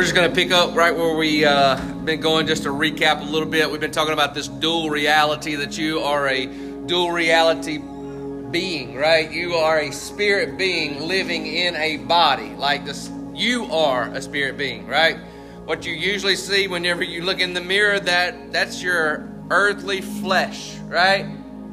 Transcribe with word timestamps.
We're 0.00 0.04
just 0.04 0.14
going 0.14 0.30
to 0.30 0.34
pick 0.34 0.50
up 0.50 0.74
right 0.74 0.96
where 0.96 1.14
we 1.14 1.44
uh, 1.44 1.78
been 2.06 2.22
going 2.22 2.46
just 2.46 2.62
to 2.62 2.70
recap 2.70 3.20
a 3.20 3.24
little 3.24 3.46
bit. 3.46 3.70
We've 3.70 3.82
been 3.82 3.90
talking 3.90 4.14
about 4.14 4.32
this 4.32 4.48
dual 4.48 4.88
reality 4.88 5.56
that 5.56 5.76
you 5.76 6.00
are 6.00 6.26
a 6.26 6.46
dual 6.86 7.12
reality 7.12 7.76
being, 8.50 8.94
right? 8.94 9.30
You 9.30 9.56
are 9.56 9.80
a 9.80 9.90
spirit 9.90 10.56
being 10.56 11.02
living 11.02 11.46
in 11.46 11.76
a 11.76 11.98
body. 11.98 12.54
Like 12.54 12.86
this, 12.86 13.10
you 13.34 13.66
are 13.66 14.04
a 14.04 14.22
spirit 14.22 14.56
being, 14.56 14.86
right? 14.86 15.18
What 15.66 15.84
you 15.84 15.92
usually 15.92 16.34
see 16.36 16.66
whenever 16.66 17.02
you 17.02 17.22
look 17.22 17.40
in 17.40 17.52
the 17.52 17.60
mirror, 17.60 18.00
that 18.00 18.52
that's 18.52 18.82
your 18.82 19.28
earthly 19.50 20.00
flesh, 20.00 20.78
right? 20.86 21.26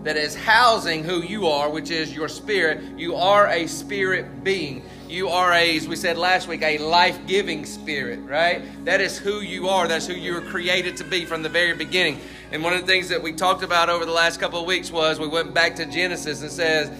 That 0.03 0.17
is 0.17 0.35
housing 0.35 1.05
who 1.05 1.23
you 1.23 1.47
are, 1.47 1.69
which 1.69 1.91
is 1.91 2.13
your 2.13 2.27
spirit. 2.27 2.99
You 2.99 3.15
are 3.15 3.47
a 3.47 3.67
spirit 3.67 4.43
being. 4.43 4.83
You 5.07 5.29
are 5.29 5.53
a, 5.53 5.77
as 5.77 5.87
we 5.87 5.95
said 5.95 6.17
last 6.17 6.49
week, 6.49 6.61
a 6.63 6.77
life 6.79 7.17
giving 7.27 7.65
spirit, 7.65 8.19
right? 8.25 8.61
That 8.83 8.99
is 8.99 9.17
who 9.17 9.39
you 9.39 9.69
are. 9.69 9.87
That's 9.87 10.05
who 10.05 10.13
you 10.13 10.33
were 10.33 10.41
created 10.41 10.97
to 10.97 11.05
be 11.05 11.23
from 11.23 11.43
the 11.43 11.49
very 11.49 11.73
beginning. 11.73 12.19
And 12.51 12.61
one 12.61 12.73
of 12.73 12.81
the 12.81 12.87
things 12.87 13.07
that 13.07 13.23
we 13.23 13.31
talked 13.31 13.63
about 13.63 13.89
over 13.89 14.03
the 14.03 14.11
last 14.11 14.37
couple 14.37 14.59
of 14.59 14.65
weeks 14.65 14.91
was 14.91 15.17
we 15.17 15.27
went 15.27 15.53
back 15.53 15.77
to 15.77 15.85
Genesis 15.85 16.41
and 16.41 16.51
says, 16.51 16.91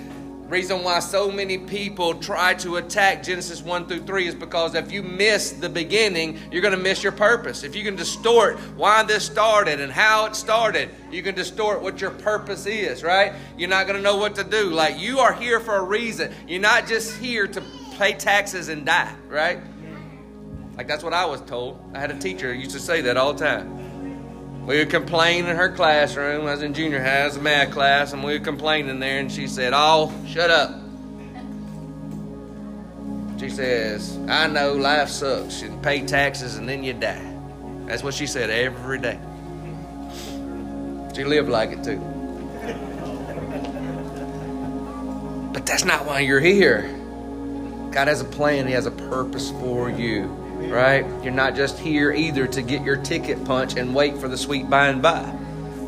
reason 0.48 0.84
why 0.84 1.00
so 1.00 1.30
many 1.30 1.58
people 1.58 2.14
try 2.16 2.54
to 2.54 2.78
attack 2.78 3.24
Genesis 3.24 3.62
1 3.62 3.88
through 3.88 4.04
3 4.04 4.28
is 4.28 4.36
because 4.36 4.76
if 4.76 4.90
you 4.90 5.04
miss 5.04 5.52
the 5.52 5.68
beginning, 5.68 6.40
you're 6.50 6.62
going 6.62 6.74
to 6.74 6.82
miss 6.82 7.04
your 7.04 7.12
purpose. 7.12 7.64
If 7.64 7.76
you 7.76 7.84
can 7.84 7.98
distort 7.98 8.58
why 8.78 9.04
this 9.04 9.26
started 9.26 9.82
and 9.82 9.92
how 9.92 10.28
it 10.28 10.36
started, 10.38 10.90
you 11.12 11.22
can 11.22 11.36
distort 11.36 11.82
what 11.82 12.00
your 12.00 12.12
purpose 12.12 12.66
is, 12.66 13.04
right? 13.04 13.34
You're 13.58 13.68
not 13.68 13.86
going 13.86 13.98
to 13.98 14.04
know 14.04 14.16
what 14.16 14.36
to 14.36 14.46
do. 14.46 14.70
Like 14.70 14.98
you 14.98 15.20
are 15.20 15.34
here 15.34 15.60
for 15.60 15.76
a 15.76 15.84
reason. 15.84 16.32
You're 16.48 16.62
not 16.62 16.88
just 16.88 17.18
here 17.18 17.48
to 17.48 17.62
pay 17.98 18.14
taxes 18.14 18.70
and 18.70 18.86
die, 18.86 19.14
right? 19.28 19.60
Like 20.76 20.88
that's 20.88 21.04
what 21.04 21.14
I 21.14 21.26
was 21.26 21.42
told. 21.42 21.80
I 21.94 22.00
had 22.00 22.12
a 22.12 22.20
teacher 22.20 22.54
who 22.54 22.60
used 22.60 22.72
to 22.72 22.80
say 22.80 23.02
that 23.02 23.18
all 23.18 23.34
the 23.34 23.44
time. 23.44 24.66
We 24.68 24.78
would 24.78 24.90
complain 24.90 25.46
in 25.46 25.56
her 25.56 25.72
classroom. 25.72 26.46
I 26.46 26.52
was 26.52 26.62
in 26.62 26.74
junior 26.74 27.02
high, 27.02 27.24
it 27.24 27.26
was 27.26 27.38
a 27.38 27.42
math 27.42 27.72
class, 27.72 28.14
and 28.14 28.24
we 28.24 28.34
would 28.34 28.44
complain 28.44 28.90
in 28.90 29.00
there, 29.00 29.20
and 29.20 29.32
she 29.32 29.48
said, 29.48 29.72
Oh, 29.74 30.14
shut 30.28 30.52
up. 30.52 30.76
She 33.40 33.50
says, 33.50 34.18
I 34.28 34.48
know 34.48 34.74
life 34.74 35.10
sucks. 35.10 35.62
You 35.62 35.70
pay 35.82 36.06
taxes 36.06 36.58
and 36.58 36.68
then 36.68 36.84
you 36.84 36.94
die. 36.94 37.34
That's 37.86 38.04
what 38.04 38.14
she 38.14 38.26
said 38.26 38.50
every 38.50 39.00
day. 39.00 39.20
She 41.16 41.24
lived 41.24 41.48
like 41.48 41.72
it 41.72 41.84
too. 41.84 42.00
But 45.54 45.66
that's 45.66 45.86
not 45.86 46.06
why 46.06 46.22
you're 46.22 46.40
here. 46.40 46.97
God 47.92 48.08
has 48.08 48.22
a 48.22 48.26
plan, 48.26 48.68
He 48.68 48.74
has 48.74 48.86
a 48.86 48.92
purpose 48.92 49.52
for 49.52 49.90
you, 49.90 50.24
right? 50.70 51.06
You're 51.24 51.34
not 51.34 51.56
just 51.56 51.80
here 51.80 52.12
either 52.12 52.48
to 52.48 52.62
get 52.62 52.84
your 52.84 52.98
ticket 52.98 53.44
punch 53.46 53.76
and 53.76 53.96
wait 53.96 54.18
for 54.18 54.28
the 54.28 54.38
sweet 54.38 54.70
by 54.70 54.88
and 54.88 55.02
by. 55.02 55.34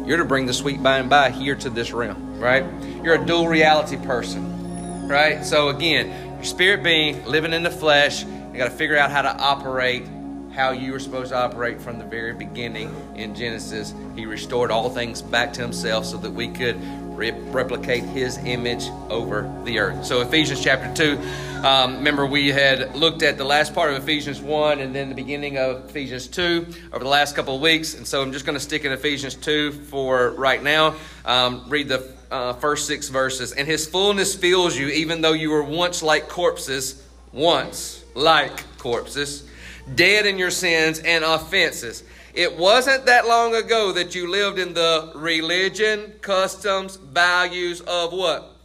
You're 0.06 0.18
to 0.18 0.26
bring 0.26 0.46
the 0.46 0.54
sweet 0.54 0.82
by 0.82 0.98
and 0.98 1.10
by 1.10 1.30
here 1.30 1.56
to 1.56 1.70
this 1.70 1.92
realm, 1.92 2.40
right? 2.40 2.66
You're 3.04 3.22
a 3.22 3.26
dual 3.26 3.48
reality 3.48 3.98
person, 3.98 5.08
right? 5.08 5.46
So 5.46 5.70
again, 5.70 6.36
your 6.36 6.44
spirit 6.44 6.84
being 6.84 7.26
living 7.26 7.54
in 7.54 7.64
the 7.64 7.70
flesh, 7.70 8.24
you 8.24 8.58
got 8.58 8.66
to 8.66 8.76
figure 8.76 8.98
out 8.98 9.12
how 9.12 9.22
to 9.22 9.36
operate 9.38 10.08
how 10.52 10.72
you 10.72 10.92
were 10.92 11.00
supposed 11.00 11.30
to 11.30 11.38
operate 11.38 11.80
from 11.80 12.00
the 12.00 12.06
very 12.06 12.34
beginning 12.34 12.94
in 13.16 13.36
Genesis. 13.36 13.94
He 14.16 14.26
restored 14.26 14.72
all 14.72 14.90
things 14.90 15.22
back 15.22 15.54
to 15.54 15.62
himself 15.62 16.06
so 16.06 16.18
that 16.18 16.32
we 16.32 16.50
could 16.50 16.76
re- 17.20 17.32
replicate 17.32 18.04
his 18.04 18.38
image 18.40 18.88
over 19.10 19.54
the 19.66 19.78
earth. 19.78 20.06
So, 20.06 20.22
Ephesians 20.22 20.64
chapter 20.64 20.92
2, 20.96 21.20
um, 21.66 21.98
remember 21.98 22.26
we 22.26 22.48
had 22.48 22.96
looked 22.96 23.22
at 23.22 23.38
the 23.38 23.44
last 23.44 23.76
part 23.76 23.92
of 23.92 24.02
Ephesians 24.02 24.42
1 24.42 24.80
and 24.80 24.96
then 24.96 25.10
the 25.10 25.16
beginning 25.16 25.58
of 25.58 25.90
Ephesians 25.90 26.28
2 26.28 26.66
over 26.94 27.04
the 27.04 27.10
last 27.10 27.36
couple 27.36 27.56
of 27.56 27.62
weeks. 27.62 27.94
And 27.94 28.08
so 28.08 28.22
I'm 28.22 28.32
just 28.32 28.46
going 28.46 28.58
to 28.58 28.64
stick 28.64 28.86
in 28.86 28.94
Ephesians 28.94 29.36
2 29.36 29.72
for 29.72 30.32
right 30.32 30.64
now. 30.64 30.96
Um, 31.26 31.66
read 31.68 31.90
the 31.90 32.10
uh, 32.32 32.54
first 32.54 32.88
six 32.88 33.10
verses. 33.10 33.52
And 33.52 33.68
his 33.68 33.86
fullness 33.86 34.34
fills 34.34 34.78
you, 34.78 34.88
even 34.88 35.22
though 35.22 35.34
you 35.34 35.52
were 35.52 35.64
once 35.64 36.02
like 36.02 36.30
corpses, 36.30 37.06
once 37.34 38.04
like 38.16 38.64
corpses, 38.78 39.48
dead 39.94 40.26
in 40.26 40.38
your 40.38 40.52
sins 40.52 41.00
and 41.00 41.24
offenses 41.26 42.04
it 42.40 42.56
wasn't 42.58 43.06
that 43.06 43.28
long 43.28 43.54
ago 43.54 43.92
that 43.92 44.16
you 44.16 44.32
lived 44.32 44.60
in 44.60 44.74
the 44.74 45.12
religion, 45.14 46.14
customs, 46.22 46.96
values 46.96 47.82
of 47.82 48.14
what? 48.14 48.56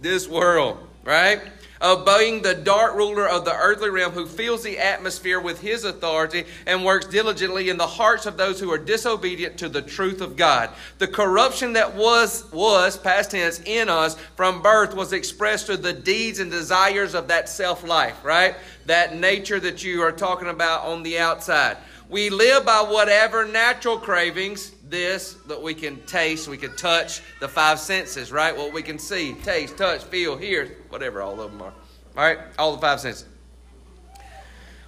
This 0.00 0.26
world, 0.26 0.84
right? 1.04 1.40
Obeying 1.80 2.42
the 2.42 2.56
dark 2.56 2.96
ruler 2.96 3.28
of 3.28 3.44
the 3.44 3.54
earthly 3.54 3.88
realm 3.88 4.10
who 4.10 4.26
fills 4.26 4.64
the 4.64 4.80
atmosphere 4.80 5.38
with 5.38 5.60
his 5.60 5.84
authority 5.84 6.44
and 6.66 6.84
works 6.84 7.06
diligently 7.06 7.68
in 7.68 7.76
the 7.76 7.86
hearts 7.86 8.26
of 8.26 8.36
those 8.36 8.58
who 8.58 8.72
are 8.72 8.78
disobedient 8.78 9.56
to 9.58 9.68
the 9.68 9.80
truth 9.80 10.20
of 10.20 10.34
God. 10.34 10.70
The 10.98 11.06
corruption 11.06 11.74
that 11.74 11.94
was, 11.94 12.50
was, 12.50 12.98
past 12.98 13.30
tense, 13.30 13.60
in 13.64 13.88
us 13.88 14.16
from 14.34 14.60
birth 14.60 14.92
was 14.92 15.12
expressed 15.12 15.66
through 15.66 15.76
the 15.76 15.92
deeds 15.92 16.40
and 16.40 16.50
desires 16.50 17.14
of 17.14 17.28
that 17.28 17.48
self 17.48 17.84
life, 17.84 18.24
right? 18.24 18.56
That 18.86 19.14
nature 19.14 19.60
that 19.60 19.84
you 19.84 20.02
are 20.02 20.10
talking 20.10 20.48
about 20.48 20.84
on 20.84 21.04
the 21.04 21.20
outside. 21.20 21.76
We 22.10 22.28
live 22.28 22.66
by 22.66 22.80
whatever 22.80 23.46
natural 23.46 23.96
cravings, 23.96 24.72
this 24.88 25.34
that 25.46 25.62
we 25.62 25.74
can 25.74 26.00
taste, 26.06 26.48
we 26.48 26.56
can 26.56 26.74
touch, 26.74 27.22
the 27.38 27.46
five 27.46 27.78
senses, 27.78 28.32
right? 28.32 28.56
What 28.56 28.72
we 28.72 28.82
can 28.82 28.98
see, 28.98 29.34
taste, 29.44 29.78
touch, 29.78 30.02
feel, 30.02 30.36
hear, 30.36 30.76
whatever 30.88 31.22
all 31.22 31.40
of 31.40 31.52
them 31.52 31.62
are. 31.62 31.72
All 32.16 32.24
right? 32.24 32.38
All 32.58 32.74
the 32.74 32.80
five 32.80 32.98
senses. 32.98 33.26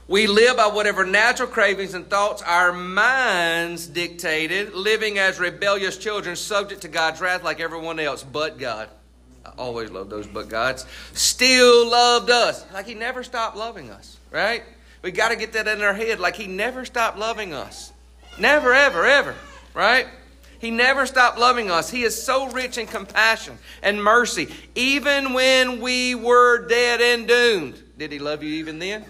We 0.08 0.26
live 0.26 0.56
by 0.56 0.66
whatever 0.66 1.06
natural 1.06 1.48
cravings 1.48 1.94
and 1.94 2.10
thoughts 2.10 2.42
our 2.42 2.72
minds 2.72 3.86
dictated, 3.86 4.74
living 4.74 5.18
as 5.18 5.38
rebellious 5.38 5.96
children, 5.96 6.34
subject 6.34 6.82
to 6.82 6.88
God's 6.88 7.20
wrath 7.20 7.44
like 7.44 7.60
everyone 7.60 8.00
else, 8.00 8.24
but 8.24 8.58
God. 8.58 8.88
I 9.46 9.50
always 9.58 9.90
love 9.90 10.10
those 10.10 10.26
but 10.26 10.48
Gods. 10.48 10.86
Still 11.12 11.88
loved 11.88 12.30
us. 12.30 12.64
Like 12.72 12.86
He 12.86 12.94
never 12.94 13.22
stopped 13.22 13.56
loving 13.56 13.90
us, 13.90 14.18
right? 14.32 14.64
We 15.02 15.10
got 15.10 15.30
to 15.30 15.36
get 15.36 15.52
that 15.54 15.68
in 15.68 15.82
our 15.82 15.94
head. 15.94 16.20
Like 16.20 16.36
He 16.36 16.46
never 16.46 16.84
stopped 16.84 17.18
loving 17.18 17.52
us. 17.52 17.92
Never, 18.38 18.72
ever, 18.72 19.04
ever. 19.04 19.34
Right? 19.74 20.06
He 20.60 20.70
never 20.70 21.06
stopped 21.06 21.38
loving 21.38 21.70
us. 21.70 21.90
He 21.90 22.04
is 22.04 22.20
so 22.22 22.48
rich 22.50 22.78
in 22.78 22.86
compassion 22.86 23.58
and 23.82 24.02
mercy. 24.02 24.48
Even 24.76 25.32
when 25.32 25.80
we 25.80 26.14
were 26.14 26.68
dead 26.68 27.00
and 27.00 27.26
doomed. 27.26 27.82
Did 27.98 28.12
He 28.12 28.20
love 28.20 28.44
you 28.44 28.50
even 28.54 28.78
then? 28.78 29.04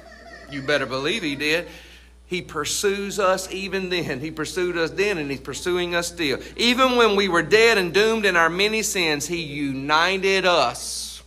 You 0.51 0.63
better 0.63 0.87
believe 0.87 1.23
He 1.23 1.37
did. 1.37 1.69
He 2.25 2.41
pursues 2.41 3.19
us 3.19 3.53
even 3.53 3.91
then. 3.91 4.19
He 4.21 4.31
pursued 4.31 4.79
us 4.79 4.91
then 4.93 5.19
and 5.19 5.31
He's 5.31 5.41
pursuing 5.41 5.95
us 5.95 6.09
still. 6.09 6.39
Even 6.57 6.97
when 6.97 7.17
we 7.17 7.29
were 7.29 7.43
dead 7.43 7.77
and 7.77 7.93
doomed 7.93 8.25
in 8.25 8.35
our 8.35 8.49
many 8.49 8.83
sins, 8.83 9.27
He 9.27 9.43
united 9.43 10.47
us. 10.47 11.23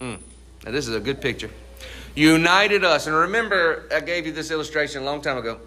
Mm. 0.00 0.18
Now, 0.64 0.70
this 0.70 0.88
is 0.88 0.94
a 0.94 1.00
good 1.00 1.20
picture 1.20 1.50
united 2.14 2.84
us. 2.84 3.06
And 3.06 3.14
remember, 3.14 3.88
I 3.94 4.00
gave 4.00 4.26
you 4.26 4.32
this 4.32 4.50
illustration 4.50 5.02
a 5.02 5.04
long 5.04 5.22
time 5.22 5.38
ago. 5.38 5.58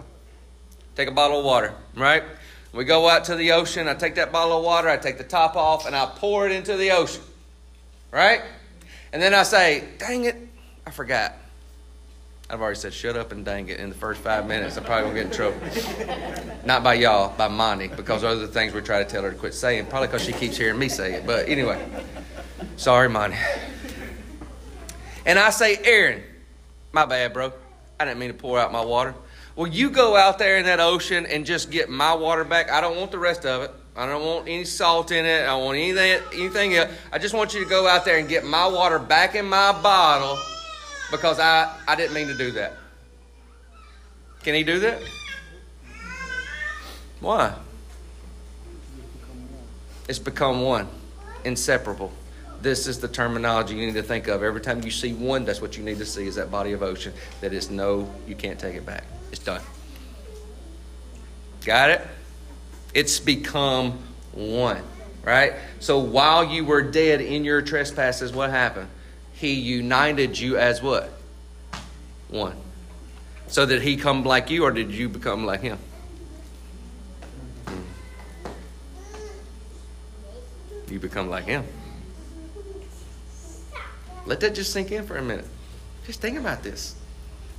Take 0.95 1.07
a 1.07 1.11
bottle 1.11 1.39
of 1.39 1.45
water, 1.45 1.73
right? 1.95 2.23
We 2.71 2.85
go 2.85 3.07
out 3.07 3.25
to 3.25 3.35
the 3.35 3.51
ocean. 3.51 3.87
I 3.87 3.93
take 3.93 4.15
that 4.15 4.31
bottle 4.31 4.57
of 4.57 4.63
water, 4.63 4.89
I 4.89 4.97
take 4.97 5.17
the 5.17 5.23
top 5.23 5.55
off, 5.55 5.85
and 5.85 5.95
I 5.95 6.05
pour 6.05 6.45
it 6.45 6.51
into 6.51 6.75
the 6.75 6.91
ocean, 6.91 7.23
right? 8.11 8.41
And 9.11 9.21
then 9.21 9.33
I 9.33 9.43
say, 9.43 9.87
dang 9.99 10.25
it, 10.25 10.35
I 10.85 10.91
forgot. 10.91 11.33
I've 12.49 12.61
already 12.61 12.79
said 12.79 12.93
shut 12.93 13.15
up 13.15 13.31
and 13.31 13.45
dang 13.45 13.69
it 13.69 13.79
in 13.79 13.89
the 13.89 13.95
first 13.95 14.21
five 14.21 14.47
minutes. 14.47 14.77
I'm 14.77 14.83
probably 14.83 15.11
going 15.11 15.29
to 15.29 15.37
get 15.37 15.47
in 15.47 16.11
trouble. 16.11 16.65
Not 16.65 16.83
by 16.83 16.95
y'all, 16.95 17.35
by 17.35 17.47
Monty, 17.47 17.87
because 17.87 18.21
the 18.21 18.47
things 18.47 18.73
we 18.73 18.81
try 18.81 19.03
to 19.03 19.09
tell 19.09 19.23
her 19.23 19.31
to 19.31 19.37
quit 19.37 19.53
saying, 19.53 19.85
probably 19.85 20.07
because 20.07 20.23
she 20.23 20.33
keeps 20.33 20.57
hearing 20.57 20.77
me 20.77 20.89
say 20.89 21.13
it. 21.13 21.25
But 21.25 21.47
anyway, 21.47 21.83
sorry, 22.75 23.09
Monty. 23.09 23.37
And 25.25 25.39
I 25.39 25.51
say, 25.51 25.77
Aaron, 25.83 26.21
my 26.93 27.05
bad, 27.05 27.33
bro. 27.33 27.51
I 27.99 28.05
didn't 28.05 28.19
mean 28.19 28.29
to 28.29 28.37
pour 28.37 28.59
out 28.59 28.71
my 28.71 28.85
water. 28.85 29.15
Well, 29.55 29.67
you 29.67 29.89
go 29.89 30.15
out 30.15 30.37
there 30.37 30.57
in 30.57 30.65
that 30.65 30.79
ocean 30.79 31.25
and 31.25 31.45
just 31.45 31.69
get 31.69 31.89
my 31.89 32.13
water 32.13 32.43
back. 32.43 32.71
I 32.71 32.81
don't 32.81 32.97
want 32.97 33.11
the 33.11 33.19
rest 33.19 33.45
of 33.45 33.63
it. 33.63 33.71
I 33.95 34.05
don't 34.07 34.25
want 34.25 34.47
any 34.47 34.63
salt 34.63 35.11
in 35.11 35.25
it. 35.25 35.41
I 35.41 35.47
don't 35.47 35.65
want 35.65 35.77
anything, 35.77 36.21
anything 36.33 36.75
else. 36.75 36.91
I 37.11 37.17
just 37.19 37.33
want 37.33 37.53
you 37.53 37.63
to 37.63 37.69
go 37.69 37.87
out 37.87 38.05
there 38.05 38.17
and 38.17 38.29
get 38.29 38.45
my 38.45 38.65
water 38.67 38.97
back 38.97 39.35
in 39.35 39.45
my 39.45 39.71
bottle 39.81 40.39
because 41.11 41.39
I, 41.39 41.75
I 41.87 41.95
didn't 41.95 42.13
mean 42.13 42.27
to 42.27 42.37
do 42.37 42.51
that. 42.51 42.73
Can 44.43 44.55
he 44.55 44.63
do 44.63 44.79
that? 44.79 45.01
Why? 47.19 47.53
It's 50.07 50.19
become 50.19 50.61
one, 50.61 50.87
inseparable. 51.43 52.11
This 52.63 52.87
is 52.87 53.01
the 53.01 53.09
terminology 53.09 53.75
you 53.75 53.85
need 53.85 53.95
to 53.95 54.01
think 54.01 54.29
of. 54.29 54.41
Every 54.41 54.61
time 54.61 54.81
you 54.83 54.89
see 54.89 55.11
one, 55.11 55.43
that's 55.43 55.61
what 55.61 55.77
you 55.77 55.83
need 55.83 55.97
to 55.97 56.05
see 56.05 56.27
is 56.27 56.35
that 56.35 56.49
body 56.49 56.71
of 56.71 56.81
ocean 56.81 57.11
that 57.41 57.51
is 57.51 57.69
no, 57.69 58.09
you 58.25 58.35
can't 58.35 58.57
take 58.57 58.75
it 58.75 58.85
back. 58.85 59.03
It's 59.33 59.43
done. 59.43 59.59
Got 61.65 61.89
it? 61.89 62.07
It's 62.93 63.19
become 63.19 63.99
one, 64.31 64.81
right? 65.23 65.55
So 65.81 65.99
while 65.99 66.45
you 66.45 66.63
were 66.63 66.81
dead 66.81 67.19
in 67.19 67.43
your 67.43 67.61
trespasses, 67.61 68.31
what 68.31 68.49
happened? 68.49 68.87
He 69.33 69.55
united 69.55 70.39
you 70.39 70.57
as 70.57 70.81
what? 70.81 71.11
One. 72.29 72.55
So 73.47 73.65
did 73.65 73.81
he 73.81 73.97
come 73.97 74.23
like 74.23 74.49
you, 74.49 74.63
or 74.63 74.71
did 74.71 74.89
you 74.89 75.09
become 75.09 75.45
like 75.45 75.59
him? 75.59 75.79
You 80.89 80.99
become 80.99 81.29
like 81.29 81.43
him. 81.43 81.65
Let 84.25 84.39
that 84.41 84.55
just 84.55 84.71
sink 84.71 84.91
in 84.91 85.05
for 85.05 85.17
a 85.17 85.21
minute. 85.21 85.45
Just 86.05 86.21
think 86.21 86.37
about 86.37 86.63
this. 86.63 86.95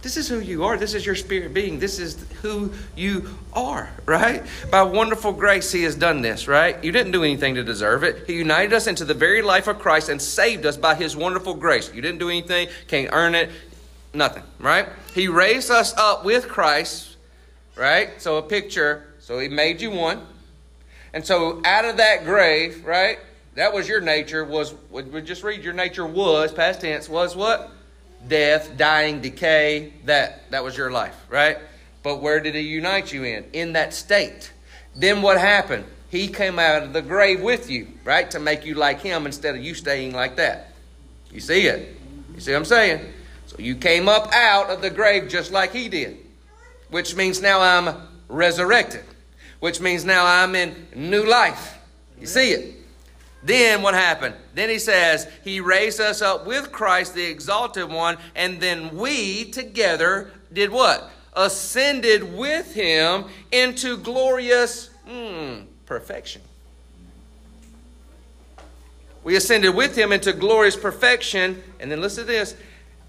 This 0.05 0.19
is 0.19 0.29
who 0.29 0.39
you 0.39 0.65
are. 0.65 0.77
This 0.77 0.93
is 0.93 1.07
your 1.07 1.15
spirit 1.15 1.55
being. 1.55 1.79
This 1.79 1.99
is 1.99 2.27
who 2.43 2.71
you 2.95 3.31
are, 3.55 3.89
right? 4.05 4.43
By 4.71 4.83
wonderful 4.83 5.33
grace, 5.33 5.73
He 5.73 5.83
has 5.85 5.97
done 5.97 6.21
this, 6.21 6.47
right? 6.47 6.83
You 6.85 6.93
didn't 6.93 7.13
do 7.13 7.25
anything 7.25 7.55
to 7.55 7.65
deserve 7.65 8.05
it. 8.05 8.25
He 8.27 8.35
united 8.35 8.75
us 8.75 8.87
into 8.87 9.07
the 9.07 9.15
very 9.15 9.41
life 9.41 9.67
of 9.67 9.79
Christ 9.79 10.11
and 10.11 10.21
saved 10.21 10.67
us 10.67 10.77
by 10.77 10.95
His 10.95 11.17
wonderful 11.17 11.55
grace. 11.55 11.91
You 11.95 12.03
didn't 12.03 12.19
do 12.19 12.29
anything, 12.29 12.69
can't 12.87 13.09
earn 13.15 13.35
it, 13.35 13.51
nothing, 14.13 14.43
right? 14.59 14.91
He 15.15 15.29
raised 15.29 15.71
us 15.71 15.95
up 15.97 16.23
with 16.23 16.49
Christ, 16.49 17.17
right? 17.75 18.21
So 18.21 18.37
a 18.37 18.43
picture, 18.43 19.07
so 19.21 19.39
He 19.39 19.49
made 19.49 19.81
you 19.81 19.91
one. 19.91 20.21
And 21.15 21.25
so 21.25 21.63
out 21.65 21.87
of 21.87 21.97
that 21.97 22.25
grave, 22.25 22.85
right? 22.85 23.21
That 23.55 23.73
was 23.73 23.89
your 23.89 24.01
nature, 24.01 24.45
was, 24.45 24.75
we 24.91 25.23
just 25.23 25.43
read 25.43 25.63
your 25.63 25.75
nature 25.75 26.07
was, 26.07 26.53
past 26.53 26.81
tense, 26.81 27.09
was 27.09 27.37
what? 27.37 27.71
death, 28.29 28.77
dying, 28.77 29.21
decay. 29.21 29.93
That 30.05 30.51
that 30.51 30.65
was 30.65 30.77
your 30.77 30.91
life, 30.91 31.17
right? 31.29 31.59
But 32.03 32.21
where 32.21 32.41
did 32.41 32.55
he 32.55 32.63
unite 32.63 33.13
you 33.13 33.25
in? 33.25 33.45
In 33.53 33.73
that 33.75 33.95
state. 33.95 34.53
Then 34.95 35.23
what 35.23 35.39
happened? 35.39 35.85
He 36.11 36.29
came 36.29 36.59
out 36.59 36.83
of 36.83 36.93
the 36.93 37.03
grave 37.03 37.41
with 37.41 37.71
you, 37.71 37.89
right? 38.05 38.31
To 38.31 38.39
make 38.39 38.65
you 38.65 38.75
like 38.75 39.01
him 39.01 39.27
instead 39.27 39.57
of 39.57 39.63
you 39.63 39.75
staying 39.75 40.13
like 40.13 40.37
that. 40.37 40.73
You 41.33 41.41
see 41.41 41.67
it? 41.67 41.99
You 42.35 42.41
see 42.41 42.53
what 42.53 42.59
I'm 42.59 42.65
saying? 42.65 43.13
So 43.47 43.57
you 43.59 43.75
came 43.75 44.09
up 44.09 44.33
out 44.33 44.71
of 44.71 44.81
the 44.81 44.91
grave 44.91 45.29
just 45.29 45.51
like 45.51 45.73
he 45.73 45.89
did. 45.89 46.19
Which 46.91 47.17
means 47.17 47.43
now 47.43 47.61
I'm 47.61 47.97
resurrected. 48.29 49.05
Which 49.59 49.81
means 49.81 50.05
now 50.05 50.25
I'm 50.25 50.55
in 50.55 50.87
new 50.95 51.25
life. 51.25 51.79
You 52.21 52.27
see 52.27 52.51
it? 52.51 52.77
Then 53.45 53.83
what 53.83 53.93
happened? 53.93 54.35
Then 54.55 54.71
he 54.71 54.79
says, 54.79 55.29
He 55.45 55.61
raised 55.61 56.01
us 56.01 56.23
up 56.23 56.47
with 56.47 56.73
Christ, 56.73 57.15
the 57.15 57.27
exalted 57.27 57.91
one, 57.91 58.17
and 58.35 58.59
then 58.59 58.97
we 58.97 59.45
together 59.51 60.33
did 60.51 60.71
what? 60.71 61.11
Ascended 61.35 62.35
with 62.35 62.73
him 62.73 63.27
into 63.53 63.99
glorious 63.99 64.89
mm, 65.07 65.67
perfection. 65.85 66.41
We 69.23 69.37
ascended 69.37 69.75
with 69.75 69.95
him 69.95 70.11
into 70.11 70.33
glorious 70.33 70.77
perfection, 70.77 71.63
and 71.81 71.93
then 71.93 72.01
listen 72.01 72.25
to 72.25 72.33
this, 72.33 72.57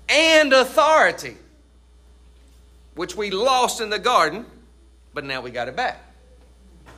and 0.09 0.51
authority, 0.51 1.37
which 2.95 3.15
we 3.15 3.31
lost 3.31 3.79
in 3.79 3.89
the 3.89 3.99
garden, 3.99 4.45
but 5.13 5.23
now 5.23 5.39
we 5.39 5.49
got 5.49 5.69
it 5.69 5.77
back. 5.77 6.01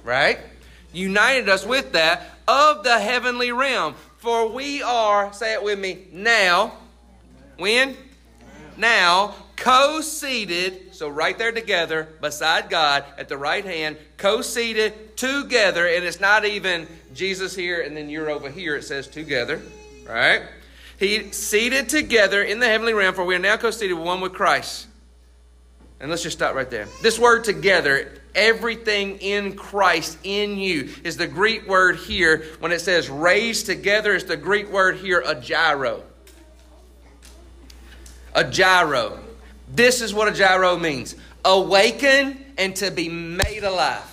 Right? 0.04 0.40
United 0.92 1.50
us 1.50 1.64
with 1.64 1.92
that 1.92 2.37
of 2.48 2.84
the 2.84 3.00
heavenly 3.00 3.52
realm. 3.52 3.96
For 4.18 4.48
we 4.50 4.82
are, 4.82 5.32
say 5.34 5.54
it 5.54 5.64
with 5.64 5.80
me, 5.80 6.08
now. 6.12 6.74
When? 7.58 7.96
Now, 8.78 9.36
co 9.56 10.02
seated, 10.02 10.94
so 10.96 11.10
right 11.10 11.38
there 11.38 11.52
together, 11.52 12.08
beside 12.22 12.70
God 12.70 13.04
at 13.18 13.28
the 13.28 13.38
right 13.38 13.66
hand, 13.66 13.98
co 14.18 14.42
seated 14.42 15.18
together, 15.18 15.88
and 15.88 16.06
it's 16.06 16.20
not 16.20 16.46
even 16.46 16.88
Jesus 17.14 17.56
here 17.56 17.82
and 17.82 17.98
then 17.98 18.10
you're 18.10 18.30
over 18.30 18.50
here, 18.50 18.76
it 18.76 18.84
says 18.84 19.08
together, 19.08 19.62
right? 20.08 20.44
He 21.00 21.32
seated 21.32 21.90
together 21.90 22.42
in 22.42 22.60
the 22.60 22.68
heavenly 22.68 22.94
realm, 22.94 23.14
for 23.14 23.26
we 23.26 23.36
are 23.36 23.40
now 23.40 23.58
co 23.58 23.72
seated 23.72 23.96
one 23.96 24.22
with 24.22 24.34
Christ. 24.34 24.88
And 26.00 26.12
let's 26.12 26.22
just 26.22 26.38
stop 26.38 26.54
right 26.54 26.70
there. 26.70 26.88
This 27.02 27.18
word 27.18 27.44
together 27.44 28.22
everything 28.38 29.18
in 29.18 29.56
Christ 29.56 30.20
in 30.24 30.58
you 30.58 30.90
is 31.04 31.18
the 31.18 31.28
Greek 31.28 31.68
word 31.68 31.98
here. 31.98 32.46
When 32.60 32.72
it 32.72 32.80
says 32.80 33.10
raised 33.10 33.66
together, 33.66 34.14
is 34.14 34.24
the 34.24 34.38
Greek 34.38 34.72
word 34.72 34.98
here, 34.98 35.22
egeiro. 35.26 36.04
A 38.36 38.44
gyro. 38.44 39.20
This 39.74 40.02
is 40.02 40.14
what 40.14 40.34
egeiro 40.34 40.80
means 40.80 41.16
awaken 41.44 42.46
and 42.58 42.76
to 42.76 42.92
be 42.92 43.10
made 43.10 43.64
alive. 43.64 44.04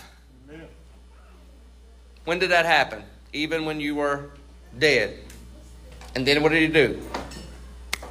When 2.25 2.39
did 2.39 2.51
that 2.51 2.65
happen? 2.65 3.03
Even 3.35 3.67
when 3.67 3.81
you 3.81 3.95
were 3.97 4.31
dead. 4.79 5.19
And 6.15 6.27
then 6.27 6.43
what 6.43 6.53
did 6.53 6.63
he 6.63 6.69
do? 6.69 7.03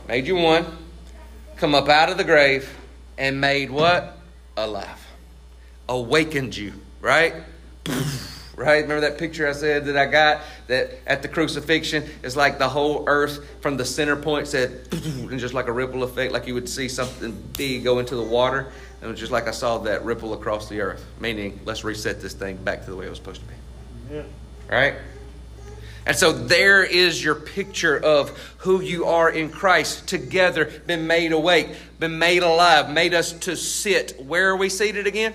Made 0.07 0.27
you 0.27 0.35
one, 0.35 0.65
come 1.55 1.73
up 1.73 1.87
out 1.89 2.09
of 2.09 2.17
the 2.17 2.23
grave, 2.23 2.69
and 3.17 3.39
made 3.39 3.71
what? 3.71 4.19
Alive 4.55 5.02
awakened 5.87 6.55
you, 6.55 6.73
right? 7.01 7.33
right? 8.55 8.83
Remember 8.83 9.01
that 9.01 9.17
picture 9.17 9.47
I 9.47 9.53
said 9.53 9.85
that 9.85 9.97
I 9.97 10.05
got 10.05 10.41
that 10.67 10.91
at 11.07 11.21
the 11.21 11.27
crucifixion 11.27 12.03
is 12.21 12.35
like 12.35 12.59
the 12.59 12.69
whole 12.69 13.03
earth 13.07 13.45
from 13.61 13.77
the 13.77 13.85
center 13.85 14.15
point 14.15 14.47
said, 14.47 14.87
and 14.91 15.39
just 15.39 15.53
like 15.53 15.67
a 15.67 15.71
ripple 15.71 16.03
effect, 16.03 16.31
like 16.31 16.47
you 16.47 16.53
would 16.53 16.69
see 16.69 16.87
something 16.87 17.31
big 17.57 17.83
go 17.83 17.99
into 17.99 18.15
the 18.15 18.23
water. 18.23 18.71
And 19.01 19.09
it 19.09 19.11
was 19.11 19.19
just 19.19 19.31
like 19.31 19.47
I 19.47 19.51
saw 19.51 19.79
that 19.79 20.05
ripple 20.05 20.33
across 20.33 20.69
the 20.69 20.81
earth, 20.81 21.05
meaning 21.19 21.59
let's 21.65 21.83
reset 21.83 22.21
this 22.21 22.33
thing 22.33 22.57
back 22.57 22.85
to 22.85 22.91
the 22.91 22.95
way 22.95 23.05
it 23.05 23.09
was 23.09 23.17
supposed 23.17 23.41
to 23.41 23.47
be. 23.47 24.15
Yeah. 24.15 24.23
Right? 24.69 24.95
And 26.05 26.17
so 26.17 26.33
there 26.33 26.83
is 26.83 27.23
your 27.23 27.35
picture 27.35 27.97
of 27.97 28.29
who 28.57 28.81
you 28.81 29.05
are 29.05 29.29
in 29.29 29.49
Christ, 29.49 30.07
together, 30.07 30.65
been 30.85 31.07
made 31.07 31.31
awake, 31.31 31.69
been 31.97 32.19
made 32.19 32.43
alive, 32.43 32.89
made 32.89 33.13
us 33.13 33.31
to 33.31 33.55
sit. 33.55 34.21
Where 34.25 34.49
are 34.49 34.57
we 34.57 34.67
seated 34.67 35.07
again? 35.07 35.33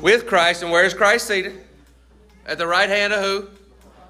With 0.00 0.26
Christ. 0.26 0.62
And 0.62 0.70
where 0.70 0.84
is 0.84 0.94
Christ 0.94 1.26
seated? 1.26 1.60
At 2.46 2.58
the 2.58 2.66
right 2.66 2.88
hand 2.88 3.12
of 3.12 3.22
who? 3.22 3.48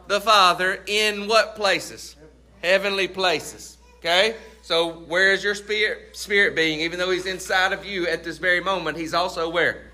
The 0.08 0.20
Father. 0.20 0.82
In 0.86 1.28
what 1.28 1.56
places? 1.56 2.16
Heavenly 2.62 3.08
places. 3.08 3.78
Okay? 3.98 4.36
So 4.62 4.90
where 4.92 5.32
is 5.32 5.42
your 5.42 5.54
spirit 5.54 6.16
spirit 6.16 6.54
being? 6.54 6.80
Even 6.80 6.98
though 6.98 7.10
he's 7.10 7.26
inside 7.26 7.72
of 7.72 7.84
you 7.84 8.06
at 8.06 8.22
this 8.22 8.38
very 8.38 8.60
moment, 8.60 8.96
he's 8.96 9.14
also 9.14 9.48
where? 9.48 9.90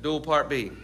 Dual 0.00 0.20
part 0.20 0.48
being. 0.48 0.82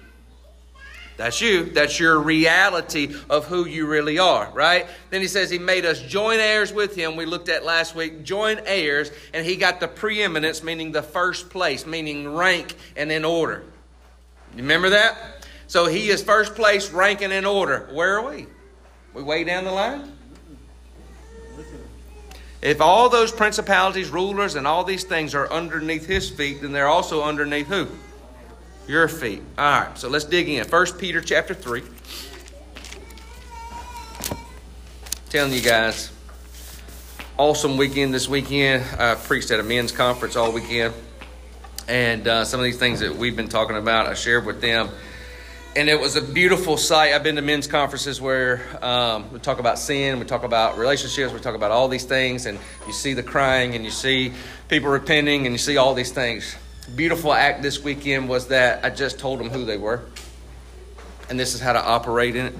That's 1.16 1.40
you. 1.40 1.64
That's 1.64 1.98
your 1.98 2.20
reality 2.20 3.12
of 3.28 3.44
who 3.46 3.66
you 3.66 3.88
really 3.88 4.20
are, 4.20 4.50
right? 4.52 4.86
Then 5.10 5.20
he 5.20 5.26
says 5.26 5.50
he 5.50 5.58
made 5.58 5.84
us 5.84 6.00
joint 6.00 6.38
heirs 6.38 6.72
with 6.72 6.94
him. 6.94 7.16
We 7.16 7.26
looked 7.26 7.48
at 7.48 7.64
last 7.64 7.96
week, 7.96 8.22
joint 8.22 8.60
heirs, 8.66 9.10
and 9.34 9.44
he 9.44 9.56
got 9.56 9.80
the 9.80 9.88
preeminence, 9.88 10.62
meaning 10.62 10.92
the 10.92 11.02
first 11.02 11.50
place, 11.50 11.86
meaning 11.86 12.32
rank 12.34 12.76
and 12.96 13.10
in 13.10 13.24
order. 13.24 13.64
You 14.58 14.64
remember 14.64 14.90
that? 14.90 15.46
So 15.68 15.86
he 15.86 16.08
is 16.08 16.20
first 16.20 16.56
place, 16.56 16.90
ranking 16.90 17.30
in 17.30 17.44
order. 17.44 17.88
Where 17.92 18.18
are 18.18 18.28
we? 18.28 18.48
We 19.14 19.22
way 19.22 19.44
down 19.44 19.62
the 19.62 19.70
line? 19.70 20.12
If 22.60 22.80
all 22.80 23.08
those 23.08 23.30
principalities, 23.30 24.10
rulers, 24.10 24.56
and 24.56 24.66
all 24.66 24.82
these 24.82 25.04
things 25.04 25.32
are 25.36 25.48
underneath 25.52 26.06
his 26.06 26.28
feet, 26.28 26.60
then 26.60 26.72
they're 26.72 26.88
also 26.88 27.22
underneath 27.22 27.68
who? 27.68 27.86
Your 28.88 29.06
feet. 29.06 29.42
All 29.56 29.80
right, 29.80 29.96
so 29.96 30.08
let's 30.08 30.24
dig 30.24 30.48
in. 30.48 30.64
First 30.64 30.98
Peter 30.98 31.20
chapter 31.20 31.54
3. 31.54 31.84
Telling 35.30 35.52
you 35.52 35.60
guys, 35.60 36.10
awesome 37.36 37.76
weekend 37.76 38.12
this 38.12 38.28
weekend. 38.28 38.84
I 38.98 39.14
preached 39.14 39.52
at 39.52 39.60
a 39.60 39.62
men's 39.62 39.92
conference 39.92 40.34
all 40.34 40.50
weekend 40.50 40.94
and 41.88 42.28
uh, 42.28 42.44
some 42.44 42.60
of 42.60 42.64
these 42.64 42.78
things 42.78 43.00
that 43.00 43.16
we've 43.16 43.34
been 43.34 43.48
talking 43.48 43.76
about, 43.76 44.06
I 44.06 44.14
shared 44.14 44.44
with 44.44 44.60
them. 44.60 44.90
And 45.74 45.88
it 45.88 45.98
was 45.98 46.16
a 46.16 46.22
beautiful 46.22 46.76
sight. 46.76 47.14
I've 47.14 47.22
been 47.22 47.36
to 47.36 47.42
men's 47.42 47.66
conferences 47.66 48.20
where 48.20 48.62
um, 48.82 49.32
we 49.32 49.38
talk 49.38 49.58
about 49.58 49.78
sin, 49.78 50.18
we 50.18 50.26
talk 50.26 50.42
about 50.42 50.76
relationships, 50.76 51.32
we 51.32 51.40
talk 51.40 51.54
about 51.54 51.70
all 51.70 51.88
these 51.88 52.04
things, 52.04 52.46
and 52.46 52.58
you 52.86 52.92
see 52.92 53.14
the 53.14 53.22
crying, 53.22 53.74
and 53.74 53.84
you 53.84 53.90
see 53.90 54.32
people 54.68 54.90
repenting, 54.90 55.46
and 55.46 55.54
you 55.54 55.58
see 55.58 55.76
all 55.76 55.94
these 55.94 56.12
things. 56.12 56.56
Beautiful 56.94 57.32
act 57.32 57.62
this 57.62 57.82
weekend 57.82 58.28
was 58.28 58.48
that 58.48 58.84
I 58.84 58.90
just 58.90 59.18
told 59.18 59.40
them 59.40 59.50
who 59.50 59.64
they 59.64 59.78
were, 59.78 60.02
and 61.30 61.38
this 61.38 61.54
is 61.54 61.60
how 61.60 61.72
to 61.72 61.82
operate 61.82 62.34
in 62.34 62.46
it, 62.46 62.54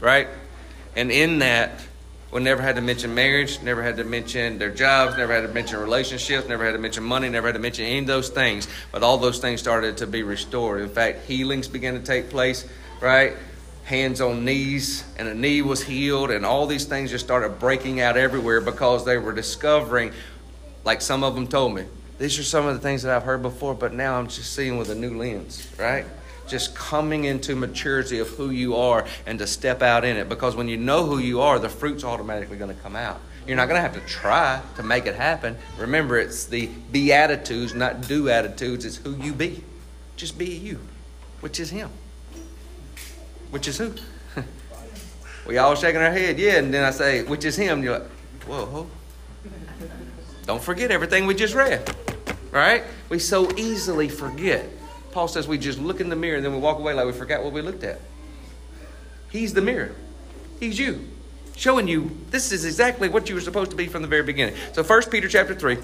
right? 0.00 0.28
And 0.94 1.10
in 1.10 1.40
that, 1.40 1.80
we 2.32 2.40
never 2.40 2.62
had 2.62 2.76
to 2.76 2.80
mention 2.80 3.14
marriage, 3.14 3.60
never 3.60 3.82
had 3.82 3.98
to 3.98 4.04
mention 4.04 4.58
their 4.58 4.70
jobs, 4.70 5.18
never 5.18 5.34
had 5.34 5.42
to 5.42 5.52
mention 5.52 5.78
relationships, 5.78 6.48
never 6.48 6.64
had 6.64 6.72
to 6.72 6.78
mention 6.78 7.04
money, 7.04 7.28
never 7.28 7.48
had 7.48 7.52
to 7.52 7.60
mention 7.60 7.84
any 7.84 7.98
of 7.98 8.06
those 8.06 8.30
things. 8.30 8.66
But 8.90 9.02
all 9.02 9.18
those 9.18 9.38
things 9.38 9.60
started 9.60 9.98
to 9.98 10.06
be 10.06 10.22
restored. 10.22 10.80
In 10.80 10.88
fact, 10.88 11.26
healings 11.26 11.68
began 11.68 11.92
to 11.92 12.00
take 12.00 12.30
place, 12.30 12.66
right? 13.02 13.34
Hands 13.84 14.18
on 14.22 14.46
knees, 14.46 15.04
and 15.18 15.28
a 15.28 15.34
knee 15.34 15.60
was 15.60 15.82
healed, 15.82 16.30
and 16.30 16.46
all 16.46 16.66
these 16.66 16.86
things 16.86 17.10
just 17.10 17.24
started 17.24 17.58
breaking 17.58 18.00
out 18.00 18.16
everywhere 18.16 18.62
because 18.62 19.04
they 19.04 19.18
were 19.18 19.32
discovering, 19.32 20.12
like 20.84 21.02
some 21.02 21.22
of 21.22 21.34
them 21.34 21.46
told 21.46 21.74
me, 21.74 21.84
these 22.18 22.38
are 22.38 22.44
some 22.44 22.66
of 22.66 22.74
the 22.74 22.80
things 22.80 23.02
that 23.02 23.14
I've 23.14 23.24
heard 23.24 23.42
before, 23.42 23.74
but 23.74 23.92
now 23.92 24.18
I'm 24.18 24.28
just 24.28 24.54
seeing 24.54 24.78
with 24.78 24.88
a 24.88 24.94
new 24.94 25.18
lens, 25.18 25.68
right? 25.78 26.06
Just 26.46 26.74
coming 26.74 27.24
into 27.24 27.56
maturity 27.56 28.18
of 28.18 28.28
who 28.28 28.50
you 28.50 28.76
are 28.76 29.06
and 29.26 29.38
to 29.38 29.46
step 29.46 29.82
out 29.82 30.04
in 30.04 30.16
it. 30.16 30.28
Because 30.28 30.56
when 30.56 30.68
you 30.68 30.76
know 30.76 31.04
who 31.04 31.18
you 31.18 31.40
are, 31.40 31.58
the 31.58 31.68
fruit's 31.68 32.04
automatically 32.04 32.56
going 32.56 32.74
to 32.74 32.82
come 32.82 32.96
out. 32.96 33.20
You're 33.46 33.56
not 33.56 33.68
going 33.68 33.82
to 33.82 33.82
have 33.82 33.94
to 33.94 34.08
try 34.08 34.60
to 34.76 34.82
make 34.82 35.06
it 35.06 35.16
happen. 35.16 35.56
Remember, 35.78 36.18
it's 36.18 36.44
the 36.44 36.66
be 36.92 37.12
attitudes, 37.12 37.74
not 37.74 38.06
do 38.06 38.28
attitudes. 38.28 38.84
It's 38.84 38.96
who 38.96 39.16
you 39.16 39.32
be. 39.32 39.64
Just 40.16 40.38
be 40.38 40.46
you, 40.46 40.78
which 41.40 41.58
is 41.58 41.70
Him. 41.70 41.90
Which 43.50 43.66
is 43.66 43.78
who? 43.78 43.94
we 45.46 45.58
all 45.58 45.74
shaking 45.74 46.00
our 46.00 46.12
head, 46.12 46.38
yeah. 46.38 46.58
And 46.58 46.72
then 46.72 46.84
I 46.84 46.90
say, 46.92 47.24
which 47.24 47.44
is 47.44 47.56
Him. 47.56 47.78
And 47.78 47.84
you're 47.84 47.98
like, 47.98 48.08
whoa, 48.46 48.66
whoa. 48.66 48.90
Don't 50.46 50.62
forget 50.62 50.90
everything 50.90 51.26
we 51.26 51.34
just 51.34 51.54
read, 51.54 51.94
right? 52.50 52.84
We 53.08 53.18
so 53.18 53.50
easily 53.56 54.08
forget. 54.08 54.68
Paul 55.12 55.28
says 55.28 55.46
we 55.46 55.58
just 55.58 55.78
look 55.78 56.00
in 56.00 56.08
the 56.08 56.16
mirror 56.16 56.36
and 56.36 56.44
then 56.44 56.52
we 56.52 56.58
walk 56.58 56.78
away 56.78 56.94
like 56.94 57.06
we 57.06 57.12
forgot 57.12 57.44
what 57.44 57.52
we 57.52 57.62
looked 57.62 57.84
at. 57.84 58.00
He's 59.30 59.54
the 59.54 59.62
mirror. 59.62 59.94
He's 60.58 60.78
you. 60.78 61.08
Showing 61.54 61.86
you 61.86 62.16
this 62.30 62.50
is 62.50 62.64
exactly 62.64 63.08
what 63.08 63.28
you 63.28 63.34
were 63.34 63.40
supposed 63.40 63.70
to 63.70 63.76
be 63.76 63.86
from 63.86 64.02
the 64.02 64.08
very 64.08 64.22
beginning. 64.22 64.56
So 64.72 64.82
1 64.82 65.02
Peter 65.10 65.28
chapter 65.28 65.54
3, 65.54 65.76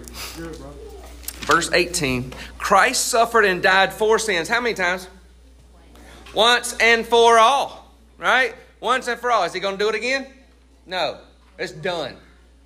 verse 1.47 1.71
18. 1.73 2.33
Christ 2.57 3.07
suffered 3.07 3.45
and 3.45 3.63
died 3.63 3.93
for 3.93 4.19
sins. 4.19 4.49
How 4.49 4.61
many 4.61 4.75
times? 4.75 5.09
Once 6.35 6.77
and 6.81 7.07
for 7.07 7.39
all. 7.39 7.95
Right? 8.19 8.55
Once 8.81 9.09
and 9.09 9.21
for 9.21 9.31
all. 9.31 9.45
Is 9.45 9.53
he 9.53 9.61
going 9.61 9.77
to 9.77 9.85
do 9.85 9.89
it 9.89 9.95
again? 9.95 10.27
No. 10.87 11.19
It's 11.59 11.73
done. 11.73 12.17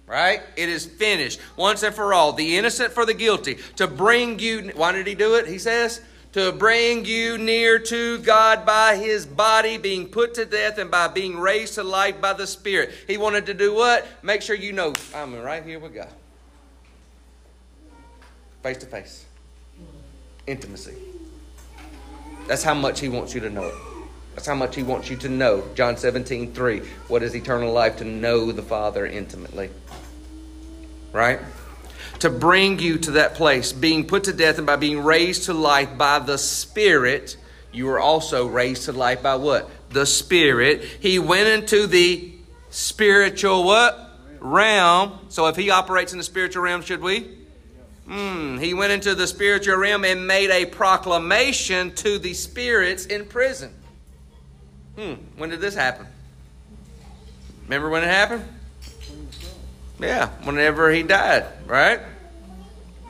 Right? 0.07 0.41
It 0.57 0.69
is 0.69 0.87
finished. 0.87 1.41
Once 1.57 1.83
and 1.83 1.95
for 1.95 2.13
all. 2.13 2.33
The 2.33 2.57
innocent 2.57 2.93
for 2.93 3.07
the 3.07 3.15
guilty. 3.15 3.59
To 3.77 3.87
bring 3.87 4.39
you. 4.39 4.73
Why 4.75 4.93
did 4.93 5.07
he 5.07 5.15
do 5.15 5.37
it? 5.37 5.47
He 5.47 5.59
says 5.59 6.01
to 6.33 6.51
bring 6.53 7.05
you 7.05 7.37
near 7.37 7.79
to 7.79 8.19
God 8.19 8.65
by 8.65 8.97
his 8.97 9.27
body 9.27 9.77
being 9.77 10.09
put 10.09 10.35
to 10.35 10.47
death 10.47 10.79
and 10.79 10.91
by 10.91 11.09
being 11.09 11.39
raised 11.39 11.75
to 11.75 11.83
life 11.83 12.21
by 12.21 12.33
the 12.33 12.47
Spirit. 12.47 12.91
He 13.07 13.19
wanted 13.19 13.47
to 13.47 13.55
do 13.55 13.75
what? 13.75 14.07
Make 14.23 14.43
sure 14.43 14.57
you 14.57 14.73
know 14.73 14.95
I'm 15.15 15.35
right 15.41 15.63
here 15.63 15.79
with 15.79 15.95
God. 15.95 16.09
Face 18.63 18.79
to 18.79 18.87
face. 18.87 19.27
Intimacy. 20.47 20.95
That's 22.47 22.63
how 22.63 22.75
much 22.75 23.01
he 23.01 23.09
wants 23.09 23.35
you 23.35 23.41
to 23.41 23.51
know 23.51 23.65
it. 23.65 23.75
That's 24.35 24.47
how 24.47 24.55
much 24.55 24.75
he 24.75 24.83
wants 24.83 25.11
you 25.11 25.17
to 25.19 25.29
know. 25.29 25.63
John 25.75 25.97
17, 25.97 26.53
3. 26.53 26.79
What 27.09 27.23
is 27.23 27.37
eternal 27.37 27.73
life? 27.73 27.99
To 27.99 28.05
know 28.05 28.51
the 28.51 28.63
Father 28.63 29.05
intimately. 29.05 29.71
Right? 31.13 31.41
To 32.23 32.31
bring 32.31 32.79
you 32.79 32.99
to 32.99 33.11
that 33.13 33.35
place, 33.35 33.73
being 33.73 34.07
put 34.07 34.25
to 34.25 34.33
death 34.33 34.59
and 34.59 34.67
by 34.67 34.77
being 34.77 35.03
raised 35.03 35.45
to 35.45 35.55
life 35.55 35.99
by 35.99 36.21
the 36.21 36.39
Spirit. 36.39 37.37
You 37.73 37.87
were 37.87 37.99
also 37.99 38.47
raised 38.47 38.85
to 38.85 38.93
life 38.93 39.23
by 39.23 39.35
what? 39.35 39.69
The 39.91 40.07
Spirit. 40.07 40.85
He 41.01 41.19
went 41.19 41.49
into 41.49 41.87
the 41.87 42.33
spiritual 42.71 43.65
what? 43.65 43.99
Realm. 44.41 45.19
So 45.31 45.47
if 45.47 45.57
he 45.57 45.71
operates 45.71 46.13
in 46.13 46.19
the 46.19 46.25
spiritual 46.25 46.63
realm, 46.63 46.83
should 46.83 47.03
we? 47.03 47.29
Hmm. 48.07 48.59
He 48.59 48.73
went 48.73 48.93
into 48.93 49.15
the 49.15 49.27
spiritual 49.27 49.77
realm 49.77 50.05
and 50.05 50.27
made 50.27 50.51
a 50.51 50.67
proclamation 50.67 51.93
to 51.97 52.19
the 52.19 52.35
spirits 52.35 53.07
in 53.07 53.27
prison. 53.27 53.75
Hmm. 54.97 55.15
When 55.37 55.51
did 55.51 55.61
this 55.61 55.75
happen? 55.75 56.07
Remember 57.65 57.89
when 57.89 58.05
it 58.05 58.09
happened? 58.09 58.45
Yeah, 59.99 60.29
whenever 60.45 60.91
he 60.93 61.03
died, 61.03 61.47
right? 61.67 62.01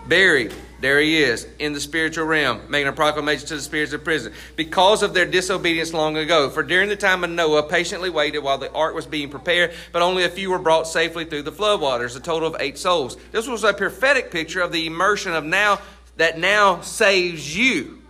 Buried. 0.07 0.53
There 0.81 0.99
he 0.99 1.23
is 1.23 1.47
in 1.61 1.75
the 1.75 1.81
spiritual 1.81 2.25
realm, 2.25 2.63
making 2.69 2.89
a 2.89 2.93
proclamation 2.93 3.47
to 3.47 3.55
the 3.55 3.61
spirits 3.61 3.93
of 3.93 4.03
prison 4.03 4.33
because 4.57 5.05
of 5.05 5.15
their 5.15 5.27
disobedience 5.27 5.93
long 5.93 6.17
ago. 6.17 6.51
For 6.51 6.65
during 6.65 6.89
the 6.89 6.97
time 6.97 7.23
of 7.23 7.31
Noah, 7.31 7.63
patiently 7.63 8.11
waited 8.11 8.41
while 8.41 8.59
the 8.59 8.73
ark 8.73 8.93
was 8.93 9.07
being 9.07 9.29
prepared, 9.29 9.73
but 9.93 10.03
only 10.03 10.25
a 10.25 10.29
few 10.29 10.51
were 10.51 10.59
brought 10.59 10.89
safely 10.89 11.25
through 11.25 11.43
the 11.43 11.53
floodwaters, 11.53 12.17
a 12.17 12.21
total 12.21 12.53
of 12.53 12.61
eight 12.61 12.79
souls. 12.79 13.17
This 13.31 13.47
was 13.47 13.63
a 13.63 13.73
prophetic 13.73 14.33
picture 14.33 14.61
of 14.61 14.73
the 14.73 14.87
immersion 14.87 15.35
of 15.35 15.45
now 15.45 15.81
that 16.17 16.37
now 16.37 16.81
saves 16.81 17.57
you. 17.57 18.03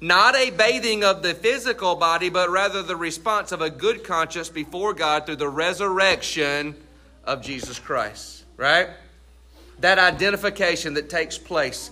Not 0.00 0.36
a 0.36 0.50
bathing 0.50 1.04
of 1.04 1.22
the 1.22 1.34
physical 1.34 1.96
body, 1.96 2.30
but 2.30 2.48
rather 2.48 2.82
the 2.82 2.96
response 2.96 3.52
of 3.52 3.60
a 3.60 3.68
good 3.68 4.04
conscience 4.04 4.48
before 4.48 4.94
God 4.94 5.26
through 5.26 5.36
the 5.36 5.50
resurrection 5.50 6.76
of 7.24 7.42
Jesus 7.42 7.78
Christ, 7.78 8.44
right? 8.56 8.88
That 9.80 9.98
identification 9.98 10.94
that 10.94 11.10
takes 11.10 11.38
place. 11.38 11.90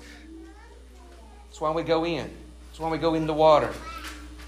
That's 1.47 1.61
why 1.61 1.71
we 1.71 1.83
go 1.83 2.05
in. 2.05 2.31
That's 2.69 2.81
why 2.81 2.91
we 2.91 2.99
go 2.99 3.14
in 3.14 3.26
the 3.26 3.35
water. 3.35 3.73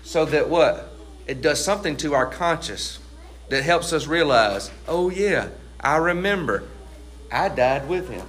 So 0.02 0.24
that 0.26 0.48
what? 0.48 0.92
It 1.26 1.42
does 1.42 1.62
something 1.64 1.96
to 1.98 2.14
our 2.14 2.26
conscience 2.26 2.98
that 3.48 3.62
helps 3.62 3.92
us 3.92 4.06
realize, 4.06 4.70
oh, 4.88 5.10
yeah, 5.10 5.48
I 5.80 5.96
remember 5.96 6.64
I 7.30 7.48
died 7.48 7.88
with 7.88 8.08
him. 8.08 8.26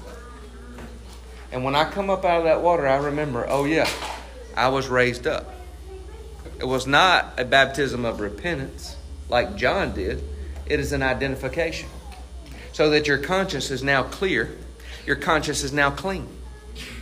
And 1.51 1.63
when 1.63 1.75
I 1.75 1.89
come 1.89 2.09
up 2.09 2.25
out 2.25 2.39
of 2.39 2.43
that 2.43 2.61
water, 2.61 2.87
I 2.87 2.97
remember, 2.97 3.45
oh, 3.47 3.65
yeah, 3.65 3.89
I 4.55 4.69
was 4.69 4.87
raised 4.87 5.25
up. 5.25 5.53
It 6.59 6.65
was 6.65 6.87
not 6.87 7.39
a 7.39 7.45
baptism 7.45 8.03
of 8.03 8.19
repentance 8.19 8.97
like 9.29 9.55
John 9.55 9.93
did, 9.93 10.23
it 10.65 10.79
is 10.79 10.91
an 10.91 11.03
identification 11.03 11.89
so 12.71 12.89
that 12.91 13.07
your 13.07 13.17
conscience 13.17 13.71
is 13.71 13.83
now 13.83 14.03
clear, 14.03 14.57
your 15.07 15.15
conscience 15.15 15.63
is 15.63 15.73
now 15.73 15.89
clean. 15.89 16.27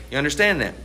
You 0.09 0.17
understand 0.17 0.61
that? 0.61 0.75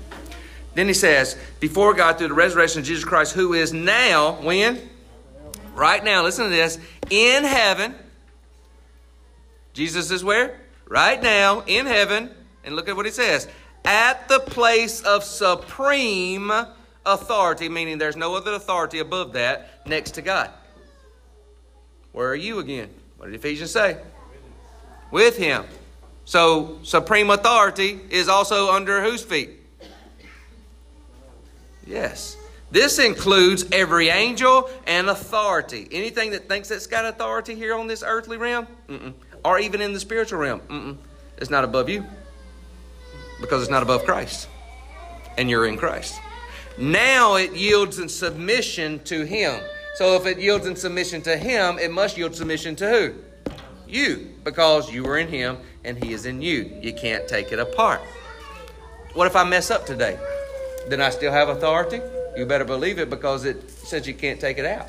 Then 0.75 0.89
he 0.89 0.95
says, 0.95 1.39
before 1.61 1.95
God, 1.95 2.19
through 2.19 2.29
the 2.29 2.35
resurrection 2.35 2.81
of 2.81 2.87
Jesus 2.87 3.05
Christ, 3.05 3.35
who 3.35 3.53
is 3.53 3.73
now, 3.73 4.41
when? 4.43 4.81
Right 5.75 6.03
now, 6.03 6.25
listen 6.25 6.45
to 6.45 6.51
this, 6.51 6.79
in 7.11 7.45
heaven. 7.45 7.95
Jesus 9.73 10.11
is 10.11 10.25
where? 10.25 10.59
Right 10.87 11.23
now, 11.23 11.63
in 11.67 11.87
heaven. 11.87 12.31
And 12.65 12.75
look 12.75 12.89
at 12.89 12.97
what 12.97 13.07
he 13.07 13.13
says 13.13 13.49
at 13.85 14.29
the 14.29 14.41
place 14.41 15.01
of 15.03 15.25
supreme 15.25 16.53
authority, 17.07 17.69
meaning 17.69 17.99
there's 17.99 18.17
no 18.17 18.35
other 18.35 18.53
authority 18.55 18.99
above 18.99 19.33
that 19.35 19.87
next 19.87 20.13
to 20.13 20.23
God. 20.23 20.51
Where 22.13 22.29
are 22.29 22.37
you 22.37 22.59
again? 22.59 22.91
What 23.17 23.27
did 23.27 23.37
Ephesians 23.37 23.71
say? 23.71 23.97
with 25.11 25.37
him. 25.37 25.65
So, 26.31 26.79
supreme 26.85 27.29
authority 27.29 27.99
is 28.09 28.29
also 28.29 28.71
under 28.71 29.03
whose 29.03 29.21
feet? 29.21 29.51
Yes. 31.85 32.37
This 32.71 33.01
includes 33.01 33.65
every 33.73 34.11
angel 34.11 34.71
and 34.87 35.11
authority. 35.11 35.89
Anything 35.91 36.31
that 36.31 36.49
thinks 36.49 36.71
it's 36.71 36.87
got 36.87 37.05
authority 37.05 37.57
here 37.57 37.75
on 37.75 37.89
this 37.89 38.05
earthly 38.07 38.37
realm, 38.37 38.69
Mm-mm. 38.89 39.13
or 39.45 39.59
even 39.59 39.81
in 39.81 39.93
the 39.93 39.99
spiritual 39.99 40.39
realm, 40.39 40.61
Mm-mm. 40.69 40.99
it's 41.39 41.51
not 41.51 41.65
above 41.65 41.89
you 41.89 42.07
because 43.41 43.61
it's 43.63 43.71
not 43.73 43.83
above 43.83 44.05
Christ. 44.05 44.49
And 45.37 45.51
you're 45.51 45.67
in 45.67 45.77
Christ. 45.77 46.15
Now 46.79 47.35
it 47.35 47.57
yields 47.57 47.99
in 47.99 48.09
submission 48.09 49.01
to 49.01 49.25
Him. 49.25 49.61
So 49.97 50.15
if 50.15 50.27
it 50.27 50.39
yields 50.39 50.69
in 50.69 50.77
submission 50.77 51.23
to 51.23 51.37
Him, 51.37 51.81
it 51.81 51.91
must 51.91 52.17
yield 52.17 52.37
submission 52.37 52.77
to 52.77 52.89
who? 52.89 53.15
you 53.91 54.31
because 54.45 54.93
you 54.93 55.05
are 55.07 55.19
in 55.19 55.29
him 55.29 55.59
and 55.85 56.03
he 56.03 56.13
is 56.13 56.27
in 56.27 56.43
you. 56.43 56.71
You 56.81 56.93
can't 56.93 57.27
take 57.29 57.53
it 57.53 57.59
apart. 57.59 58.01
What 59.15 59.27
if 59.27 59.37
I 59.37 59.45
mess 59.45 59.71
up 59.71 59.87
today? 59.87 60.19
Then 60.89 61.01
I 61.01 61.11
still 61.11 61.33
have 61.33 61.49
authority? 61.49 62.01
You 62.37 62.47
better 62.47 62.65
believe 62.65 62.99
it 62.99 63.11
because 63.11 63.45
it 63.45 63.71
says 63.71 64.07
you 64.07 64.15
can't 64.15 64.41
take 64.41 64.59
it 64.59 64.65
out. 64.65 64.89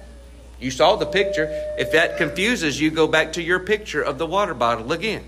You 0.60 0.70
saw 0.70 0.96
the 0.96 1.08
picture. 1.08 1.48
If 1.78 1.92
that 1.94 2.18
confuses 2.18 2.80
you, 2.80 2.92
go 2.92 3.08
back 3.08 3.34
to 3.34 3.42
your 3.42 3.60
picture 3.60 4.02
of 4.02 4.20
the 4.20 4.28
water 4.28 4.54
bottle 4.54 4.92
again. 4.92 5.24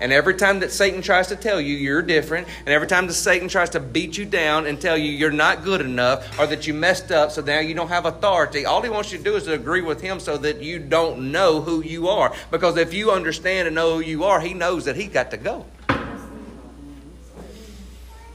And 0.00 0.12
every 0.12 0.34
time 0.34 0.60
that 0.60 0.72
Satan 0.72 1.02
tries 1.02 1.28
to 1.28 1.36
tell 1.36 1.60
you 1.60 1.76
you're 1.76 2.02
different, 2.02 2.48
and 2.60 2.68
every 2.68 2.88
time 2.88 3.06
that 3.06 3.14
Satan 3.14 3.48
tries 3.48 3.70
to 3.70 3.80
beat 3.80 4.18
you 4.18 4.24
down 4.24 4.66
and 4.66 4.80
tell 4.80 4.96
you 4.96 5.10
you're 5.10 5.30
not 5.30 5.64
good 5.64 5.80
enough 5.80 6.38
or 6.38 6.46
that 6.46 6.66
you 6.66 6.74
messed 6.74 7.12
up, 7.12 7.30
so 7.30 7.42
now 7.42 7.60
you 7.60 7.74
don't 7.74 7.88
have 7.88 8.06
authority, 8.06 8.64
all 8.64 8.82
he 8.82 8.90
wants 8.90 9.12
you 9.12 9.18
to 9.18 9.24
do 9.24 9.36
is 9.36 9.44
to 9.44 9.52
agree 9.52 9.82
with 9.82 10.00
him 10.00 10.18
so 10.18 10.36
that 10.38 10.60
you 10.60 10.78
don't 10.78 11.30
know 11.32 11.60
who 11.60 11.82
you 11.82 12.08
are. 12.08 12.34
Because 12.50 12.76
if 12.76 12.92
you 12.92 13.12
understand 13.12 13.68
and 13.68 13.74
know 13.74 13.94
who 13.96 14.00
you 14.00 14.24
are, 14.24 14.40
he 14.40 14.54
knows 14.54 14.86
that 14.86 14.96
he 14.96 15.06
got 15.06 15.30
to 15.30 15.36
go. 15.36 15.66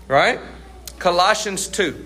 Right? 0.07 0.39
Colossians 0.99 1.67
2. 1.67 2.05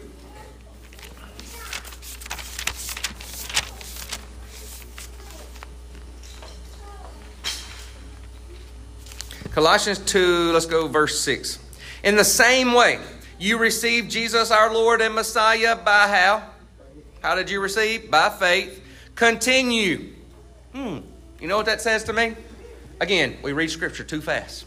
Colossians 9.51 10.00
2, 10.00 10.53
let's 10.53 10.65
go 10.65 10.88
verse 10.88 11.20
6. 11.20 11.60
In 12.03 12.15
the 12.15 12.24
same 12.24 12.74
way, 12.74 13.00
you 13.38 13.58
received 13.58 14.10
Jesus 14.10 14.50
our 14.50 14.74
Lord 14.74 15.01
and 15.01 15.13
Messiah 15.13 15.75
by 15.75 16.08
how? 16.08 16.43
How 17.22 17.36
did 17.36 17.50
you 17.50 17.60
receive? 17.60 18.10
By 18.10 18.29
faith. 18.29 18.81
Continue. 19.15 20.13
Hmm. 20.74 21.00
You 21.41 21.48
know 21.48 21.58
what 21.58 21.65
that 21.65 21.81
says 21.81 22.05
to 22.05 22.13
me? 22.13 22.36
Again, 23.01 23.38
we 23.43 23.51
read 23.51 23.70
scripture 23.70 24.05
too 24.05 24.22
fast. 24.22 24.65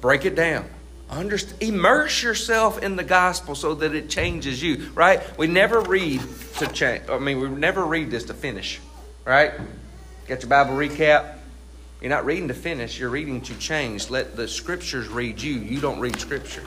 Break 0.00 0.24
it 0.24 0.34
down. 0.34 0.64
Understand, 1.10 1.62
immerse 1.62 2.22
yourself 2.22 2.82
in 2.82 2.96
the 2.96 3.04
gospel 3.04 3.54
so 3.54 3.74
that 3.74 3.94
it 3.94 4.08
changes 4.08 4.62
you, 4.62 4.90
right? 4.94 5.20
We 5.36 5.46
never 5.46 5.80
read 5.80 6.22
to 6.58 6.66
change. 6.68 7.02
I 7.10 7.18
mean, 7.18 7.38
we 7.38 7.48
never 7.48 7.84
read 7.84 8.10
this 8.10 8.24
to 8.24 8.34
finish, 8.34 8.80
right? 9.26 9.52
Get 10.26 10.40
your 10.40 10.48
Bible 10.48 10.72
recap. 10.72 11.33
You're 12.04 12.10
not 12.10 12.26
reading 12.26 12.48
to 12.48 12.54
finish, 12.54 12.98
you're 12.98 13.08
reading 13.08 13.40
to 13.40 13.54
change. 13.54 14.10
Let 14.10 14.36
the 14.36 14.46
scriptures 14.46 15.08
read 15.08 15.40
you. 15.40 15.54
You 15.54 15.80
don't 15.80 15.98
read 16.00 16.20
scripture. 16.20 16.62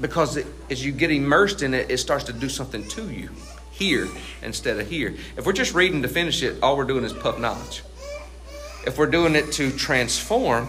Because 0.00 0.36
it, 0.36 0.46
as 0.68 0.84
you 0.84 0.90
get 0.90 1.12
immersed 1.12 1.62
in 1.62 1.72
it, 1.72 1.88
it 1.88 1.98
starts 1.98 2.24
to 2.24 2.32
do 2.32 2.48
something 2.48 2.82
to 2.88 3.08
you 3.12 3.30
here 3.70 4.08
instead 4.42 4.80
of 4.80 4.90
here. 4.90 5.14
If 5.36 5.46
we're 5.46 5.52
just 5.52 5.72
reading 5.72 6.02
to 6.02 6.08
finish 6.08 6.42
it, 6.42 6.64
all 6.64 6.76
we're 6.76 6.82
doing 6.82 7.04
is 7.04 7.12
puff 7.12 7.38
knowledge. 7.38 7.84
If 8.84 8.98
we're 8.98 9.06
doing 9.06 9.36
it 9.36 9.52
to 9.52 9.70
transform, 9.70 10.66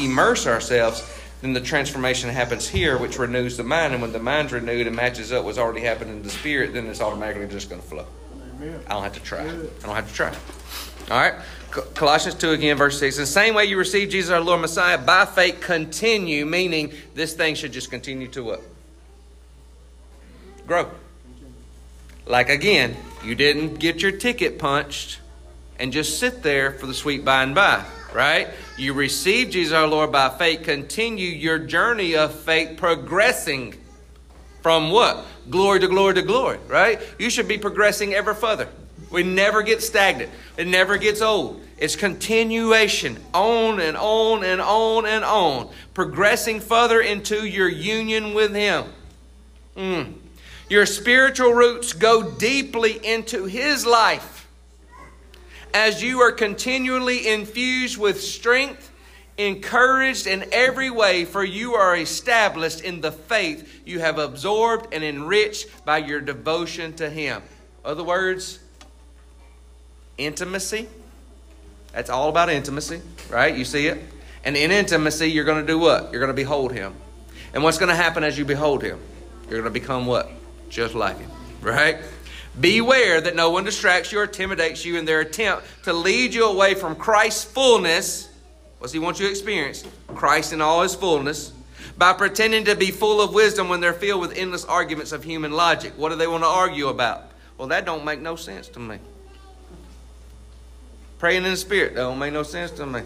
immerse 0.00 0.48
ourselves, 0.48 1.08
then 1.42 1.52
the 1.52 1.60
transformation 1.60 2.28
happens 2.28 2.68
here, 2.68 2.98
which 2.98 3.20
renews 3.20 3.56
the 3.56 3.62
mind. 3.62 3.92
And 3.92 4.02
when 4.02 4.10
the 4.10 4.18
mind's 4.18 4.52
renewed 4.52 4.88
and 4.88 4.96
matches 4.96 5.30
up 5.30 5.44
what's 5.44 5.58
already 5.58 5.82
happened 5.82 6.10
in 6.10 6.24
the 6.24 6.30
spirit, 6.30 6.72
then 6.72 6.86
it's 6.86 7.00
automatically 7.00 7.46
just 7.46 7.70
going 7.70 7.80
to 7.80 7.86
flow. 7.86 8.06
Amen. 8.56 8.80
I 8.88 8.94
don't 8.94 9.04
have 9.04 9.14
to 9.14 9.20
try. 9.20 9.44
I 9.44 9.46
don't 9.46 9.94
have 9.94 10.08
to 10.08 10.14
try. 10.14 10.34
All 11.10 11.18
right. 11.18 11.34
Colossians 11.94 12.34
2 12.36 12.50
again, 12.50 12.76
verse 12.76 12.98
6. 12.98 13.16
In 13.16 13.22
the 13.22 13.26
same 13.26 13.54
way 13.54 13.64
you 13.64 13.76
received 13.78 14.12
Jesus 14.12 14.30
our 14.30 14.40
Lord 14.40 14.60
Messiah, 14.60 14.98
by 14.98 15.24
faith 15.24 15.60
continue, 15.60 16.44
meaning 16.44 16.92
this 17.14 17.34
thing 17.34 17.54
should 17.54 17.72
just 17.72 17.90
continue 17.90 18.28
to 18.28 18.42
what? 18.42 18.62
Grow. 20.66 20.90
Like 22.26 22.48
again, 22.48 22.96
you 23.24 23.34
didn't 23.34 23.78
get 23.78 24.02
your 24.02 24.12
ticket 24.12 24.58
punched 24.58 25.20
and 25.78 25.92
just 25.92 26.18
sit 26.18 26.42
there 26.42 26.72
for 26.72 26.86
the 26.86 26.94
sweet 26.94 27.24
by 27.24 27.42
and 27.42 27.54
by 27.54 27.84
right? 28.14 28.48
You 28.76 28.92
received 28.94 29.52
Jesus 29.52 29.72
our 29.72 29.86
Lord 29.86 30.12
by 30.12 30.28
faith. 30.30 30.62
Continue 30.62 31.28
your 31.28 31.58
journey 31.58 32.16
of 32.16 32.34
faith, 32.34 32.76
progressing 32.76 33.74
from 34.62 34.90
what? 34.90 35.24
Glory 35.48 35.80
to 35.80 35.88
glory 35.88 36.14
to 36.14 36.22
glory, 36.22 36.58
right? 36.68 37.00
You 37.18 37.30
should 37.30 37.48
be 37.48 37.58
progressing 37.58 38.14
ever 38.14 38.34
further. 38.34 38.68
We 39.10 39.22
never 39.22 39.62
get 39.62 39.82
stagnant. 39.82 40.30
It 40.56 40.66
never 40.66 40.96
gets 40.96 41.20
old. 41.20 41.62
It's 41.76 41.96
continuation 41.96 43.18
on 43.34 43.80
and 43.80 43.96
on 43.96 44.44
and 44.44 44.60
on 44.60 45.06
and 45.06 45.24
on, 45.24 45.70
progressing 45.94 46.60
further 46.60 47.00
into 47.00 47.46
your 47.46 47.68
union 47.68 48.34
with 48.34 48.54
Him. 48.54 48.84
Mm. 49.76 50.14
Your 50.68 50.86
spiritual 50.86 51.52
roots 51.52 51.92
go 51.92 52.30
deeply 52.30 53.04
into 53.04 53.46
His 53.46 53.84
life 53.84 54.40
as 55.74 56.02
you 56.02 56.20
are 56.20 56.32
continually 56.32 57.28
infused 57.28 57.98
with 57.98 58.20
strength, 58.20 58.90
encouraged 59.38 60.26
in 60.26 60.44
every 60.52 60.90
way, 60.90 61.24
for 61.24 61.44
you 61.44 61.74
are 61.74 61.96
established 61.96 62.82
in 62.82 63.00
the 63.00 63.12
faith 63.12 63.82
you 63.84 64.00
have 64.00 64.18
absorbed 64.18 64.92
and 64.92 65.02
enriched 65.02 65.84
by 65.84 65.98
your 65.98 66.20
devotion 66.20 66.92
to 66.94 67.08
Him. 67.08 67.42
Other 67.84 68.04
words, 68.04 68.59
intimacy. 70.20 70.88
That's 71.92 72.10
all 72.10 72.28
about 72.28 72.50
intimacy, 72.50 73.00
right? 73.28 73.56
You 73.56 73.64
see 73.64 73.88
it? 73.88 74.00
And 74.44 74.56
in 74.56 74.70
intimacy, 74.70 75.30
you're 75.30 75.44
going 75.44 75.60
to 75.60 75.66
do 75.66 75.78
what? 75.78 76.12
You're 76.12 76.20
going 76.20 76.34
to 76.34 76.34
behold 76.34 76.72
Him. 76.72 76.94
And 77.52 77.62
what's 77.62 77.78
going 77.78 77.88
to 77.88 77.96
happen 77.96 78.22
as 78.22 78.38
you 78.38 78.44
behold 78.44 78.82
Him? 78.82 79.00
You're 79.42 79.60
going 79.60 79.72
to 79.72 79.80
become 79.80 80.06
what? 80.06 80.30
Just 80.68 80.94
like 80.94 81.18
Him, 81.18 81.30
right? 81.60 81.98
Beware 82.58 83.20
that 83.20 83.36
no 83.36 83.50
one 83.50 83.64
distracts 83.64 84.12
you 84.12 84.20
or 84.20 84.24
intimidates 84.24 84.84
you 84.84 84.96
in 84.96 85.04
their 85.04 85.20
attempt 85.20 85.64
to 85.84 85.92
lead 85.92 86.34
you 86.34 86.46
away 86.46 86.74
from 86.74 86.96
Christ's 86.96 87.44
fullness. 87.44 88.28
What's 88.78 88.92
he 88.92 88.98
want 88.98 89.20
you 89.20 89.26
to 89.26 89.30
experience? 89.30 89.84
Christ 90.08 90.52
in 90.52 90.60
all 90.60 90.82
his 90.82 90.94
fullness. 90.94 91.52
By 91.96 92.12
pretending 92.14 92.64
to 92.64 92.74
be 92.74 92.90
full 92.90 93.20
of 93.20 93.34
wisdom 93.34 93.68
when 93.68 93.80
they're 93.80 93.92
filled 93.92 94.22
with 94.22 94.36
endless 94.36 94.64
arguments 94.64 95.12
of 95.12 95.22
human 95.22 95.52
logic. 95.52 95.92
What 95.96 96.08
do 96.08 96.16
they 96.16 96.26
want 96.26 96.42
to 96.42 96.48
argue 96.48 96.88
about? 96.88 97.30
Well, 97.58 97.68
that 97.68 97.84
don't 97.84 98.04
make 98.04 98.20
no 98.20 98.36
sense 98.36 98.68
to 98.68 98.80
me. 98.80 98.98
Praying 101.20 101.44
in 101.44 101.50
the 101.50 101.56
Spirit 101.58 101.94
don't 101.94 102.18
make 102.18 102.32
no 102.32 102.42
sense 102.42 102.70
to 102.72 102.86
me. 102.86 103.02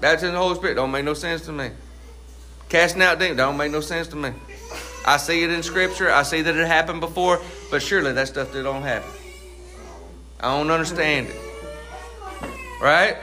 Baptizing 0.00 0.28
in 0.28 0.34
the 0.34 0.40
Holy 0.40 0.54
Spirit 0.54 0.76
don't 0.76 0.92
make 0.92 1.04
no 1.04 1.14
sense 1.14 1.42
to 1.42 1.52
me. 1.52 1.70
Casting 2.68 3.02
out 3.02 3.18
demons 3.18 3.36
don't 3.36 3.56
make 3.56 3.72
no 3.72 3.80
sense 3.80 4.06
to 4.08 4.16
me. 4.16 4.30
I 5.04 5.16
see 5.16 5.42
it 5.42 5.50
in 5.50 5.64
Scripture. 5.64 6.08
I 6.08 6.22
see 6.22 6.40
that 6.40 6.56
it 6.56 6.66
happened 6.68 7.00
before, 7.00 7.42
but 7.68 7.82
surely 7.82 8.12
that 8.12 8.28
stuff 8.28 8.52
that 8.52 8.62
don't 8.62 8.82
happen. 8.82 9.10
I 10.38 10.56
don't 10.56 10.70
understand 10.70 11.26
it. 11.26 11.36
Right? 12.80 13.16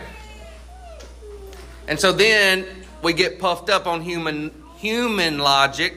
And 1.88 1.98
so 1.98 2.12
then 2.12 2.66
we 3.02 3.14
get 3.14 3.40
puffed 3.40 3.70
up 3.70 3.88
on 3.88 4.02
human 4.02 4.52
human 4.76 5.40
logic 5.40 5.96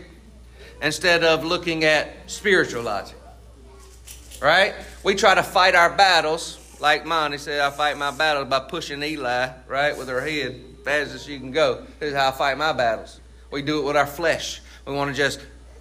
instead 0.80 1.24
of 1.24 1.44
looking 1.44 1.82
at 1.82 2.30
spiritual 2.30 2.84
logic. 2.84 3.16
Right? 4.40 4.74
We 5.02 5.16
try 5.16 5.34
to 5.34 5.42
fight 5.42 5.74
our 5.74 5.90
battles 5.96 6.59
like 6.80 7.04
mine. 7.04 7.32
He 7.32 7.38
said, 7.38 7.60
I 7.60 7.70
fight 7.70 7.96
my 7.98 8.10
battles 8.10 8.48
by 8.48 8.60
pushing 8.60 9.02
Eli, 9.02 9.50
right, 9.66 9.96
with 9.96 10.08
her 10.08 10.20
head 10.20 10.60
fast 10.84 11.14
as 11.14 11.24
she 11.24 11.38
can 11.38 11.50
go. 11.50 11.84
This 11.98 12.10
is 12.10 12.16
how 12.16 12.28
I 12.28 12.32
fight 12.32 12.58
my 12.58 12.72
battles. 12.72 13.20
We 13.50 13.62
do 13.62 13.80
it 13.80 13.84
with 13.84 13.96
our 13.96 14.06
flesh. 14.06 14.60
We 14.86 14.94
want 14.94 15.10
to 15.10 15.16
just 15.16 15.40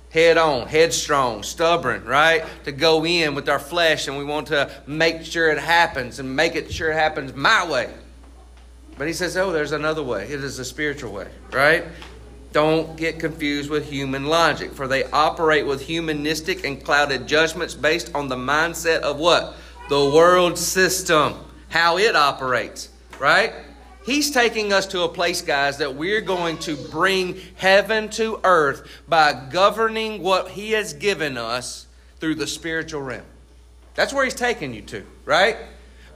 head 0.09 0.38
on, 0.38 0.67
headstrong, 0.67 1.43
stubborn, 1.43 2.03
right? 2.05 2.43
To 2.65 2.71
go 2.71 3.05
in 3.05 3.35
with 3.35 3.47
our 3.47 3.59
flesh 3.59 4.07
and 4.07 4.17
we 4.17 4.23
want 4.23 4.47
to 4.47 4.69
make 4.88 5.23
sure 5.23 5.49
it 5.49 5.59
happens 5.59 6.19
and 6.19 6.35
make 6.35 6.55
it 6.55 6.71
sure 6.71 6.91
it 6.91 6.95
happens 6.95 7.33
my 7.35 7.69
way. 7.69 7.93
But 8.97 9.07
he 9.07 9.13
says, 9.13 9.38
oh, 9.38 9.51
there's 9.51 9.71
another 9.71 10.03
way. 10.03 10.25
It 10.25 10.43
is 10.43 10.59
a 10.59 10.65
spiritual 10.65 11.13
way, 11.13 11.27
right? 11.51 11.85
Don't 12.51 12.97
get 12.97 13.19
confused 13.19 13.69
with 13.69 13.88
human 13.88 14.25
logic, 14.25 14.73
for 14.73 14.88
they 14.88 15.03
operate 15.05 15.67
with 15.67 15.81
humanistic 15.81 16.65
and 16.65 16.83
clouded 16.83 17.27
judgments 17.27 17.75
based 17.75 18.13
on 18.15 18.27
the 18.27 18.35
mindset 18.35 19.01
of 19.01 19.17
what? 19.17 19.55
The 19.89 20.12
world 20.13 20.60
system, 20.60 21.34
how 21.69 21.97
it 21.97 22.15
operates, 22.15 22.89
right? 23.19 23.54
He's 24.06 24.30
taking 24.30 24.71
us 24.71 24.86
to 24.88 25.02
a 25.02 25.10
place, 25.10 25.41
guys, 25.41 25.80
that 25.80 25.95
we're 25.95 26.21
going 26.21 26.60
to 26.60 26.75
bring 26.75 27.39
heaven 27.56 28.10
to 28.10 28.39
earth 28.43 28.88
by 29.08 29.47
governing 29.52 30.21
what 30.21 30.49
He 30.49 30.71
has 30.71 30.93
given 30.93 31.38
us 31.38 31.88
through 32.19 32.36
the 32.36 32.45
spiritual 32.45 33.02
realm. 33.02 33.25
That's 33.95 34.13
where 34.13 34.23
He's 34.23 34.36
taking 34.36 34.75
you 34.75 34.84
to, 34.84 35.04
right? 35.25 35.58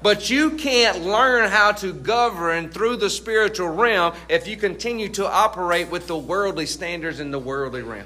But 0.04 0.30
you 0.30 0.52
can't 0.52 1.02
learn 1.02 1.50
how 1.50 1.72
to 1.72 1.94
govern 1.94 2.70
through 2.70 2.98
the 2.98 3.10
spiritual 3.10 3.70
realm 3.70 4.14
if 4.30 4.48
you 4.48 4.56
continue 4.56 5.10
to 5.10 5.28
operate 5.28 5.90
with 5.90 6.06
the 6.06 6.18
worldly 6.18 6.68
standards 6.68 7.20
in 7.20 7.32
the 7.32 7.40
worldly 7.40 7.82
realm 7.82 8.06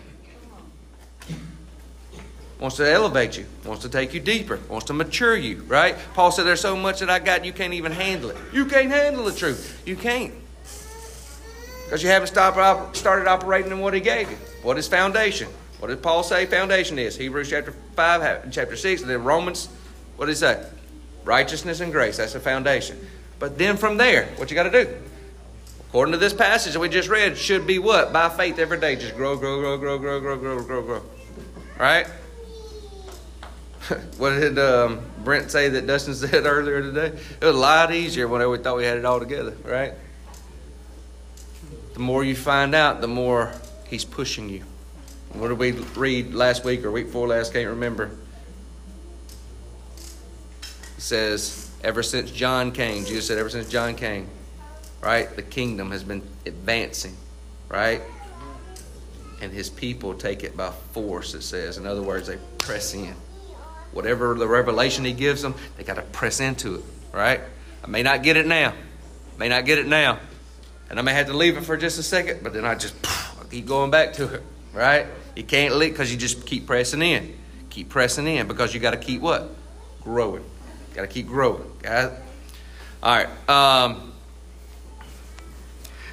wants 2.60 2.78
to 2.78 2.90
elevate 2.90 3.38
you, 3.38 3.46
wants 3.66 3.84
to 3.84 3.90
take 3.90 4.14
you 4.14 4.20
deeper, 4.20 4.60
wants 4.70 4.88
to 4.88 4.94
mature 4.94 5.36
you, 5.36 5.64
right? 5.64 5.96
Paul 6.14 6.32
said, 6.32 6.46
There's 6.46 6.62
so 6.62 6.76
much 6.76 7.00
that 7.00 7.10
I 7.10 7.20
got, 7.20 7.46
you 7.46 7.54
can't 7.54 7.74
even 7.74 7.92
handle 7.92 8.30
it. 8.32 8.38
You 8.52 8.66
can't 8.66 8.90
handle 8.90 9.26
the 9.26 9.32
truth. 9.32 9.82
You 9.86 9.96
can't. 9.96 10.34
Because 11.86 12.04
you 12.04 12.10
haven't 12.10 12.28
stopped, 12.28 12.98
started 12.98 13.28
operating 13.28 13.72
in 13.72 13.80
what 13.80 13.94
he 13.94 14.02
gave 14.02 14.30
you. 14.30 14.38
What 14.62 14.78
is 14.78 14.88
foundation? 14.88 15.48
What 15.80 15.90
did 15.90 16.02
Paul 16.02 16.24
say 16.24 16.46
foundation 16.46 16.98
is? 17.00 17.16
Hebrews 17.16 17.50
chapter 17.50 17.72
5, 17.96 18.52
chapter 18.52 18.76
6, 18.76 19.02
and 19.02 19.10
then 19.10 19.24
Romans, 19.24 19.70
what 20.16 20.26
did 20.26 20.32
he 20.32 20.38
say? 20.38 20.66
Righteousness 21.24 21.80
and 21.80 21.92
grace. 21.92 22.18
That's 22.18 22.34
the 22.34 22.40
foundation. 22.40 22.98
But 23.40 23.58
then 23.58 23.78
from 23.78 23.98
there, 23.98 24.26
what 24.38 24.50
you 24.50 24.56
got 24.56 24.64
to 24.64 24.84
do? 24.84 24.98
According 25.90 26.14
to 26.14 26.18
this 26.18 26.34
passage 26.34 26.74
that 26.74 26.80
we 26.80 26.90
just 26.90 27.08
read, 27.08 27.38
should 27.38 27.66
be 27.66 27.80
what? 27.80 28.12
By 28.12 28.30
faith 28.30 28.60
every 28.60 28.80
day. 28.80 28.96
Just 28.96 29.16
grow, 29.16 29.38
grow, 29.38 29.60
grow, 29.60 29.78
grow, 29.78 30.00
grow, 30.00 30.20
grow, 30.20 30.38
grow, 30.38 30.64
grow, 30.64 30.82
grow. 30.82 31.02
Right? 31.80 32.08
what 34.18 34.32
did 34.32 34.60
um, 34.60 35.02
Brent 35.24 35.52
say 35.52 35.70
that 35.70 35.88
Dustin 35.88 36.14
said 36.16 36.46
earlier 36.46 36.82
today? 36.82 37.08
It 37.08 37.46
was 37.46 37.56
a 37.56 37.60
lot 37.60 37.94
easier 37.94 38.28
whenever 38.28 38.52
we 38.52 38.58
thought 38.58 38.78
we 38.78 38.86
had 38.86 38.98
it 38.98 39.06
all 39.06 39.20
together, 39.20 39.56
right? 39.64 39.94
The 41.94 42.00
more 42.00 42.24
you 42.24 42.36
find 42.36 42.76
out, 42.76 43.02
the 43.02 43.08
more 43.08 43.54
he's 43.88 44.06
pushing 44.06 44.50
you. 44.50 44.64
What 45.34 45.50
did 45.50 45.58
we 45.58 45.72
read 45.72 46.34
last 46.34 46.64
week 46.64 46.84
or 46.84 46.92
week 46.92 47.10
four 47.10 47.28
last? 47.28 47.54
Can't 47.54 47.70
remember. 47.70 48.12
It 50.98 51.02
says, 51.02 51.72
ever 51.84 52.04
since 52.04 52.32
John 52.32 52.72
came, 52.72 53.06
Jesus 53.06 53.28
said, 53.28 53.38
ever 53.38 53.50
since 53.50 53.70
John 53.70 53.96
came, 53.96 54.28
right, 55.02 55.34
the 55.36 55.44
kingdom 55.44 55.92
has 55.92 56.04
been 56.04 56.24
advancing, 56.46 57.16
right? 57.70 58.02
And 59.42 59.52
his 59.52 59.70
people 59.70 60.14
take 60.16 60.44
it 60.44 60.58
by 60.58 60.72
force, 60.92 61.36
it 61.36 61.44
says. 61.44 61.78
In 61.78 61.86
other 61.86 62.02
words, 62.02 62.28
they 62.28 62.38
press 62.58 62.94
in 62.94 63.16
whatever 63.92 64.34
the 64.36 64.48
revelation 64.48 65.06
he 65.06 65.14
gives 65.14 65.42
them, 65.42 65.56
they 65.78 65.84
got 65.84 65.96
to 65.96 66.02
press 66.02 66.40
into 66.40 66.76
it, 66.76 66.84
right? 67.12 67.42
I 67.84 67.88
may 67.88 68.04
not 68.04 68.24
get 68.24 68.38
it 68.38 68.46
now, 68.46 68.74
may 69.38 69.50
not 69.50 69.66
get 69.66 69.78
it 69.78 69.88
now, 69.88 70.20
and 70.90 71.00
I 71.00 71.02
may 71.02 71.14
have 71.14 71.28
to 71.28 71.34
leave 71.34 71.58
it 71.58 71.64
for 71.64 71.78
just 71.78 72.00
a 72.00 72.04
second, 72.04 72.44
but 72.44 72.54
then 72.54 72.66
I 72.66 72.76
just 72.76 72.96
I 73.06 73.44
keep 73.50 73.66
going 73.66 73.92
back 73.92 74.14
to 74.14 74.36
it, 74.36 74.44
right? 74.74 75.06
You 75.36 75.44
can't 75.44 75.76
leave 75.76 75.94
because 75.94 76.12
you 76.12 76.18
just 76.18 76.46
keep 76.46 76.66
pressing 76.66 77.02
in, 77.02 77.38
keep 77.70 77.90
pressing 77.90 78.28
in 78.28 78.48
because 78.48 78.74
you 78.74 78.80
got 78.80 78.92
to 78.92 78.98
keep 78.98 79.22
what? 79.22 79.50
Growing. 80.02 80.44
Got 80.94 81.02
to 81.02 81.08
keep 81.08 81.28
growing, 81.28 81.64
guys. 81.82 82.12
All 83.04 83.16
right. 83.16 83.50
Um, 83.50 84.14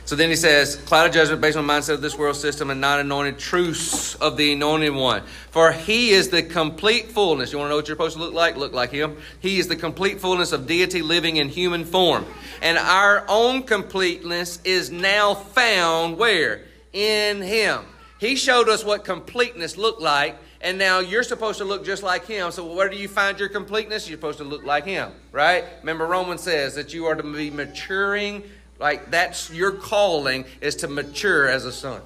So 0.07 0.17
then 0.17 0.29
he 0.29 0.37
says, 0.37 0.77
cloud 0.77 1.07
of 1.07 1.15
judgment 1.15 1.41
based 1.41 1.57
on 1.57 1.67
the 1.67 1.73
mindset 1.73 1.95
of 1.95 2.03
this 2.03 2.19
world 2.19 2.37
system 2.37 2.69
and 2.69 2.79
not 2.79 3.01
anointed 3.01 3.39
truths 3.39 4.15
of 4.17 4.37
the 4.37 4.53
anointed 4.53 4.95
one. 4.95 5.23
For 5.51 5.73
he 5.73 6.11
is 6.11 6.29
the 6.29 6.43
complete 6.43 7.11
fullness. 7.11 7.53
You 7.53 7.59
want 7.59 7.69
to 7.69 7.71
know 7.71 7.77
what 7.77 7.89
you're 7.89 7.97
supposed 7.97 8.17
to 8.17 8.23
look 8.23 8.35
like? 8.35 8.57
Look 8.57 8.75
like 8.75 8.91
him. 8.91 9.17
He 9.41 9.59
is 9.59 9.67
the 9.67 9.77
complete 9.77 10.21
fullness 10.21 10.53
of 10.53 10.67
deity 10.67 11.01
living 11.01 11.37
in 11.37 11.49
human 11.49 11.87
form. 11.87 12.27
And 12.61 12.77
our 12.77 13.25
own 13.29 13.63
completeness 13.63 14.61
is 14.63 14.91
now 14.91 15.35
found 15.35 16.19
where? 16.19 16.67
In 16.93 17.41
him. 17.41 17.85
He 18.19 18.37
showed 18.37 18.69
us 18.69 18.85
what 18.85 19.05
completeness 19.05 19.77
looked 19.77 20.03
like, 20.03 20.37
and 20.61 20.79
now 20.79 21.01
you're 21.01 21.23
supposed 21.23 21.59
to 21.59 21.65
look 21.65 21.85
just 21.85 22.03
like 22.03 22.27
him. 22.27 22.51
So 22.53 22.75
where 22.75 22.89
do 22.89 22.97
you 22.97 23.09
find 23.09 23.39
your 23.39 23.49
completeness? 23.49 24.09
You're 24.09 24.19
supposed 24.19 24.39
to 24.39 24.45
look 24.45 24.65
like 24.65 24.85
him, 24.85 25.13
right? 25.33 25.65
Remember, 25.81 26.07
Romans 26.07 26.43
says 26.43 26.75
that 26.75 26.95
you 26.95 27.07
are 27.07 27.15
to 27.15 27.23
be 27.23 27.51
maturing 27.51 28.43
like 28.85 29.11
that's 29.11 29.51
your 29.51 29.73
calling 29.73 30.45
is 30.61 30.77
to 30.77 30.89
mature 30.89 31.49
as 31.49 31.65
a 31.65 31.73
son. 31.73 32.03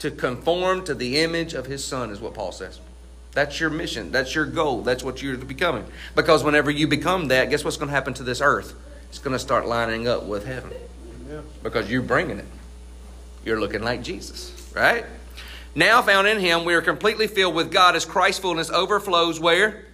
To 0.00 0.10
conform 0.10 0.84
to 0.86 0.96
the 0.96 1.18
image 1.20 1.54
of 1.54 1.64
his 1.64 1.84
son 1.84 2.10
is 2.10 2.20
what 2.20 2.34
Paul 2.34 2.50
says. 2.50 2.80
That's 3.30 3.60
your 3.60 3.70
mission. 3.70 4.10
That's 4.10 4.34
your 4.34 4.46
goal. 4.46 4.82
That's 4.82 5.04
what 5.04 5.22
you're 5.22 5.36
becoming. 5.36 5.84
Because 6.16 6.42
whenever 6.42 6.72
you 6.72 6.88
become 6.88 7.28
that, 7.28 7.50
guess 7.50 7.62
what's 7.62 7.76
going 7.76 7.86
to 7.86 7.94
happen 7.94 8.14
to 8.14 8.24
this 8.24 8.40
earth? 8.40 8.74
It's 9.08 9.20
going 9.20 9.32
to 9.32 9.38
start 9.38 9.68
lining 9.68 10.08
up 10.08 10.24
with 10.24 10.44
heaven. 10.44 10.72
Because 11.62 11.88
you're 11.88 12.02
bringing 12.02 12.40
it. 12.40 12.46
You're 13.44 13.60
looking 13.60 13.82
like 13.82 14.02
Jesus, 14.02 14.72
right? 14.74 15.04
Now 15.76 16.02
found 16.02 16.26
in 16.26 16.40
him, 16.40 16.64
we 16.64 16.74
are 16.74 16.82
completely 16.82 17.28
filled 17.28 17.54
with 17.54 17.70
God 17.70 17.94
as 17.94 18.04
Christ's 18.04 18.40
fullness 18.40 18.70
overflows 18.70 19.38
where? 19.38 19.84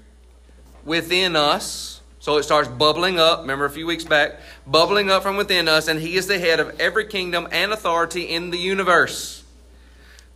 Within 0.87 1.37
us 1.37 2.02
so 2.23 2.37
it 2.37 2.45
starts 2.45 2.69
bubbling 2.69 3.19
up. 3.19 3.41
Remember 3.41 3.65
a 3.65 3.71
few 3.71 3.85
weeks 3.85 4.05
back? 4.05 4.39
Bubbling 4.65 5.11
up 5.11 5.25
from 5.25 5.37
within 5.37 5.67
us, 5.67 5.89
and 5.89 5.99
He 5.99 6.15
is 6.15 6.29
the 6.29 6.39
head 6.39 6.61
of 6.61 6.81
every 6.81 7.05
kingdom 7.07 7.49
and 7.51 7.73
authority 7.73 8.23
in 8.23 8.51
the 8.51 8.59
universe. 8.59 9.43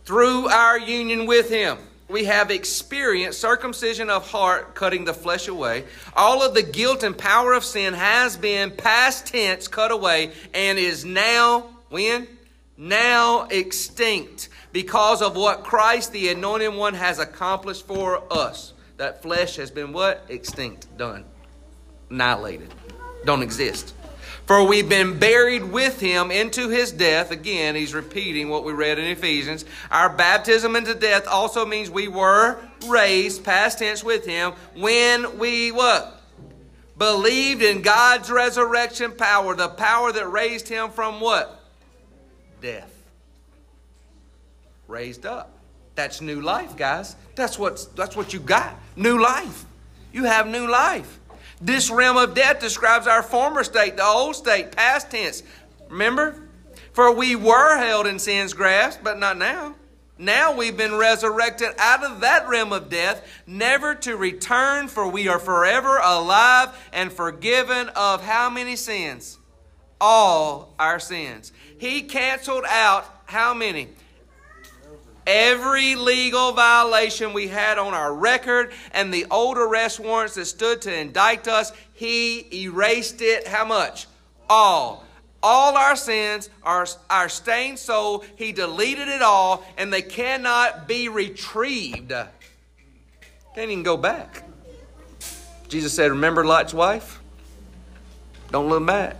Through 0.03 0.49
our 0.49 0.77
union 0.77 1.27
with 1.27 1.49
Him, 1.49 1.77
we 2.09 2.25
have 2.25 2.51
experienced 2.51 3.39
circumcision 3.39 4.09
of 4.09 4.29
heart, 4.29 4.75
cutting 4.75 5.05
the 5.05 5.13
flesh 5.13 5.47
away. 5.47 5.85
All 6.13 6.43
of 6.43 6.53
the 6.53 6.61
guilt 6.61 7.03
and 7.03 7.17
power 7.17 7.53
of 7.53 7.63
sin 7.63 7.93
has 7.93 8.35
been 8.35 8.71
past 8.71 9.27
tense 9.27 9.69
cut 9.69 9.91
away 9.91 10.33
and 10.53 10.77
is 10.77 11.05
now, 11.05 11.69
when? 11.87 12.27
Now 12.75 13.47
extinct 13.49 14.49
because 14.73 15.21
of 15.21 15.37
what 15.37 15.63
Christ, 15.63 16.11
the 16.11 16.27
anointed 16.27 16.75
one, 16.75 16.95
has 16.95 17.19
accomplished 17.19 17.87
for 17.87 18.21
us. 18.29 18.73
That 18.97 19.21
flesh 19.21 19.55
has 19.55 19.71
been 19.71 19.93
what? 19.93 20.25
Extinct, 20.27 20.97
done 20.97 21.23
annihilated, 22.09 22.73
don't 23.25 23.41
exist. 23.41 23.93
For 24.47 24.63
we've 24.63 24.87
been 24.87 25.19
buried 25.19 25.63
with 25.63 25.99
him 25.99 26.31
into 26.31 26.69
his 26.69 26.93
death. 26.93 27.31
Again, 27.31 27.75
he's 27.75 27.93
repeating 27.93 28.47
what 28.47 28.63
we 28.63 28.71
read 28.71 28.97
in 28.97 29.03
Ephesians. 29.05 29.65
Our 29.91 30.09
baptism 30.09 30.77
into 30.77 30.95
death 30.95 31.27
also 31.27 31.65
means 31.65 31.89
we 31.89 32.07
were 32.07 32.57
raised, 32.87 33.43
past 33.43 33.79
tense, 33.79 34.05
with 34.05 34.25
him 34.25 34.53
when 34.73 35.37
we 35.37 35.73
what? 35.73 36.21
Believed 36.97 37.61
in 37.61 37.81
God's 37.81 38.31
resurrection 38.31 39.11
power, 39.11 39.53
the 39.53 39.67
power 39.67 40.13
that 40.13 40.27
raised 40.29 40.69
him 40.69 40.91
from 40.91 41.19
what? 41.19 41.61
Death. 42.61 42.93
Raised 44.87 45.25
up. 45.25 45.51
That's 45.95 46.21
new 46.21 46.39
life, 46.39 46.77
guys. 46.77 47.17
That's 47.35 47.59
what, 47.59 47.85
that's 47.97 48.15
what 48.15 48.33
you 48.33 48.39
got. 48.39 48.75
New 48.95 49.21
life. 49.21 49.65
You 50.13 50.23
have 50.23 50.47
new 50.47 50.67
life. 50.67 51.16
This 51.59 51.89
realm 51.89 52.17
of 52.17 52.33
death 52.33 52.59
describes 52.59 53.07
our 53.07 53.23
former 53.23 53.63
state, 53.63 53.97
the 53.97 54.05
old 54.05 54.35
state, 54.35 54.75
past 54.75 55.09
tense. 55.09 55.43
Remember? 55.89 56.43
For 56.93 57.11
we 57.13 57.35
were 57.35 57.77
held 57.77 58.07
in 58.07 58.19
sin's 58.19 58.53
grasp, 58.53 59.01
but 59.03 59.19
not 59.19 59.37
now. 59.37 59.75
Now 60.19 60.55
we've 60.55 60.75
been 60.75 60.95
resurrected 60.95 61.69
out 61.77 62.03
of 62.03 62.21
that 62.21 62.47
realm 62.47 62.73
of 62.73 62.89
death, 62.89 63.23
never 63.45 63.93
to 63.95 64.17
return, 64.17 64.87
for 64.87 65.07
we 65.07 65.27
are 65.27 65.37
forever 65.37 65.99
alive 66.03 66.75
and 66.91 67.11
forgiven 67.11 67.89
of 67.89 68.23
how 68.23 68.49
many 68.49 68.75
sins? 68.75 69.37
All 70.01 70.73
our 70.79 70.99
sins. 70.99 71.51
He 71.77 72.01
canceled 72.01 72.65
out 72.67 73.05
how 73.25 73.53
many? 73.53 73.89
Every 75.27 75.95
legal 75.95 76.53
violation 76.53 77.33
we 77.33 77.49
had 77.49 77.77
on 77.77 77.93
our 77.93 78.13
record 78.13 78.71
and 78.93 79.13
the 79.13 79.25
old 79.29 79.57
arrest 79.57 79.99
warrants 79.99 80.35
that 80.35 80.45
stood 80.45 80.81
to 80.83 80.97
indict 80.97 81.47
us, 81.47 81.73
he 81.93 82.63
erased 82.63 83.21
it 83.21 83.45
how 83.45 83.65
much? 83.65 84.07
All. 84.49 85.03
All 85.43 85.77
our 85.77 85.95
sins, 85.95 86.49
our, 86.63 86.87
our 87.09 87.29
stained 87.29 87.77
soul, 87.77 88.23
he 88.37 88.51
deleted 88.53 89.07
it 89.07 89.21
all, 89.21 89.63
and 89.77 89.93
they 89.93 90.01
cannot 90.01 90.87
be 90.87 91.09
retrieved. 91.09 92.09
Can't 92.09 93.71
even 93.71 93.83
go 93.83 93.97
back. 93.97 94.43
Jesus 95.67 95.93
said, 95.93 96.11
Remember 96.11 96.45
Lot's 96.45 96.73
wife? 96.73 97.19
Don't 98.51 98.69
look 98.69 98.85
back. 98.85 99.17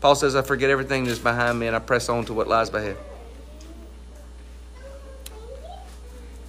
Paul 0.00 0.14
says, 0.14 0.34
I 0.34 0.42
forget 0.42 0.70
everything 0.70 1.04
that's 1.04 1.18
behind 1.18 1.60
me 1.60 1.68
and 1.68 1.76
I 1.76 1.78
press 1.78 2.08
on 2.08 2.24
to 2.24 2.34
what 2.34 2.48
lies 2.48 2.70
ahead. 2.70 2.96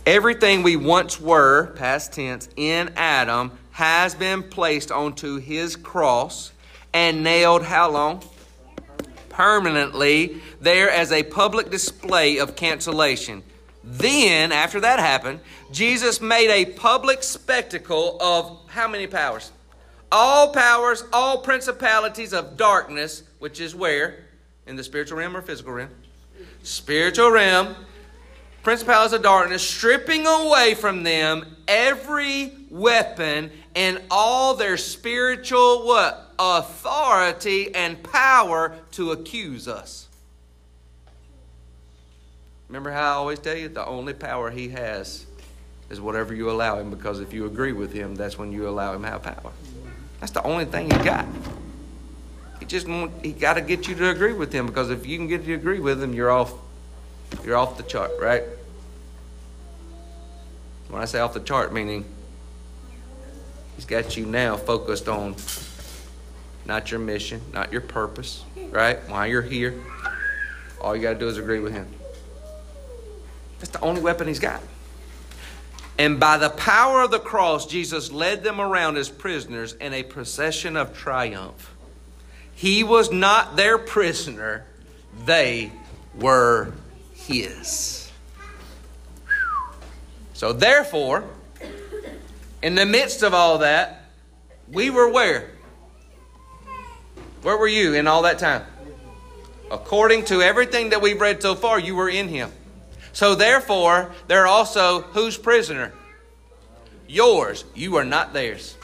Everything 0.06 0.64
we 0.64 0.76
once 0.76 1.18
were, 1.18 1.68
past 1.76 2.12
tense, 2.12 2.50
in 2.58 2.92
Adam 2.98 3.52
has 3.72 4.14
been 4.14 4.44
placed 4.44 4.92
onto 4.92 5.38
his 5.38 5.78
cross 5.78 6.52
and 6.94 7.24
nailed 7.24 7.64
how 7.64 7.90
long? 7.90 8.22
Permanently 9.30 10.42
there 10.60 10.92
as 10.92 11.14
a 11.14 11.24
public 11.24 11.72
display 11.72 12.38
of 12.38 12.58
cancellation. 12.58 13.44
Then, 13.82 14.52
after 14.52 14.82
that 14.82 15.00
happened, 15.00 15.40
Jesus 15.72 16.20
made 16.20 16.50
a 16.50 16.66
public 16.74 17.24
spectacle 17.24 18.18
of 18.22 18.60
how 18.68 18.90
many 18.90 19.08
powers? 19.08 19.54
All 20.12 20.52
powers, 20.52 21.06
all 21.14 21.38
principalities 21.38 22.34
of 22.34 22.58
darkness, 22.58 23.24
which 23.40 23.62
is 23.62 23.74
where? 23.74 24.26
In 24.68 24.76
the 24.76 24.84
spiritual 24.84 25.18
realm 25.18 25.38
or 25.38 25.42
physical 25.42 25.72
realm? 25.72 25.92
Spiritual 26.62 27.32
realm 27.32 27.78
principalities 28.64 29.14
of 29.14 29.22
darkness, 29.22 29.62
stripping 29.62 30.26
away 30.26 30.74
from 30.74 31.04
them 31.04 31.46
every 31.68 32.52
weapon 32.70 33.52
and 33.76 34.02
all 34.10 34.56
their 34.56 34.78
spiritual 34.78 35.86
what? 35.86 36.34
Authority 36.40 37.74
and 37.76 38.02
power 38.04 38.76
to 38.94 39.12
accuse 39.12 39.68
us. 39.68 40.08
Remember 42.70 42.92
how 42.92 43.12
I 43.12 43.14
always 43.14 43.40
tell 43.40 43.56
you 43.56 43.70
the 43.70 43.86
only 43.86 44.14
power 44.14 44.50
he 44.50 44.70
has 44.70 45.26
is 45.90 46.02
whatever 46.02 46.34
you 46.34 46.50
allow 46.50 46.80
him 46.80 46.90
because 46.90 47.20
if 47.20 47.32
you 47.32 47.46
agree 47.46 47.72
with 47.72 47.94
him, 47.94 48.16
that's 48.16 48.38
when 48.38 48.52
you 48.52 48.68
allow 48.68 48.94
him 48.94 49.04
to 49.04 49.10
have 49.10 49.22
power. 49.22 49.52
That's 50.20 50.32
the 50.32 50.42
only 50.44 50.66
thing 50.66 50.90
he 50.90 50.98
got. 51.04 51.28
He 52.60 52.66
just 52.66 52.88
he 53.22 53.34
got 53.34 53.56
to 53.56 53.62
get 53.62 53.88
you 53.88 53.96
to 53.96 54.10
agree 54.10 54.34
with 54.34 54.52
him 54.52 54.66
because 54.66 54.90
if 54.90 55.06
you 55.06 55.18
can 55.18 55.28
get 55.28 55.42
you 55.42 55.56
to 55.56 55.62
agree 55.62 55.80
with 55.80 56.02
him, 56.02 56.14
you're 56.14 56.32
off 56.32 56.54
you're 57.44 57.58
off 57.58 57.78
the 57.78 57.84
chart, 57.84 58.12
right? 58.20 58.44
When 60.90 61.02
I 61.02 61.06
say 61.06 61.20
off 61.20 61.34
the 61.34 61.40
chart, 61.40 61.74
meaning 61.74 62.06
He's 63.76 63.86
got 63.86 64.16
you 64.16 64.26
now 64.26 64.56
focused 64.56 65.10
on 65.10 65.36
not 66.66 66.92
your 66.92 67.00
mission, 67.00 67.42
not 67.54 67.72
your 67.72 67.82
purpose, 67.82 68.44
right? 68.70 68.98
Why 69.10 69.26
you're 69.26 69.42
here. 69.42 69.74
All 70.80 70.96
you 70.96 71.02
got 71.02 71.14
to 71.14 71.20
do 71.20 71.28
is 71.28 71.38
agree 71.38 71.60
with 71.60 71.74
Him. 71.74 71.88
That's 73.60 73.72
the 73.72 73.82
only 73.82 74.02
weapon 74.02 74.28
He's 74.28 74.40
got. 74.40 74.62
And 75.98 76.20
by 76.20 76.38
the 76.38 76.50
power 76.50 77.02
of 77.02 77.12
the 77.12 77.20
cross, 77.20 77.66
Jesus 77.68 78.12
led 78.12 78.44
them 78.44 78.60
around 78.60 78.98
as 78.98 79.10
prisoners 79.10 79.74
in 79.74 79.94
a 79.94 80.04
procession 80.04 80.76
of 80.76 80.98
triumph. 80.98 81.74
He 82.56 82.84
was 82.84 83.12
not 83.12 83.56
their 83.56 83.78
prisoner, 83.78 84.66
they 85.26 85.72
were 86.16 86.74
His. 87.28 88.12
So, 90.34 90.52
therefore, 90.52 91.24
in 92.62 92.76
the 92.76 92.86
midst 92.86 93.24
of 93.24 93.34
all 93.34 93.60
that, 93.60 94.06
we 94.70 94.90
were 94.90 95.10
where? 95.10 95.52
Where 97.42 97.58
were 97.58 97.68
you 97.68 97.94
in 97.94 98.08
all 98.08 98.24
that 98.24 98.40
time? 98.40 98.64
According 99.72 100.26
to 100.26 100.42
everything 100.42 100.90
that 100.90 101.02
we've 101.02 101.20
read 101.20 101.42
so 101.42 101.56
far, 101.56 101.80
you 101.80 101.96
were 101.96 102.10
in 102.10 102.28
Him. 102.28 102.52
So, 103.14 103.36
therefore, 103.36 104.14
they're 104.28 104.48
also 104.48 105.02
whose 105.02 105.38
prisoner? 105.38 105.94
Yours. 107.08 107.64
You 107.74 107.96
are 107.98 108.06
not 108.06 108.34
theirs. 108.34 108.76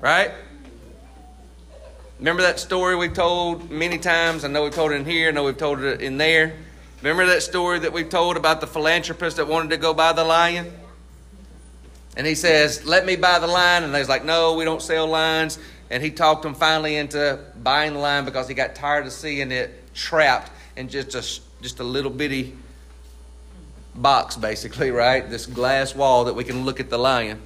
Right? 0.00 0.32
Remember 2.18 2.42
that 2.42 2.58
story 2.58 2.96
we've 2.96 3.14
told 3.14 3.70
many 3.70 3.98
times? 3.98 4.44
I 4.44 4.48
know 4.48 4.64
we've 4.64 4.74
told 4.74 4.92
it 4.92 4.96
in 4.96 5.04
here, 5.04 5.28
I 5.28 5.30
know 5.30 5.44
we've 5.44 5.56
told 5.56 5.80
it 5.80 6.00
in 6.00 6.16
there. 6.16 6.54
Remember 7.04 7.26
that 7.26 7.42
story 7.42 7.80
that 7.80 7.92
we've 7.92 8.08
told 8.08 8.38
about 8.38 8.62
the 8.62 8.66
philanthropist 8.66 9.36
that 9.36 9.46
wanted 9.46 9.68
to 9.68 9.76
go 9.76 9.92
buy 9.92 10.14
the 10.14 10.24
lion? 10.24 10.72
And 12.16 12.26
he 12.26 12.34
says, 12.34 12.86
Let 12.86 13.04
me 13.04 13.14
buy 13.14 13.40
the 13.40 13.46
line. 13.46 13.82
And 13.82 13.94
they's 13.94 14.08
like, 14.08 14.24
No, 14.24 14.54
we 14.54 14.64
don't 14.64 14.80
sell 14.80 15.06
lines. 15.06 15.58
And 15.90 16.02
he 16.02 16.10
talked 16.10 16.46
him 16.46 16.54
finally 16.54 16.96
into 16.96 17.40
buying 17.62 17.92
the 17.92 17.98
lion 17.98 18.24
because 18.24 18.48
he 18.48 18.54
got 18.54 18.74
tired 18.74 19.04
of 19.04 19.12
seeing 19.12 19.52
it 19.52 19.92
trapped 19.92 20.50
in 20.76 20.88
just 20.88 21.14
a, 21.14 21.62
just 21.62 21.78
a 21.78 21.84
little 21.84 22.10
bitty 22.10 22.56
box, 23.94 24.38
basically, 24.38 24.90
right? 24.90 25.28
This 25.28 25.44
glass 25.44 25.94
wall 25.94 26.24
that 26.24 26.34
we 26.34 26.42
can 26.42 26.64
look 26.64 26.80
at 26.80 26.88
the 26.88 26.98
lion. 26.98 27.38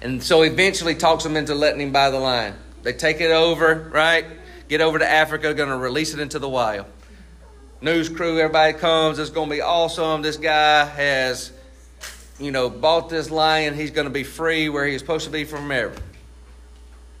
And 0.00 0.22
so 0.22 0.40
eventually 0.40 0.94
talks 0.94 1.26
him 1.26 1.36
into 1.36 1.54
letting 1.54 1.82
him 1.82 1.92
buy 1.92 2.08
the 2.08 2.20
lion. 2.20 2.54
They 2.84 2.94
take 2.94 3.20
it 3.20 3.32
over, 3.32 3.90
right? 3.92 4.24
Get 4.68 4.80
over 4.80 4.98
to 4.98 5.06
Africa, 5.06 5.52
going 5.52 5.68
to 5.68 5.76
release 5.76 6.14
it 6.14 6.20
into 6.20 6.38
the 6.38 6.48
wild. 6.48 6.86
News 7.84 8.08
crew, 8.08 8.38
everybody 8.38 8.72
comes. 8.72 9.18
It's 9.18 9.28
going 9.28 9.50
to 9.50 9.54
be 9.54 9.60
awesome. 9.60 10.22
This 10.22 10.38
guy 10.38 10.86
has, 10.86 11.52
you 12.38 12.50
know, 12.50 12.70
bought 12.70 13.10
this 13.10 13.30
lion. 13.30 13.74
He's 13.74 13.90
going 13.90 14.06
to 14.06 14.10
be 14.10 14.22
free 14.22 14.70
where 14.70 14.86
he's 14.86 15.00
supposed 15.00 15.26
to 15.26 15.30
be 15.30 15.44
from 15.44 15.68
forever. 15.68 15.94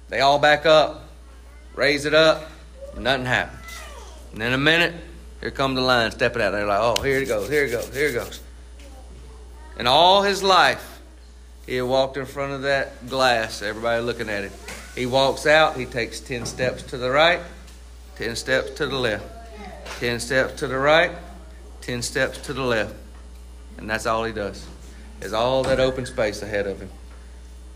They 0.08 0.20
all 0.20 0.38
back 0.38 0.64
up, 0.64 1.06
raise 1.74 2.06
it 2.06 2.14
up, 2.14 2.50
nothing 2.96 3.26
happens. 3.26 3.60
And 4.32 4.42
in 4.42 4.54
a 4.54 4.58
minute, 4.58 4.94
here 5.42 5.50
come 5.50 5.74
the 5.74 5.82
lion 5.82 6.12
stepping 6.12 6.40
out. 6.40 6.52
They're 6.52 6.64
like, 6.64 6.80
oh, 6.80 7.02
here 7.02 7.18
it 7.18 7.28
goes, 7.28 7.46
here 7.50 7.66
it 7.66 7.70
goes, 7.70 7.94
here 7.94 8.08
it 8.08 8.14
goes. 8.14 8.40
And 9.78 9.86
all 9.86 10.22
his 10.22 10.42
life, 10.42 10.98
he 11.66 11.82
walked 11.82 12.16
in 12.16 12.24
front 12.24 12.54
of 12.54 12.62
that 12.62 13.06
glass, 13.06 13.60
everybody 13.60 14.02
looking 14.02 14.30
at 14.30 14.44
him. 14.44 14.52
He 14.94 15.04
walks 15.04 15.44
out, 15.44 15.76
he 15.76 15.84
takes 15.84 16.20
10 16.20 16.46
steps 16.46 16.82
to 16.84 16.96
the 16.96 17.10
right, 17.10 17.40
10 18.16 18.34
steps 18.34 18.70
to 18.76 18.86
the 18.86 18.96
left, 18.96 19.26
10 20.00 20.20
steps 20.20 20.54
to 20.60 20.66
the 20.66 20.78
right, 20.78 21.12
10 21.82 22.02
steps 22.02 22.38
to 22.38 22.52
the 22.52 22.62
left. 22.62 22.94
And 23.78 23.88
that's 23.88 24.06
all 24.06 24.24
he 24.24 24.32
does. 24.32 24.66
Is 25.20 25.32
all 25.32 25.62
that 25.64 25.80
open 25.80 26.06
space 26.06 26.42
ahead 26.42 26.66
of 26.66 26.80
him. 26.80 26.90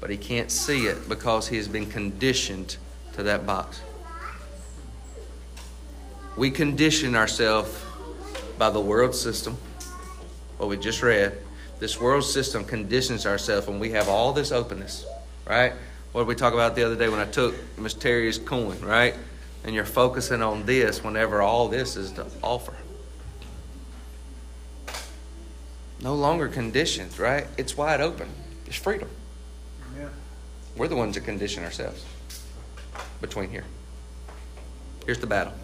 But 0.01 0.11
he 0.11 0.17
can't 0.17 0.51
see 0.51 0.87
it 0.87 1.09
because 1.09 1.49
he 1.49 1.57
has 1.57 1.69
been 1.69 1.87
conditioned 1.87 2.77
to 3.15 3.23
that 3.25 3.47
box. 3.47 3.81
We 6.37 6.51
condition 6.51 7.17
ourselves 7.17 7.85
by 8.59 8.71
the 8.71 8.81
world 8.81 9.15
system, 9.15 9.57
what 10.57 10.69
we 10.69 10.77
just 10.77 11.03
read. 11.03 11.37
This 11.81 12.01
world 12.01 12.25
system 12.25 12.65
conditions 12.65 13.27
ourselves 13.27 13.67
when 13.67 13.81
we 13.81 13.91
have 13.91 14.09
all 14.09 14.33
this 14.33 14.53
openness, 14.53 15.05
right? 15.47 15.73
What 16.13 16.23
did 16.23 16.29
we 16.29 16.35
talk 16.35 16.55
about 16.55 16.75
the 16.75 16.85
other 16.85 16.97
day 16.97 17.09
when 17.09 17.21
I 17.21 17.25
took 17.25 17.55
Miss 17.77 17.95
Terry's 17.95 18.39
coin, 18.39 18.81
right? 18.81 19.15
And 19.65 19.75
you're 19.75 19.85
focusing 19.85 20.43
on 20.43 20.65
this 20.67 21.03
whenever 21.03 21.43
all 21.43 21.69
this 21.69 21.97
is 21.97 22.13
to 22.13 22.27
offer. 22.43 22.75
No 26.01 26.15
longer 26.15 26.49
conditions, 26.49 27.19
right? 27.19 27.47
It's 27.57 27.77
wide 27.77 28.01
open. 28.01 28.29
It's 28.67 28.77
freedom. 28.77 29.09
Yeah. 29.99 30.09
We're 30.77 30.89
the 30.89 30.97
ones 30.97 31.17
that 31.17 31.25
condition 31.25 31.65
ourselves 31.65 32.05
between 33.21 33.51
here. 33.51 33.65
Here's 35.05 35.19
the 35.19 35.27
battle 35.27 35.55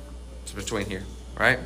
It's 0.43 0.53
between 0.53 0.87
here, 0.87 1.05
right? 1.39 1.59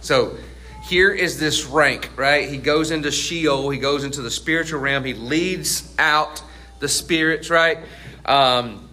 So 0.00 0.36
here 0.84 1.12
is 1.12 1.38
this 1.38 1.66
rank, 1.66 2.10
right? 2.16 2.48
He 2.48 2.56
goes 2.56 2.90
into 2.90 3.10
Sheol, 3.10 3.70
he 3.70 3.78
goes 3.78 4.04
into 4.04 4.22
the 4.22 4.30
spiritual 4.30 4.80
realm, 4.80 5.04
he 5.04 5.14
leads 5.14 5.94
out 5.98 6.42
the 6.80 6.88
spirits, 6.88 7.50
right? 7.50 7.78
Um, 8.24 8.87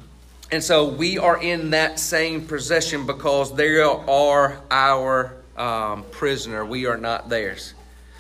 and 0.51 0.63
so 0.63 0.88
we 0.88 1.17
are 1.17 1.41
in 1.41 1.71
that 1.71 1.99
same 1.99 2.45
possession 2.45 3.05
because 3.05 3.55
they 3.55 3.79
are 3.79 4.60
our 4.69 5.34
um, 5.58 6.03
prisoner. 6.12 6.63
We 6.65 6.86
are 6.86 6.97
not 6.97 7.29
theirs. 7.29 7.73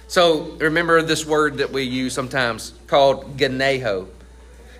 So 0.07 0.51
remember 0.59 1.01
this 1.01 1.25
word 1.25 1.57
that 1.57 1.71
we 1.71 1.83
use 1.83 2.13
sometimes 2.13 2.73
called 2.87 3.37
Ganeho. 3.37 4.07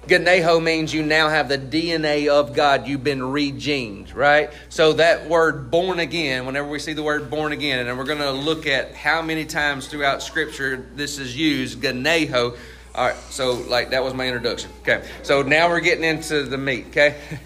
Ganeho 0.07 0.61
means 0.61 0.93
you 0.93 1.01
now 1.01 1.29
have 1.29 1.49
the 1.49 1.57
DNA 1.57 2.27
of 2.27 2.53
God. 2.53 2.87
You've 2.87 3.03
been 3.03 3.21
regened, 3.21 4.13
right? 4.13 4.51
So 4.69 4.93
that 4.93 5.27
word 5.27 5.71
born 5.71 5.99
again, 5.99 6.45
whenever 6.45 6.67
we 6.67 6.77
see 6.77 6.93
the 6.93 7.01
word 7.01 7.31
born 7.31 7.53
again, 7.53 7.87
and 7.87 7.97
we're 7.97 8.05
going 8.05 8.19
to 8.19 8.31
look 8.31 8.67
at 8.67 8.93
how 8.93 9.23
many 9.23 9.45
times 9.45 9.87
throughout 9.87 10.21
Scripture 10.21 10.85
this 10.93 11.17
is 11.17 11.35
used, 11.35 11.81
Ganeho. 11.81 12.55
All 12.95 13.07
right, 13.07 13.15
so 13.29 13.53
like 13.53 13.89
that 13.89 14.01
was 14.01 14.13
my 14.13 14.25
introduction. 14.25 14.71
Okay, 14.81 15.05
so 15.21 15.41
now 15.41 15.67
we're 15.67 15.81
getting 15.81 16.05
into 16.05 16.43
the 16.43 16.57
meat, 16.57 16.87
okay? 16.87 17.15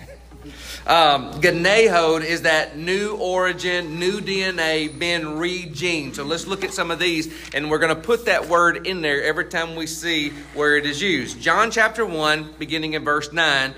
Um, 0.87 1.39
is 1.43 2.41
that 2.43 2.77
new 2.77 3.15
origin, 3.17 3.99
new 3.99 4.21
DNA, 4.21 4.97
been 4.97 5.23
regened. 5.23 6.15
So 6.15 6.23
let's 6.23 6.47
look 6.47 6.63
at 6.63 6.73
some 6.73 6.89
of 6.89 6.97
these, 6.97 7.31
and 7.53 7.69
we're 7.69 7.77
going 7.77 7.95
to 7.95 8.01
put 8.01 8.25
that 8.25 8.47
word 8.47 8.87
in 8.87 9.01
there 9.01 9.21
every 9.21 9.45
time 9.45 9.75
we 9.75 9.85
see 9.85 10.31
where 10.55 10.77
it 10.77 10.87
is 10.87 10.99
used. 10.99 11.39
John 11.39 11.69
chapter 11.69 12.03
1, 12.03 12.55
beginning 12.57 12.93
in 12.93 13.03
verse 13.03 13.31
9. 13.31 13.75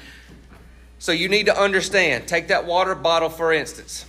So 1.00 1.12
you 1.12 1.28
need 1.28 1.48
to 1.48 1.60
understand. 1.60 2.30
Take 2.30 2.48
that 2.48 2.66
water 2.66 2.96
bottle, 2.96 3.30
for 3.30 3.52
instance. 3.52 4.06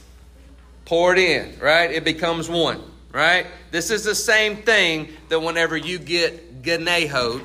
Pour 0.84 1.12
it 1.12 1.18
in, 1.18 1.58
right? 1.58 1.90
It 1.90 2.04
becomes 2.04 2.48
one, 2.48 2.80
right? 3.10 3.48
This 3.72 3.90
is 3.90 4.04
the 4.04 4.14
same 4.14 4.58
thing 4.58 5.08
that 5.28 5.40
whenever 5.40 5.76
you 5.76 5.98
get 5.98 6.51
Ganehod, 6.62 7.42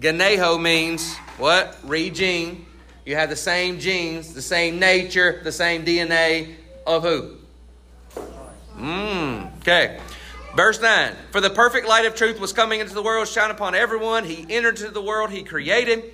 Ganeho 0.00 0.60
means 0.60 1.16
what? 1.38 1.80
Regene 1.82 2.64
you 3.04 3.16
have 3.16 3.30
the 3.30 3.36
same 3.36 3.80
genes, 3.80 4.32
the 4.32 4.42
same 4.42 4.78
nature, 4.78 5.40
the 5.42 5.52
same 5.52 5.84
DNA 5.84 6.54
of 6.86 7.02
who? 7.02 7.36
Mmm. 8.76 9.56
Okay. 9.58 9.98
Verse 10.54 10.80
9 10.80 11.14
For 11.32 11.40
the 11.40 11.50
perfect 11.50 11.88
light 11.88 12.06
of 12.06 12.14
truth 12.14 12.38
was 12.38 12.52
coming 12.52 12.80
into 12.80 12.94
the 12.94 13.02
world, 13.02 13.26
shine 13.26 13.50
upon 13.50 13.74
everyone. 13.74 14.24
He 14.24 14.46
entered 14.48 14.78
into 14.78 14.92
the 14.92 15.02
world 15.02 15.30
he 15.30 15.42
created, 15.42 16.04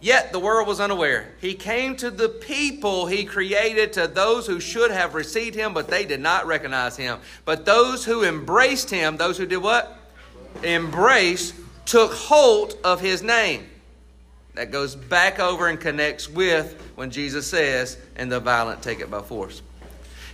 yet 0.00 0.32
the 0.32 0.40
world 0.40 0.66
was 0.66 0.80
unaware. 0.80 1.34
He 1.40 1.54
came 1.54 1.94
to 1.96 2.10
the 2.10 2.28
people 2.28 3.06
he 3.06 3.24
created, 3.24 3.92
to 3.92 4.08
those 4.08 4.46
who 4.46 4.58
should 4.58 4.90
have 4.90 5.14
received 5.14 5.54
him, 5.54 5.72
but 5.72 5.86
they 5.86 6.04
did 6.04 6.20
not 6.20 6.48
recognize 6.48 6.96
him. 6.96 7.20
But 7.44 7.64
those 7.64 8.04
who 8.04 8.24
embraced 8.24 8.90
him, 8.90 9.18
those 9.18 9.38
who 9.38 9.46
did 9.46 9.58
what? 9.58 9.97
Embrace, 10.62 11.52
took 11.86 12.12
hold 12.12 12.76
of 12.84 13.00
his 13.00 13.22
name 13.22 13.66
that 14.54 14.70
goes 14.70 14.96
back 14.96 15.38
over 15.38 15.68
and 15.68 15.78
connects 15.78 16.28
with 16.28 16.80
when 16.96 17.10
Jesus 17.10 17.46
says, 17.46 17.96
and 18.16 18.30
the 18.30 18.40
violent 18.40 18.82
take 18.82 19.00
it 19.00 19.10
by 19.10 19.22
force. 19.22 19.62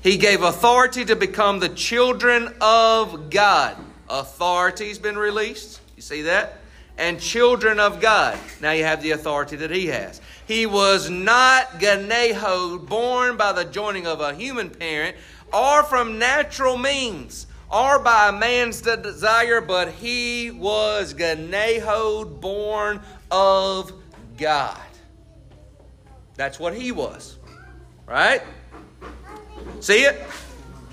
He 0.03 0.17
gave 0.17 0.43
authority 0.43 1.05
to 1.05 1.15
become 1.15 1.61
the 1.61 1.69
children 1.69 2.55
of 2.61 3.31
God. 3.31 3.77
Authority's 4.09 4.99
been 4.99 5.17
released. 5.17 5.81
You 5.97 6.03
see 6.03 6.23
that? 6.23 6.59
And 6.97 7.21
children 7.21 7.79
of 7.79 8.01
God. 8.01 8.39
Now 8.61 8.73
you 8.73 8.85
have 8.85 9.03
the 9.03 9.11
authority 9.13 9.57
that 9.57 9.71
he 9.71 9.87
has. 9.87 10.21
He 10.47 10.67
was 10.67 11.11
not 11.11 11.79
Ganeho, 11.81 12.87
born 12.87 13.37
by 13.37 13.53
the 13.53 13.65
joining 13.65 14.07
of 14.07 14.21
a 14.21 14.35
human 14.35 14.71
parent, 14.71 15.17
or 15.53 15.83
from 15.83 16.19
natural 16.19 16.77
means, 16.77 17.47
or 17.75 17.99
by 17.99 18.31
man's 18.31 18.81
desire, 18.81 19.61
but 19.61 19.91
he 19.91 20.53
was 20.53 21.13
Ganeho, 21.13 22.41
born 22.41 23.01
of 23.33 23.93
God. 24.39 24.81
That's 26.37 26.61
what 26.61 26.73
he 26.77 26.93
was. 26.93 27.37
Right? 28.07 28.43
See 29.81 30.05
it? 30.05 30.23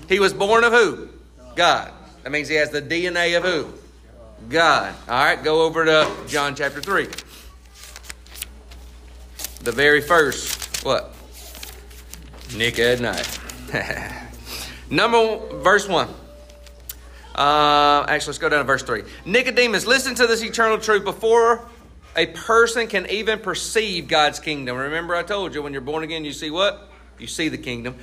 He 0.08 0.18
was 0.18 0.34
born 0.34 0.64
of 0.64 0.72
who? 0.72 1.08
God. 1.54 1.92
That 2.24 2.32
means 2.32 2.48
he 2.48 2.56
has 2.56 2.70
the 2.70 2.82
DNA 2.82 3.36
of 3.36 3.44
who? 3.44 3.72
God. 4.48 4.92
All 5.08 5.24
right, 5.24 5.42
go 5.42 5.62
over 5.62 5.84
to 5.84 6.10
John 6.26 6.56
chapter 6.56 6.80
3. 6.80 7.06
The 9.62 9.70
very 9.70 10.00
first, 10.00 10.84
what? 10.84 11.14
Nick 12.56 12.80
at 12.80 13.00
night. 13.00 13.38
Number 14.90 15.38
verse 15.62 15.86
1. 15.88 16.08
Uh, 17.34 18.04
actually, 18.08 18.30
let's 18.30 18.38
go 18.38 18.48
down 18.48 18.58
to 18.58 18.64
verse 18.64 18.82
3. 18.82 19.02
Nicodemus, 19.24 19.86
listen 19.86 20.14
to 20.16 20.26
this 20.26 20.42
eternal 20.42 20.78
truth 20.78 21.04
before 21.04 21.66
a 22.16 22.26
person 22.26 22.86
can 22.86 23.08
even 23.08 23.38
perceive 23.38 24.08
God's 24.08 24.38
kingdom. 24.38 24.76
Remember, 24.76 25.14
I 25.14 25.22
told 25.22 25.54
you 25.54 25.62
when 25.62 25.72
you're 25.72 25.80
born 25.80 26.04
again, 26.04 26.24
you 26.24 26.32
see 26.32 26.50
what? 26.50 26.90
You 27.18 27.26
see 27.26 27.48
the 27.48 27.58
kingdom. 27.58 27.96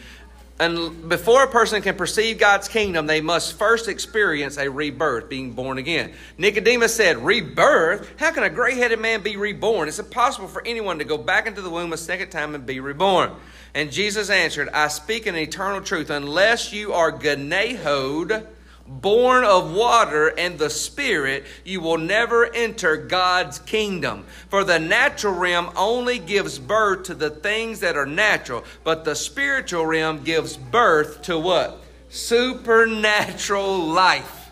And 0.59 1.07
before 1.07 1.43
a 1.43 1.47
person 1.47 1.81
can 1.81 1.95
perceive 1.95 2.37
God's 2.37 2.67
kingdom, 2.67 3.07
they 3.07 3.21
must 3.21 3.57
first 3.57 3.87
experience 3.87 4.57
a 4.57 4.69
rebirth, 4.69 5.29
being 5.29 5.53
born 5.53 5.77
again. 5.77 6.11
Nicodemus 6.37 6.93
said, 6.93 7.17
Rebirth? 7.17 8.19
How 8.19 8.31
can 8.31 8.43
a 8.43 8.49
gray 8.49 8.75
headed 8.75 8.99
man 8.99 9.21
be 9.21 9.37
reborn? 9.37 9.87
It's 9.87 9.99
impossible 9.99 10.49
for 10.49 10.61
anyone 10.65 10.99
to 10.99 11.05
go 11.05 11.17
back 11.17 11.47
into 11.47 11.61
the 11.61 11.69
womb 11.69 11.93
a 11.93 11.97
second 11.97 12.29
time 12.29 12.55
and 12.55 12.65
be 12.65 12.81
reborn. 12.81 13.31
And 13.73 13.89
Jesus 13.89 14.29
answered, 14.29 14.67
I 14.73 14.89
speak 14.89 15.27
an 15.27 15.35
eternal 15.37 15.79
truth, 15.79 16.09
unless 16.09 16.73
you 16.73 16.91
are 16.91 17.11
Ganehod, 17.11 18.45
born 18.89 19.43
of 19.43 19.71
water 19.71 20.27
and 20.27 20.57
the 20.57 20.69
Spirit, 20.69 21.45
you 21.63 21.79
will 21.79 21.97
never 21.97 22.51
enter 22.53 22.97
God's 22.97 23.59
kingdom. 23.59 24.25
For 24.49 24.63
the 24.63 24.79
natural 24.79 25.35
realm 25.35 25.71
only 25.75 26.17
gives 26.17 26.57
birth 26.57 27.03
to 27.03 27.13
the 27.13 27.29
things 27.29 27.79
that 27.81 27.95
are 27.95 28.05
natural, 28.05 28.63
but 28.83 29.05
the 29.05 29.15
spiritual 29.15 29.85
realm 29.85 30.23
gives 30.23 30.57
birth 30.57 31.21
to 31.23 31.37
what? 31.37 31.81
Supernatural 32.09 33.77
life. 33.77 34.51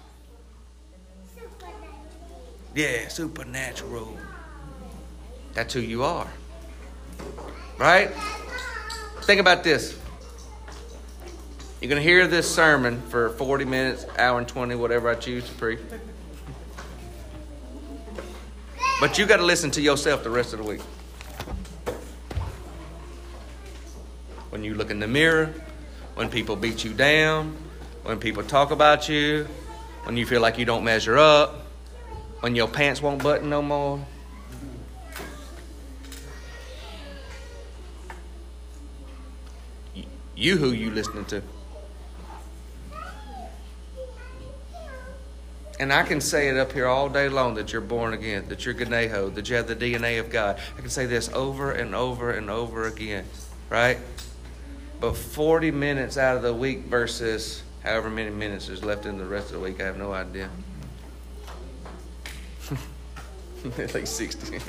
Yeah, 2.75 3.07
supernatural. 3.07 4.15
That's 5.53 5.73
who 5.73 5.79
you 5.79 6.03
are. 6.03 6.27
Right? 7.79 8.11
Think 9.21 9.41
about 9.41 9.63
this. 9.63 9.97
You're 11.79 11.89
going 11.89 12.01
to 12.01 12.07
hear 12.09 12.25
this 12.25 12.49
sermon 12.53 13.03
for 13.03 13.29
40 13.29 13.65
minutes, 13.65 14.07
hour 14.17 14.39
and 14.39 14.47
20, 14.47 14.73
whatever 14.73 15.09
I 15.09 15.15
choose 15.15 15.47
to 15.47 15.53
preach. 15.53 15.79
But 18.99 19.19
you 19.19 19.27
got 19.27 19.37
to 19.37 19.43
listen 19.43 19.69
to 19.71 19.81
yourself 19.81 20.23
the 20.23 20.31
rest 20.31 20.53
of 20.53 20.59
the 20.59 20.65
week. 20.65 20.81
When 24.49 24.63
you 24.63 24.73
look 24.73 24.89
in 24.89 24.99
the 24.99 25.07
mirror, 25.07 25.53
when 26.15 26.29
people 26.29 26.55
beat 26.55 26.83
you 26.83 26.93
down, 26.93 27.55
when 28.01 28.17
people 28.17 28.41
talk 28.41 28.71
about 28.71 29.07
you, 29.07 29.47
when 30.05 30.17
you 30.17 30.25
feel 30.25 30.41
like 30.41 30.57
you 30.57 30.65
don't 30.65 30.83
measure 30.83 31.15
up, 31.15 31.67
when 32.39 32.55
your 32.55 32.67
pants 32.67 33.03
won't 33.03 33.21
button 33.21 33.51
no 33.51 33.61
more. 33.61 34.03
You 40.35 40.57
who 40.57 40.71
you 40.71 40.89
listening 40.89 41.25
to? 41.25 41.43
And 45.79 45.93
I 45.93 46.03
can 46.03 46.21
say 46.21 46.49
it 46.49 46.57
up 46.57 46.71
here 46.71 46.87
all 46.87 47.07
day 47.07 47.29
long 47.29 47.53
that 47.55 47.71
you're 47.71 47.81
born 47.81 48.13
again, 48.13 48.45
that 48.49 48.65
you're 48.65 48.73
Gennao, 48.73 49.33
that 49.35 49.47
you 49.47 49.55
have 49.55 49.67
the 49.67 49.75
DNA 49.75 50.19
of 50.19 50.31
God. 50.31 50.59
I 50.75 50.81
can 50.81 50.89
say 50.89 51.05
this 51.05 51.29
over 51.33 51.71
and 51.71 51.93
over 51.93 52.31
and 52.31 52.49
over 52.49 52.87
again, 52.87 53.25
right? 53.69 53.99
But 54.99 55.15
40 55.15 55.69
minutes 55.69 56.17
out 56.17 56.35
of 56.35 56.41
the 56.41 56.53
week 56.53 56.85
versus 56.85 57.61
however 57.83 58.09
many 58.09 58.31
minutes 58.31 58.69
is 58.69 58.83
left 58.83 59.05
in 59.05 59.19
the 59.19 59.25
rest 59.25 59.47
of 59.47 59.53
the 59.53 59.59
week, 59.59 59.79
I 59.79 59.85
have 59.85 59.97
no 59.97 60.13
idea. 60.13 60.49
Least 63.93 64.15
60. 64.15 64.59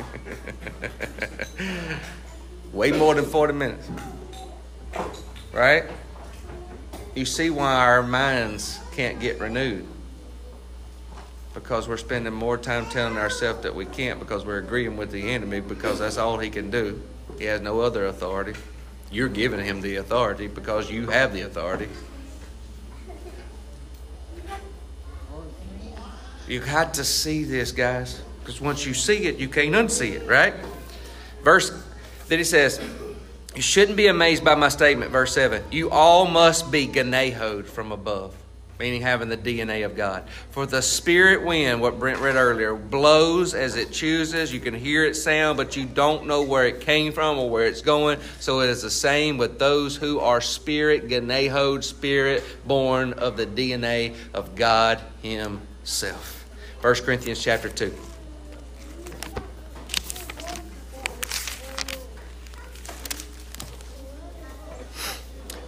Way 2.72 2.92
more 2.92 3.14
than 3.14 3.24
40 3.24 3.54
minutes. 3.54 3.88
Right? 5.54 5.84
You 7.14 7.24
see 7.24 7.48
why 7.48 7.76
our 7.76 8.02
minds 8.02 8.78
can't 8.92 9.18
get 9.20 9.40
renewed 9.40 9.86
because 11.58 11.88
we're 11.88 11.96
spending 11.96 12.32
more 12.32 12.56
time 12.56 12.86
telling 12.86 13.16
ourselves 13.16 13.62
that 13.62 13.74
we 13.74 13.84
can't 13.84 14.20
because 14.20 14.46
we're 14.46 14.58
agreeing 14.58 14.96
with 14.96 15.10
the 15.10 15.30
enemy 15.30 15.58
because 15.58 15.98
that's 15.98 16.16
all 16.16 16.38
he 16.38 16.50
can 16.50 16.70
do. 16.70 17.02
He 17.36 17.46
has 17.46 17.60
no 17.60 17.80
other 17.80 18.06
authority. 18.06 18.54
You're 19.10 19.28
giving 19.28 19.64
him 19.64 19.80
the 19.80 19.96
authority 19.96 20.46
because 20.46 20.88
you 20.88 21.08
have 21.08 21.32
the 21.32 21.40
authority. 21.40 21.88
You 26.46 26.60
got 26.60 26.94
to 26.94 27.04
see 27.04 27.42
this, 27.42 27.72
guys, 27.72 28.22
because 28.40 28.60
once 28.60 28.86
you 28.86 28.94
see 28.94 29.26
it, 29.26 29.38
you 29.38 29.48
can't 29.48 29.74
unsee 29.74 30.12
it, 30.12 30.28
right? 30.28 30.54
Verse, 31.42 31.70
then 32.28 32.38
he 32.38 32.44
says, 32.44 32.80
You 33.56 33.62
shouldn't 33.62 33.96
be 33.96 34.06
amazed 34.06 34.44
by 34.44 34.54
my 34.54 34.68
statement, 34.68 35.10
verse 35.10 35.34
7. 35.34 35.62
You 35.72 35.90
all 35.90 36.26
must 36.26 36.70
be 36.70 36.86
gennaoed 36.86 37.66
from 37.66 37.90
above 37.90 38.34
meaning 38.78 39.02
having 39.02 39.28
the 39.28 39.36
DNA 39.36 39.84
of 39.84 39.96
God. 39.96 40.24
For 40.50 40.66
the 40.66 40.82
spirit 40.82 41.44
wind, 41.44 41.80
what 41.80 41.98
Brent 41.98 42.20
read 42.20 42.36
earlier, 42.36 42.74
blows 42.74 43.54
as 43.54 43.76
it 43.76 43.90
chooses. 43.90 44.52
You 44.52 44.60
can 44.60 44.74
hear 44.74 45.04
it 45.04 45.14
sound, 45.14 45.56
but 45.56 45.76
you 45.76 45.84
don't 45.84 46.26
know 46.26 46.42
where 46.42 46.66
it 46.66 46.80
came 46.80 47.12
from 47.12 47.38
or 47.38 47.50
where 47.50 47.66
it's 47.66 47.82
going. 47.82 48.18
So 48.40 48.60
it 48.60 48.68
is 48.68 48.82
the 48.82 48.90
same 48.90 49.38
with 49.38 49.58
those 49.58 49.96
who 49.96 50.20
are 50.20 50.40
spirit, 50.40 51.08
Gennaoed, 51.08 51.82
spirit 51.82 52.44
born 52.66 53.14
of 53.14 53.36
the 53.36 53.46
DNA 53.46 54.14
of 54.34 54.54
God 54.54 55.00
Himself. 55.22 56.46
1 56.82 56.94
Corinthians 56.96 57.42
chapter 57.42 57.68
2. 57.68 57.92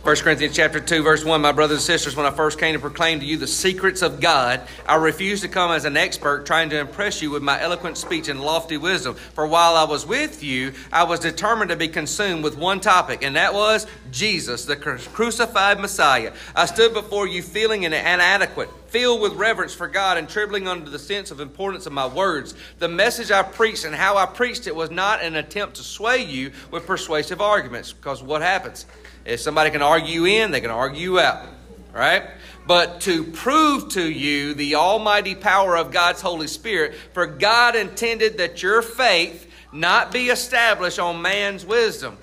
1 0.03 0.17
Corinthians 0.17 0.57
chapter 0.57 0.81
2 0.81 1.03
verse 1.03 1.27
1 1.27 1.43
My 1.43 1.53
brothers 1.53 1.77
and 1.77 1.83
sisters 1.83 2.17
when 2.17 2.25
I 2.25 2.31
first 2.31 2.59
came 2.59 2.73
to 2.73 2.81
proclaim 2.81 3.21
to 3.21 3.27
you 3.27 3.37
the 3.37 3.47
secrets 3.47 4.01
of 4.01 4.19
God 4.19 4.63
I 4.89 4.95
refused 4.95 5.43
to 5.43 5.49
come 5.49 5.71
as 5.73 5.85
an 5.85 5.99
expert 5.99 6.47
trying 6.47 6.71
to 6.71 6.81
impress 6.81 7.21
you 7.21 7.31
with 7.31 7.43
my 7.43 7.61
eloquent 7.61 7.99
speech 7.99 8.29
and 8.29 8.41
lofty 8.41 8.79
wisdom 8.79 9.15
for 9.15 9.47
while 9.47 9.75
I 9.75 9.85
was 9.85 10.07
with 10.07 10.43
you 10.43 10.73
I 10.91 11.05
was 11.05 11.21
determined 11.21 11.69
to 11.69 11.77
be 11.77 11.87
consumed 11.87 12.43
with 12.43 12.57
one 12.57 12.81
topic 12.81 13.23
and 13.23 13.37
that 13.37 13.53
was 13.53 13.87
Jesus 14.11 14.65
the 14.65 14.75
crucified 14.75 15.79
Messiah 15.79 16.33
I 16.57 16.65
stood 16.65 16.95
before 16.95 17.29
you 17.29 17.43
feeling 17.43 17.83
inadequate 17.83 18.71
filled 18.91 19.21
with 19.21 19.35
reverence 19.35 19.75
for 19.75 19.87
God 19.87 20.17
and 20.17 20.29
trembling 20.29 20.67
under 20.67 20.91
the 20.91 20.99
sense 20.99 21.31
of 21.31 21.39
importance 21.39 21.87
of 21.87 21.93
my 21.93 22.09
words. 22.09 22.57
The 22.81 22.89
message 22.89 23.31
I 23.31 23.45
preached 23.45 23.85
and 23.85 23.95
how 23.95 24.17
I 24.17 24.27
preached 24.27 24.67
it 24.67 24.75
was 24.75 24.91
not 24.91 25.23
an 25.23 25.37
attempt 25.37 25.77
to 25.77 25.85
sway 25.85 26.25
you 26.25 26.51
with 26.73 26.89
persuasive 26.89 27.41
arguments, 27.41 27.93
because 27.93 28.21
what 28.21 28.43
happens? 28.43 28.87
If 29.31 29.41
somebody 29.41 29.71
can 29.71 29.81
argue 29.81 30.25
in, 30.25 30.51
they 30.51 30.61
can 30.61 30.71
argue 30.71 31.21
out. 31.21 31.47
Right? 31.93 32.25
But 32.67 33.01
to 33.03 33.25
prove 33.25 33.91
to 33.91 34.11
you 34.11 34.55
the 34.55 34.75
almighty 34.75 35.35
power 35.35 35.77
of 35.77 35.93
God's 35.93 36.21
Holy 36.21 36.47
Spirit, 36.47 36.95
for 37.15 37.27
God 37.27 37.77
intended 37.77 38.39
that 38.39 38.63
your 38.63 38.83
faith 38.83 39.49
not 39.73 40.13
be 40.13 40.29
established 40.29 40.99
on 40.99 41.23
man's 41.23 41.65
wisdom. 41.65 42.17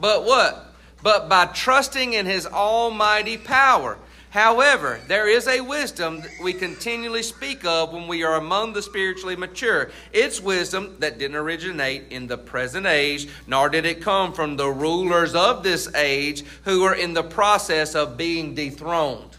But 0.00 0.24
what? 0.24 0.74
But 1.02 1.28
by 1.28 1.46
trusting 1.46 2.14
in 2.14 2.24
his 2.24 2.46
almighty 2.46 3.36
power. 3.36 3.98
However, 4.34 4.98
there 5.06 5.28
is 5.28 5.46
a 5.46 5.60
wisdom 5.60 6.22
that 6.22 6.32
we 6.42 6.52
continually 6.54 7.22
speak 7.22 7.64
of 7.64 7.92
when 7.92 8.08
we 8.08 8.24
are 8.24 8.34
among 8.34 8.72
the 8.72 8.82
spiritually 8.82 9.36
mature. 9.36 9.92
It's 10.12 10.40
wisdom 10.40 10.96
that 10.98 11.20
didn't 11.20 11.36
originate 11.36 12.10
in 12.10 12.26
the 12.26 12.36
present 12.36 12.84
age, 12.84 13.28
nor 13.46 13.68
did 13.68 13.86
it 13.86 14.02
come 14.02 14.32
from 14.32 14.56
the 14.56 14.68
rulers 14.68 15.36
of 15.36 15.62
this 15.62 15.94
age 15.94 16.42
who 16.64 16.82
are 16.82 16.96
in 16.96 17.14
the 17.14 17.22
process 17.22 17.94
of 17.94 18.16
being 18.16 18.56
dethroned, 18.56 19.36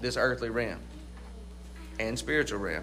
this 0.00 0.16
earthly 0.16 0.50
realm 0.50 0.80
and 2.00 2.18
spiritual 2.18 2.58
realm. 2.58 2.82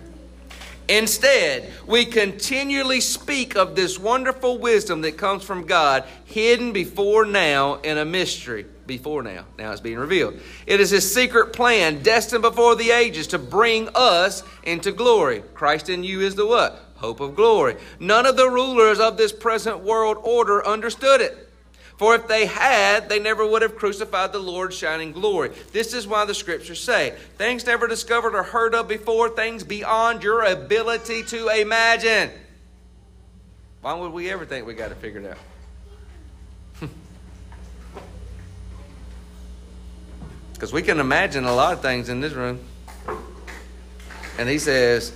Instead, 0.87 1.69
we 1.85 2.05
continually 2.05 3.01
speak 3.01 3.57
of 3.57 3.75
this 3.75 3.99
wonderful 3.99 4.59
wisdom 4.59 5.01
that 5.01 5.17
comes 5.17 5.43
from 5.43 5.65
God, 5.65 6.05
hidden 6.23 6.71
before 6.71 7.25
now 7.25 7.81
in 7.81 7.97
a 7.97 8.05
mystery 8.05 8.65
before 8.85 9.23
now. 9.23 9.45
Now 9.57 9.71
it's 9.71 9.81
being 9.81 9.97
revealed. 9.97 10.39
It 10.65 10.79
is 10.79 10.89
his 10.89 11.13
secret 11.13 11.53
plan, 11.53 12.03
destined 12.03 12.41
before 12.41 12.75
the 12.75 12.91
ages, 12.91 13.27
to 13.27 13.39
bring 13.39 13.89
us 13.95 14.43
into 14.63 14.91
glory. 14.91 15.43
Christ 15.53 15.89
in 15.89 16.03
you 16.03 16.21
is 16.21 16.35
the 16.35 16.45
what? 16.45 16.79
Hope 16.95 17.19
of 17.19 17.35
glory. 17.35 17.75
None 17.99 18.25
of 18.25 18.37
the 18.37 18.49
rulers 18.49 18.99
of 18.99 19.17
this 19.17 19.31
present 19.31 19.79
world 19.79 20.17
order 20.23 20.65
understood 20.65 21.21
it. 21.21 21.49
For 21.97 22.15
if 22.15 22.27
they 22.27 22.47
had, 22.47 23.07
they 23.07 23.19
never 23.19 23.45
would 23.45 23.61
have 23.61 23.75
crucified 23.75 24.33
the 24.33 24.39
Lord's 24.39 24.75
shining 24.75 25.11
glory. 25.11 25.51
This 25.71 25.93
is 25.93 26.07
why 26.07 26.25
the 26.25 26.33
scriptures 26.33 26.81
say, 26.81 27.15
things 27.37 27.65
never 27.65 27.87
discovered 27.87 28.35
or 28.35 28.43
heard 28.43 28.73
of 28.73 28.87
before, 28.87 29.29
things 29.29 29.63
beyond 29.63 30.23
your 30.23 30.43
ability 30.43 31.23
to 31.23 31.47
imagine. 31.49 32.31
Why 33.81 33.93
would 33.93 34.11
we 34.11 34.29
ever 34.31 34.45
think 34.45 34.65
we 34.65 34.73
got 34.73 34.91
it 34.91 34.97
figured 34.97 35.25
out? 35.25 35.37
Because 40.63 40.71
we 40.71 40.81
can 40.81 41.01
imagine 41.01 41.43
a 41.43 41.53
lot 41.53 41.73
of 41.73 41.81
things 41.81 42.07
in 42.07 42.21
this 42.21 42.31
room. 42.31 42.57
And 44.39 44.47
he 44.47 44.59
says, 44.59 45.11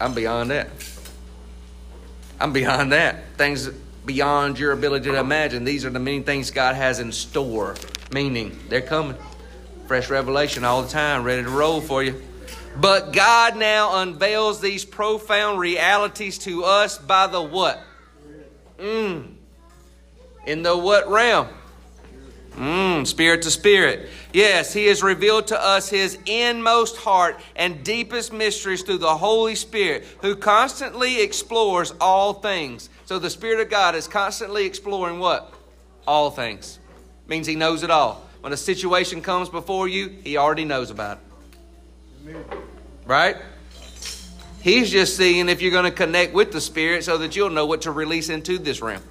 I'm 0.00 0.14
beyond 0.14 0.50
that. 0.50 0.70
I'm 2.40 2.54
beyond 2.54 2.92
that. 2.92 3.36
Things 3.36 3.68
beyond 3.68 4.58
your 4.58 4.72
ability 4.72 5.10
to 5.10 5.18
imagine. 5.18 5.64
These 5.64 5.84
are 5.84 5.90
the 5.90 5.98
many 5.98 6.22
things 6.22 6.50
God 6.50 6.74
has 6.74 7.00
in 7.00 7.12
store. 7.12 7.76
Meaning, 8.12 8.58
they're 8.70 8.80
coming. 8.80 9.18
Fresh 9.88 10.08
revelation 10.08 10.64
all 10.64 10.80
the 10.80 10.88
time, 10.88 11.22
ready 11.22 11.42
to 11.42 11.50
roll 11.50 11.82
for 11.82 12.02
you. 12.02 12.22
But 12.74 13.12
God 13.12 13.58
now 13.58 14.00
unveils 14.00 14.62
these 14.62 14.86
profound 14.86 15.60
realities 15.60 16.38
to 16.38 16.64
us 16.64 16.96
by 16.96 17.26
the 17.26 17.42
what? 17.42 17.78
Mm. 18.78 19.34
In 20.46 20.62
the 20.62 20.74
what 20.74 21.10
realm? 21.10 21.48
Mm, 22.58 23.06
spirit 23.06 23.42
to 23.42 23.52
spirit. 23.52 24.08
Yes, 24.32 24.72
He 24.72 24.86
has 24.86 25.00
revealed 25.00 25.46
to 25.48 25.62
us 25.62 25.88
His 25.88 26.18
inmost 26.26 26.96
heart 26.96 27.38
and 27.54 27.84
deepest 27.84 28.32
mysteries 28.32 28.82
through 28.82 28.98
the 28.98 29.16
Holy 29.16 29.54
Spirit, 29.54 30.04
who 30.22 30.34
constantly 30.34 31.22
explores 31.22 31.92
all 32.00 32.34
things. 32.34 32.90
So 33.04 33.20
the 33.20 33.30
Spirit 33.30 33.60
of 33.60 33.70
God 33.70 33.94
is 33.94 34.08
constantly 34.08 34.66
exploring 34.66 35.20
what? 35.20 35.54
All 36.04 36.32
things. 36.32 36.80
Means 37.28 37.46
He 37.46 37.54
knows 37.54 37.84
it 37.84 37.92
all. 37.92 38.26
When 38.40 38.52
a 38.52 38.56
situation 38.56 39.22
comes 39.22 39.48
before 39.48 39.86
you, 39.86 40.08
He 40.24 40.36
already 40.36 40.64
knows 40.64 40.90
about 40.90 41.18
it. 42.26 42.36
Right? 43.06 43.36
He's 44.62 44.90
just 44.90 45.16
seeing 45.16 45.48
if 45.48 45.62
you're 45.62 45.70
going 45.70 45.84
to 45.84 45.92
connect 45.92 46.34
with 46.34 46.50
the 46.50 46.60
Spirit 46.60 47.04
so 47.04 47.18
that 47.18 47.36
you'll 47.36 47.50
know 47.50 47.66
what 47.66 47.82
to 47.82 47.92
release 47.92 48.30
into 48.30 48.58
this 48.58 48.82
realm. 48.82 49.02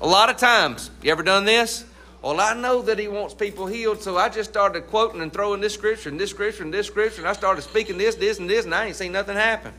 A 0.00 0.06
lot 0.06 0.30
of 0.30 0.36
times, 0.36 0.92
you 1.02 1.10
ever 1.10 1.24
done 1.24 1.44
this? 1.44 1.84
Well, 2.24 2.40
I 2.40 2.54
know 2.54 2.80
that 2.80 2.98
he 2.98 3.06
wants 3.06 3.34
people 3.34 3.66
healed, 3.66 4.00
so 4.00 4.16
I 4.16 4.30
just 4.30 4.48
started 4.48 4.86
quoting 4.86 5.20
and 5.20 5.30
throwing 5.30 5.60
this 5.60 5.74
scripture 5.74 6.08
and 6.08 6.18
this 6.18 6.30
scripture 6.30 6.62
and 6.62 6.72
this 6.72 6.86
scripture, 6.86 7.20
and 7.20 7.28
I 7.28 7.34
started 7.34 7.60
speaking 7.60 7.98
this, 7.98 8.14
this, 8.14 8.38
and 8.38 8.48
this, 8.48 8.64
and 8.64 8.74
I 8.74 8.86
ain't 8.86 8.96
seen 8.96 9.12
nothing 9.12 9.36
happen. 9.36 9.74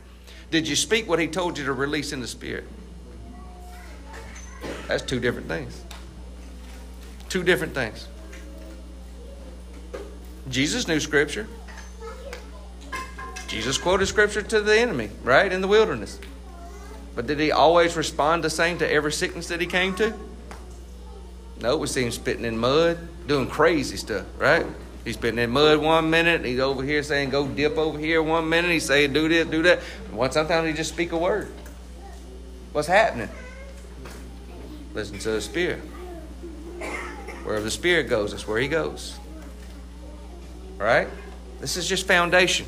Did 0.52 0.68
you 0.68 0.76
speak 0.76 1.08
what 1.08 1.18
he 1.18 1.26
told 1.26 1.58
you 1.58 1.64
to 1.64 1.72
release 1.72 2.12
in 2.12 2.20
the 2.20 2.28
Spirit? 2.28 2.62
That's 4.86 5.02
two 5.02 5.18
different 5.18 5.48
things. 5.48 5.82
Two 7.28 7.42
different 7.42 7.74
things. 7.74 8.06
Jesus 10.48 10.86
knew 10.86 11.00
Scripture. 11.00 11.48
Jesus 13.48 13.76
quoted 13.76 14.06
Scripture 14.06 14.42
to 14.42 14.60
the 14.60 14.78
enemy, 14.78 15.10
right, 15.24 15.52
in 15.52 15.62
the 15.62 15.68
wilderness. 15.68 16.20
But 17.16 17.26
did 17.26 17.40
he 17.40 17.50
always 17.50 17.96
respond 17.96 18.44
the 18.44 18.50
same 18.50 18.78
to 18.78 18.88
every 18.88 19.10
sickness 19.10 19.48
that 19.48 19.60
he 19.60 19.66
came 19.66 19.96
to? 19.96 20.14
No, 21.60 21.76
we 21.76 21.86
see 21.86 22.04
him 22.04 22.10
spitting 22.10 22.44
in 22.44 22.58
mud, 22.58 22.98
doing 23.26 23.48
crazy 23.48 23.96
stuff, 23.96 24.26
right? 24.38 24.66
He's 25.04 25.14
spitting 25.14 25.38
in 25.38 25.50
mud 25.50 25.78
one 25.78 26.10
minute. 26.10 26.44
He's 26.44 26.60
over 26.60 26.82
here 26.82 27.02
saying, 27.02 27.30
go 27.30 27.46
dip 27.46 27.78
over 27.78 27.98
here 27.98 28.22
one 28.22 28.48
minute. 28.48 28.70
He's 28.70 28.84
saying, 28.84 29.12
do 29.12 29.28
this, 29.28 29.46
do 29.46 29.62
that. 29.62 29.78
One 30.10 30.32
sometimes 30.32 30.66
he 30.68 30.74
just 30.74 30.92
speak 30.92 31.12
a 31.12 31.16
word. 31.16 31.50
What's 32.72 32.88
happening? 32.88 33.28
Listen 34.94 35.18
to 35.20 35.30
the 35.30 35.40
Spirit. 35.40 35.78
Wherever 37.44 37.64
the 37.64 37.70
Spirit 37.70 38.08
goes, 38.08 38.32
that's 38.32 38.48
where 38.48 38.58
he 38.58 38.68
goes. 38.68 39.16
Right? 40.76 41.08
This 41.60 41.76
is 41.76 41.88
just 41.88 42.06
foundation. 42.06 42.66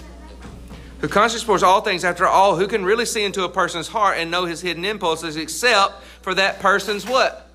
Who 1.01 1.09
constantly 1.09 1.43
explores 1.43 1.62
all 1.62 1.80
things 1.80 2.05
after 2.05 2.26
all, 2.26 2.57
who 2.57 2.68
can 2.68 2.84
really 2.84 3.05
see 3.05 3.24
into 3.24 3.45
a 3.45 3.49
person's 3.49 3.89
heart 3.89 4.16
and 4.18 4.30
know 4.30 4.47
his 4.47 4.61
hidden 4.61 4.84
impulses 4.84 5.36
except 5.36 6.03
for 6.22 6.34
that 6.34 6.61
person's 6.61 7.07
what? 7.07 7.47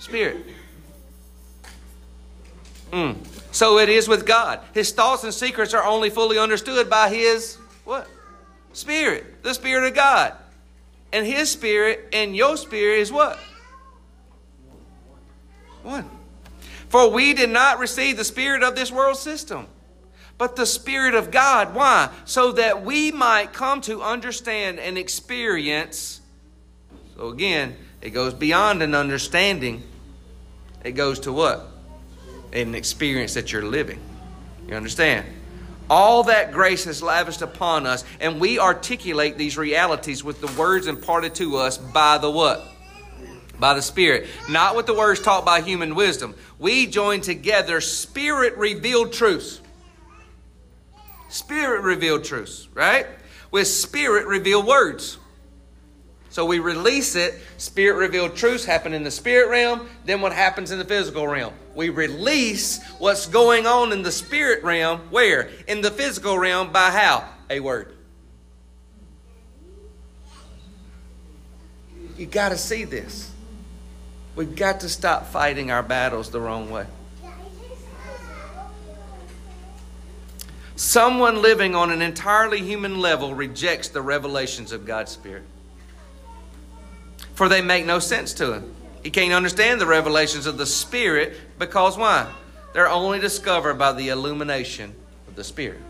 Spirit. 0.00 0.44
Mm. 2.90 3.16
So 3.52 3.78
it 3.78 3.88
is 3.88 4.08
with 4.08 4.26
God. 4.26 4.60
His 4.74 4.92
thoughts 4.92 5.22
and 5.22 5.32
secrets 5.32 5.74
are 5.74 5.84
only 5.84 6.10
fully 6.10 6.38
understood 6.38 6.90
by 6.90 7.08
his 7.10 7.56
what? 7.84 8.08
Spirit. 8.72 9.42
The 9.42 9.54
Spirit 9.54 9.86
of 9.86 9.94
God. 9.94 10.34
And 11.12 11.26
his 11.26 11.50
spirit 11.50 12.08
and 12.12 12.34
your 12.34 12.56
spirit 12.56 13.00
is 13.00 13.12
what? 13.12 13.36
One. 15.82 16.08
For 16.88 17.10
we 17.10 17.34
did 17.34 17.50
not 17.50 17.78
receive 17.78 18.16
the 18.16 18.24
spirit 18.24 18.62
of 18.62 18.74
this 18.74 18.90
world 18.90 19.16
system, 19.16 19.66
but 20.38 20.56
the 20.56 20.66
spirit 20.66 21.14
of 21.14 21.30
God. 21.30 21.74
Why? 21.74 22.10
So 22.24 22.52
that 22.52 22.84
we 22.84 23.12
might 23.12 23.52
come 23.52 23.80
to 23.82 24.02
understand 24.02 24.78
and 24.78 24.96
experience. 24.96 26.20
So 27.16 27.28
again, 27.28 27.76
it 28.00 28.10
goes 28.10 28.34
beyond 28.34 28.82
an 28.82 28.94
understanding. 28.94 29.82
It 30.84 30.92
goes 30.92 31.20
to 31.20 31.32
what? 31.32 31.66
An 32.52 32.74
experience 32.74 33.34
that 33.34 33.52
you're 33.52 33.64
living. 33.64 34.00
You 34.66 34.74
understand? 34.74 35.26
All 35.88 36.24
that 36.24 36.52
grace 36.52 36.84
has 36.84 37.02
lavished 37.02 37.42
upon 37.42 37.84
us, 37.86 38.04
and 38.20 38.40
we 38.40 38.58
articulate 38.60 39.36
these 39.36 39.58
realities 39.58 40.22
with 40.22 40.40
the 40.40 40.46
words 40.58 40.86
imparted 40.86 41.34
to 41.36 41.56
us 41.56 41.76
by 41.78 42.18
the 42.18 42.30
what? 42.30 42.64
By 43.58 43.74
the 43.74 43.82
Spirit. 43.82 44.28
Not 44.48 44.76
with 44.76 44.86
the 44.86 44.94
words 44.94 45.20
taught 45.20 45.44
by 45.44 45.60
human 45.60 45.94
wisdom. 45.94 46.34
We 46.58 46.86
join 46.86 47.20
together 47.20 47.80
Spirit 47.80 48.56
revealed 48.56 49.12
truths. 49.12 49.60
Spirit 51.28 51.82
revealed 51.82 52.24
truths, 52.24 52.68
right? 52.72 53.06
With 53.50 53.66
Spirit 53.66 54.26
revealed 54.26 54.66
words. 54.66 55.18
So 56.30 56.46
we 56.46 56.60
release 56.60 57.16
it. 57.16 57.34
Spirit 57.58 57.96
revealed 57.96 58.36
truths 58.36 58.64
happen 58.64 58.94
in 58.94 59.02
the 59.02 59.10
spirit 59.10 59.50
realm. 59.50 59.88
Then 60.04 60.20
what 60.20 60.32
happens 60.32 60.70
in 60.70 60.78
the 60.78 60.84
physical 60.84 61.26
realm? 61.26 61.52
We 61.74 61.88
release 61.88 62.80
what's 62.98 63.26
going 63.26 63.66
on 63.66 63.92
in 63.92 64.02
the 64.02 64.12
spirit 64.12 64.62
realm. 64.62 65.00
Where? 65.10 65.50
In 65.66 65.80
the 65.80 65.90
physical 65.90 66.38
realm 66.38 66.72
by 66.72 66.90
how? 66.90 67.28
A 67.50 67.58
word. 67.58 67.96
You 72.16 72.26
got 72.26 72.50
to 72.50 72.58
see 72.58 72.84
this. 72.84 73.32
We've 74.36 74.54
got 74.54 74.80
to 74.80 74.88
stop 74.88 75.26
fighting 75.26 75.72
our 75.72 75.82
battles 75.82 76.30
the 76.30 76.40
wrong 76.40 76.70
way. 76.70 76.86
Someone 80.76 81.42
living 81.42 81.74
on 81.74 81.90
an 81.90 82.02
entirely 82.02 82.60
human 82.60 83.00
level 83.00 83.34
rejects 83.34 83.88
the 83.88 84.00
revelations 84.00 84.70
of 84.70 84.86
God's 84.86 85.10
Spirit 85.10 85.42
for 87.40 87.48
they 87.48 87.62
make 87.62 87.86
no 87.86 87.98
sense 87.98 88.34
to 88.34 88.52
him. 88.52 88.74
He 89.02 89.08
can't 89.08 89.32
understand 89.32 89.80
the 89.80 89.86
revelations 89.86 90.44
of 90.44 90.58
the 90.58 90.66
Spirit 90.66 91.38
because 91.58 91.96
why? 91.96 92.30
They're 92.74 92.86
only 92.86 93.18
discovered 93.18 93.78
by 93.78 93.92
the 93.92 94.10
illumination 94.10 94.94
of 95.26 95.36
the 95.36 95.42
Spirit. 95.42 95.80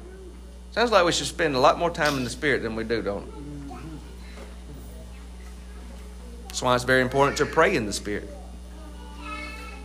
Sounds 0.71 0.93
like 0.93 1.05
we 1.05 1.11
should 1.11 1.27
spend 1.27 1.57
a 1.57 1.59
lot 1.59 1.77
more 1.77 1.91
time 1.91 2.17
in 2.17 2.23
the 2.23 2.31
Spirit 2.31 2.63
than 2.63 2.77
we 2.77 2.85
do, 2.85 3.03
don't 3.03 3.27
it? 3.27 3.35
That's 6.47 6.63
why 6.63 6.77
it's 6.77 6.85
very 6.85 7.03
important 7.03 7.39
to 7.39 7.47
pray 7.47 7.75
in 7.75 7.85
the 7.85 7.93
Spirit. 7.93 8.31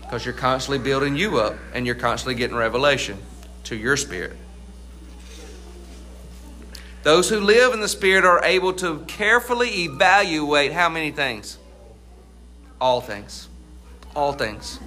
Because 0.01 0.23
you're 0.23 0.35
constantly 0.35 0.77
building 0.77 1.15
you 1.15 1.39
up 1.39 1.55
and 1.73 1.87
you're 1.87 1.95
constantly 1.95 2.35
getting 2.35 2.55
revelation 2.55 3.17
to 3.63 3.75
your 3.75 3.97
spirit. 3.97 4.37
Those 7.05 7.29
who 7.29 7.39
live 7.39 7.71
in 7.71 7.81
the 7.81 7.87
Spirit 7.87 8.25
are 8.25 8.43
able 8.43 8.73
to 8.73 8.97
carefully 9.01 9.83
evaluate 9.83 10.71
how 10.71 10.89
many 10.89 11.11
things? 11.11 11.59
All 12.81 12.99
things. 12.99 13.47
All 14.15 14.33
things. 14.33 14.79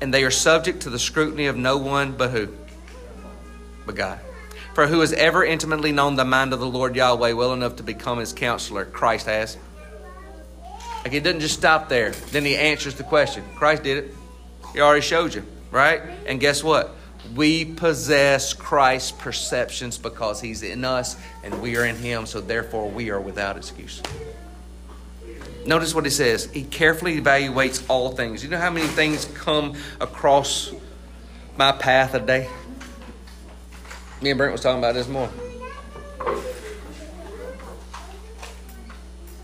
And 0.00 0.12
they 0.12 0.24
are 0.24 0.30
subject 0.32 0.82
to 0.82 0.90
the 0.90 0.98
scrutiny 0.98 1.46
of 1.46 1.56
no 1.56 1.76
one 1.76 2.16
but 2.16 2.30
who? 2.32 2.48
But 3.86 3.94
God. 3.94 4.18
For 4.74 4.88
who 4.88 4.98
has 4.98 5.12
ever 5.12 5.44
intimately 5.44 5.92
known 5.92 6.16
the 6.16 6.24
mind 6.24 6.52
of 6.52 6.58
the 6.58 6.66
Lord 6.66 6.96
Yahweh 6.96 7.30
well 7.30 7.52
enough 7.52 7.76
to 7.76 7.84
become 7.84 8.18
his 8.18 8.32
counselor? 8.32 8.84
Christ 8.84 9.26
has. 9.26 9.56
Like 11.04 11.12
it 11.12 11.22
doesn't 11.22 11.42
just 11.42 11.54
stop 11.54 11.88
there. 11.88 12.10
Then 12.10 12.44
he 12.44 12.56
answers 12.56 12.96
the 12.96 13.04
question. 13.04 13.44
Christ 13.54 13.84
did 13.84 13.98
it. 13.98 14.16
He 14.72 14.80
already 14.80 15.02
showed 15.02 15.32
you, 15.32 15.44
right? 15.70 16.02
And 16.26 16.40
guess 16.40 16.64
what? 16.64 16.96
We 17.34 17.64
possess 17.64 18.52
Christ's 18.52 19.12
perceptions 19.12 19.98
because 19.98 20.40
He's 20.40 20.62
in 20.62 20.84
us 20.84 21.16
and 21.44 21.62
we 21.62 21.76
are 21.76 21.84
in 21.84 21.96
Him, 21.96 22.26
so 22.26 22.40
therefore 22.40 22.90
we 22.90 23.10
are 23.10 23.20
without 23.20 23.56
excuse. 23.56 24.02
Notice 25.66 25.94
what 25.94 26.04
He 26.04 26.10
says. 26.10 26.50
He 26.50 26.64
carefully 26.64 27.20
evaluates 27.20 27.84
all 27.88 28.12
things. 28.12 28.42
You 28.42 28.50
know 28.50 28.58
how 28.58 28.70
many 28.70 28.86
things 28.88 29.26
come 29.34 29.74
across 30.00 30.72
my 31.56 31.72
path 31.72 32.14
a 32.14 32.20
day? 32.20 32.48
Me 34.22 34.30
and 34.30 34.38
Brent 34.38 34.52
was 34.52 34.60
talking 34.60 34.78
about 34.78 34.94
this 34.94 35.08
morning. 35.08 35.34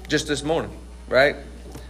Just 0.09 0.29
this 0.29 0.43
morning, 0.43 0.71
right? 1.09 1.37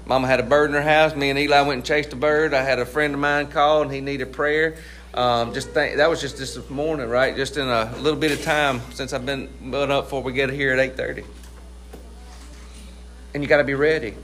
Mama 0.07 0.29
had 0.29 0.39
a 0.39 0.45
bird 0.45 0.71
in 0.71 0.75
her 0.75 0.83
house. 0.83 1.17
Me 1.17 1.31
and 1.31 1.39
Eli 1.39 1.61
went 1.63 1.79
and 1.79 1.85
chased 1.85 2.13
a 2.13 2.17
bird. 2.17 2.55
I 2.55 2.63
had 2.63 2.79
a 2.79 2.87
friend 2.87 3.13
of 3.13 3.21
mine 3.21 3.49
call 3.49 3.83
and 3.83 3.93
he 3.93 4.01
needed 4.01 4.33
prayer. 4.33 4.77
Um, 5.17 5.55
just 5.55 5.73
that 5.73 6.11
was 6.11 6.21
just 6.21 6.37
this 6.37 6.69
morning, 6.69 7.09
right? 7.09 7.35
Just 7.35 7.57
in 7.57 7.67
a 7.67 7.91
little 7.97 8.21
bit 8.21 8.33
of 8.33 8.43
time 8.43 8.83
since 8.93 9.15
I've 9.15 9.25
been 9.25 9.49
put 9.71 9.91
up 9.91 10.05
before 10.05 10.23
we 10.23 10.35
get 10.35 10.51
here 10.51 10.73
at 10.75 10.79
eight 10.79 10.95
thirty. 10.97 11.25
And 13.33 13.43
you 13.43 13.49
got 13.49 13.59
to 13.59 13.65
be 13.65 13.75
ready. 13.75 14.15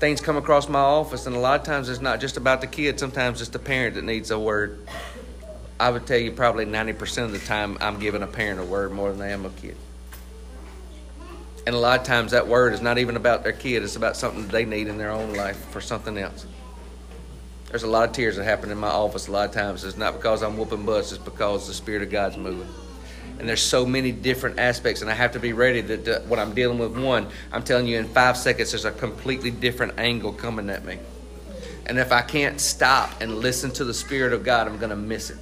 Things 0.00 0.20
come 0.20 0.36
across 0.36 0.68
my 0.68 0.80
office, 0.80 1.26
and 1.26 1.34
a 1.34 1.38
lot 1.38 1.60
of 1.60 1.66
times 1.66 1.88
it's 1.88 2.02
not 2.02 2.20
just 2.20 2.36
about 2.36 2.60
the 2.60 2.66
kid. 2.66 3.00
Sometimes 3.00 3.40
it's 3.40 3.50
the 3.50 3.58
parent 3.58 3.94
that 3.94 4.04
needs 4.04 4.30
a 4.30 4.38
word. 4.38 4.86
I 5.80 5.90
would 5.90 6.06
tell 6.06 6.18
you 6.18 6.32
probably 6.32 6.66
ninety 6.66 6.92
percent 6.92 7.32
of 7.34 7.40
the 7.40 7.46
time 7.46 7.78
I'm 7.80 7.98
giving 7.98 8.22
a 8.22 8.26
parent 8.26 8.60
a 8.60 8.64
word 8.64 8.92
more 8.92 9.10
than 9.10 9.22
I 9.22 9.30
am 9.30 9.46
a 9.46 9.50
kid. 9.50 9.76
And 11.66 11.74
a 11.74 11.78
lot 11.78 12.00
of 12.00 12.06
times 12.06 12.32
that 12.32 12.48
word 12.48 12.74
is 12.74 12.82
not 12.82 12.98
even 12.98 13.16
about 13.16 13.44
their 13.44 13.52
kid; 13.52 13.82
it's 13.82 13.96
about 13.96 14.14
something 14.14 14.46
they 14.48 14.66
need 14.66 14.88
in 14.88 14.98
their 14.98 15.10
own 15.10 15.32
life 15.32 15.56
for 15.70 15.80
something 15.80 16.18
else. 16.18 16.44
There's 17.70 17.82
a 17.82 17.88
lot 17.88 18.08
of 18.08 18.14
tears 18.14 18.36
that 18.36 18.44
happen 18.44 18.70
in 18.70 18.78
my 18.78 18.88
office 18.88 19.28
a 19.28 19.32
lot 19.32 19.48
of 19.48 19.54
times. 19.54 19.84
It's 19.84 19.96
not 19.96 20.14
because 20.14 20.42
I'm 20.42 20.56
whooping 20.56 20.86
butts, 20.86 21.12
it's 21.12 21.22
because 21.22 21.66
the 21.66 21.74
Spirit 21.74 22.02
of 22.02 22.10
God's 22.10 22.36
moving. 22.36 22.68
And 23.38 23.48
there's 23.48 23.62
so 23.62 23.86
many 23.86 24.10
different 24.10 24.58
aspects, 24.58 25.02
and 25.02 25.10
I 25.10 25.14
have 25.14 25.32
to 25.32 25.40
be 25.40 25.52
ready 25.52 25.80
that 25.82 26.26
when 26.26 26.40
I'm 26.40 26.54
dealing 26.54 26.78
with 26.78 26.96
one, 26.96 27.28
I'm 27.52 27.62
telling 27.62 27.86
you 27.86 27.98
in 27.98 28.08
five 28.08 28.36
seconds, 28.36 28.72
there's 28.72 28.84
a 28.84 28.90
completely 28.90 29.50
different 29.50 29.98
angle 29.98 30.32
coming 30.32 30.70
at 30.70 30.84
me. 30.84 30.98
And 31.86 31.98
if 31.98 32.10
I 32.10 32.22
can't 32.22 32.60
stop 32.60 33.20
and 33.20 33.38
listen 33.38 33.70
to 33.72 33.84
the 33.84 33.94
Spirit 33.94 34.32
of 34.32 34.44
God, 34.44 34.66
I'm 34.66 34.78
going 34.78 34.90
to 34.90 34.96
miss 34.96 35.30
it. 35.30 35.38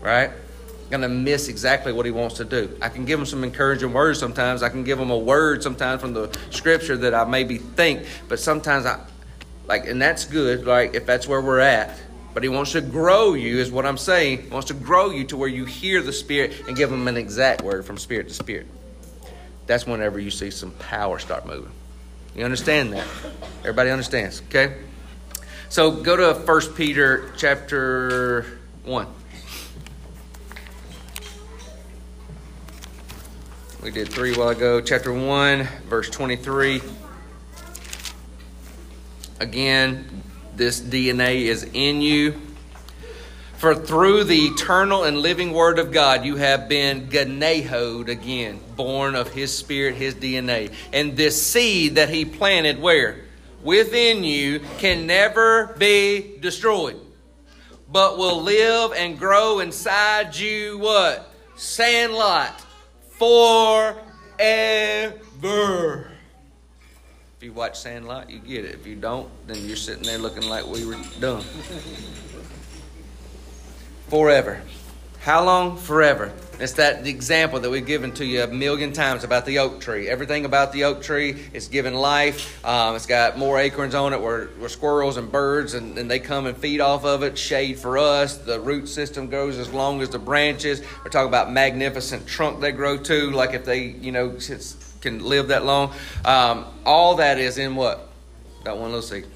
Right? 0.00 0.30
going 0.90 1.02
to 1.02 1.08
miss 1.08 1.48
exactly 1.48 1.92
what 1.92 2.04
he 2.04 2.10
wants 2.10 2.36
to 2.36 2.44
do. 2.44 2.76
I 2.82 2.88
can 2.88 3.04
give 3.04 3.18
him 3.18 3.26
some 3.26 3.44
encouraging 3.44 3.92
words 3.92 4.18
sometimes. 4.18 4.62
I 4.62 4.68
can 4.68 4.82
give 4.82 4.98
him 4.98 5.10
a 5.10 5.18
word 5.18 5.62
sometimes 5.62 6.00
from 6.00 6.12
the 6.12 6.36
scripture 6.50 6.96
that 6.98 7.14
I 7.14 7.24
maybe 7.24 7.58
think, 7.58 8.06
but 8.28 8.40
sometimes 8.40 8.86
I, 8.86 9.00
like, 9.66 9.86
and 9.86 10.00
that's 10.00 10.24
good, 10.24 10.66
like, 10.66 10.94
if 10.94 11.06
that's 11.06 11.26
where 11.26 11.40
we're 11.40 11.60
at. 11.60 11.98
But 12.32 12.42
he 12.42 12.48
wants 12.48 12.72
to 12.72 12.80
grow 12.80 13.34
you, 13.34 13.58
is 13.58 13.70
what 13.70 13.86
I'm 13.86 13.98
saying. 13.98 14.42
He 14.42 14.48
wants 14.48 14.68
to 14.68 14.74
grow 14.74 15.10
you 15.10 15.24
to 15.24 15.36
where 15.36 15.48
you 15.48 15.64
hear 15.64 16.00
the 16.00 16.12
Spirit 16.12 16.62
and 16.68 16.76
give 16.76 16.90
him 16.92 17.08
an 17.08 17.16
exact 17.16 17.62
word 17.62 17.84
from 17.84 17.98
spirit 17.98 18.28
to 18.28 18.34
spirit. 18.34 18.66
That's 19.66 19.86
whenever 19.86 20.18
you 20.18 20.30
see 20.30 20.50
some 20.50 20.70
power 20.72 21.18
start 21.18 21.46
moving. 21.46 21.72
You 22.36 22.44
understand 22.44 22.92
that? 22.92 23.06
Everybody 23.60 23.90
understands, 23.90 24.42
okay? 24.48 24.76
So 25.68 25.90
go 25.90 26.16
to 26.16 26.34
1 26.34 26.60
Peter 26.74 27.32
chapter 27.36 28.46
1. 28.84 29.06
We 33.82 33.90
did 33.90 34.08
three 34.08 34.34
while 34.36 34.50
ago. 34.50 34.80
Chapter 34.80 35.12
1, 35.12 35.66
verse 35.88 36.10
23. 36.10 36.82
Again, 39.40 40.22
this 40.54 40.80
DNA 40.80 41.46
is 41.46 41.64
in 41.72 42.02
you. 42.02 42.38
For 43.56 43.74
through 43.74 44.24
the 44.24 44.46
eternal 44.46 45.04
and 45.04 45.18
living 45.18 45.52
Word 45.52 45.78
of 45.78 45.92
God, 45.92 46.26
you 46.26 46.36
have 46.36 46.68
been 46.68 47.08
gennaoed 47.08 48.08
again, 48.08 48.60
born 48.76 49.14
of 49.14 49.32
His 49.32 49.56
Spirit, 49.56 49.94
His 49.96 50.14
DNA. 50.14 50.72
And 50.92 51.16
this 51.16 51.40
seed 51.40 51.94
that 51.94 52.10
He 52.10 52.26
planted 52.26 52.80
where? 52.80 53.24
Within 53.62 54.24
you 54.24 54.60
can 54.78 55.06
never 55.06 55.74
be 55.78 56.36
destroyed, 56.40 57.00
but 57.90 58.18
will 58.18 58.42
live 58.42 58.92
and 58.92 59.18
grow 59.18 59.60
inside 59.60 60.36
you 60.36 60.78
what? 60.78 61.34
Sandlot 61.56 62.62
forever. 63.12 64.00
If 67.40 67.44
you 67.44 67.54
watch 67.54 67.80
Sandlot, 67.80 68.28
you 68.28 68.38
get 68.38 68.66
it. 68.66 68.74
If 68.74 68.86
you 68.86 68.96
don't, 68.96 69.26
then 69.46 69.66
you're 69.66 69.74
sitting 69.74 70.02
there 70.02 70.18
looking 70.18 70.46
like 70.46 70.66
we 70.66 70.84
were 70.84 70.98
dumb. 71.20 71.40
Forever. 74.08 74.60
How 75.20 75.42
long? 75.42 75.78
Forever. 75.78 76.34
It's 76.58 76.74
that 76.74 77.06
example 77.06 77.58
that 77.60 77.70
we've 77.70 77.86
given 77.86 78.12
to 78.16 78.26
you 78.26 78.42
a 78.42 78.46
million 78.46 78.92
times 78.92 79.24
about 79.24 79.46
the 79.46 79.60
oak 79.60 79.80
tree. 79.80 80.06
Everything 80.06 80.44
about 80.44 80.74
the 80.74 80.84
oak 80.84 81.00
tree 81.00 81.46
is 81.54 81.68
given 81.68 81.94
life. 81.94 82.62
Um, 82.62 82.94
it's 82.94 83.06
got 83.06 83.38
more 83.38 83.58
acorns 83.58 83.94
on 83.94 84.12
it 84.12 84.20
where, 84.20 84.48
where 84.58 84.68
squirrels 84.68 85.16
and 85.16 85.32
birds 85.32 85.72
and, 85.72 85.96
and, 85.96 86.10
they 86.10 86.18
come 86.18 86.44
and 86.44 86.54
feed 86.54 86.82
off 86.82 87.06
of 87.06 87.22
it. 87.22 87.38
Shade 87.38 87.78
for 87.78 87.96
us. 87.96 88.36
The 88.36 88.60
root 88.60 88.86
system 88.86 89.30
goes 89.30 89.56
as 89.56 89.72
long 89.72 90.02
as 90.02 90.10
the 90.10 90.18
branches. 90.18 90.82
We're 91.02 91.10
talking 91.10 91.28
about 91.28 91.50
magnificent 91.50 92.26
trunk 92.26 92.60
they 92.60 92.72
grow 92.72 92.98
to, 92.98 93.30
like 93.30 93.54
if 93.54 93.64
they, 93.64 93.84
you 93.84 94.12
know, 94.12 94.38
can 95.00 95.24
live 95.24 95.48
that 95.48 95.64
long. 95.64 95.92
Um, 96.24 96.66
all 96.84 97.16
that 97.16 97.38
is 97.38 97.58
in 97.58 97.74
what? 97.74 98.08
That 98.64 98.76
one 98.76 98.86
little 98.90 99.02
seed. 99.02 99.26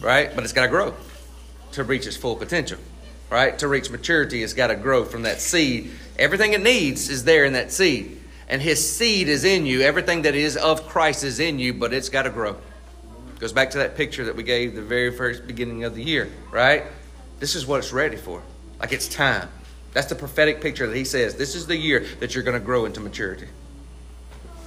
Right? 0.00 0.34
But 0.34 0.44
it's 0.44 0.52
got 0.52 0.62
to 0.62 0.68
grow 0.68 0.94
to 1.72 1.84
reach 1.84 2.06
its 2.06 2.16
full 2.16 2.36
potential. 2.36 2.78
Right? 3.30 3.58
To 3.58 3.68
reach 3.68 3.90
maturity, 3.90 4.42
it's 4.42 4.52
got 4.52 4.68
to 4.68 4.76
grow 4.76 5.04
from 5.04 5.22
that 5.22 5.40
seed. 5.40 5.90
Everything 6.18 6.52
it 6.52 6.62
needs 6.62 7.08
is 7.08 7.24
there 7.24 7.44
in 7.44 7.54
that 7.54 7.72
seed. 7.72 8.20
And 8.48 8.60
his 8.60 8.96
seed 8.96 9.28
is 9.28 9.44
in 9.44 9.64
you. 9.64 9.80
Everything 9.80 10.22
that 10.22 10.34
is 10.34 10.56
of 10.56 10.86
Christ 10.86 11.24
is 11.24 11.40
in 11.40 11.58
you, 11.58 11.72
but 11.72 11.94
it's 11.94 12.10
got 12.10 12.24
to 12.24 12.30
grow. 12.30 12.56
Goes 13.38 13.52
back 13.52 13.70
to 13.70 13.78
that 13.78 13.96
picture 13.96 14.24
that 14.24 14.36
we 14.36 14.42
gave 14.42 14.74
the 14.74 14.82
very 14.82 15.10
first 15.10 15.46
beginning 15.46 15.84
of 15.84 15.94
the 15.94 16.02
year, 16.02 16.30
right? 16.50 16.84
This 17.40 17.54
is 17.54 17.66
what 17.66 17.78
it's 17.78 17.92
ready 17.92 18.16
for. 18.16 18.42
Like 18.80 18.92
it's 18.92 19.08
time. 19.08 19.48
That's 19.94 20.08
the 20.08 20.16
prophetic 20.16 20.60
picture 20.60 20.86
that 20.86 20.96
he 20.96 21.04
says. 21.04 21.36
This 21.36 21.54
is 21.54 21.66
the 21.66 21.76
year 21.76 22.04
that 22.20 22.34
you're 22.34 22.44
going 22.44 22.58
to 22.58 22.64
grow 22.64 22.84
into 22.84 23.00
maturity. 23.00 23.46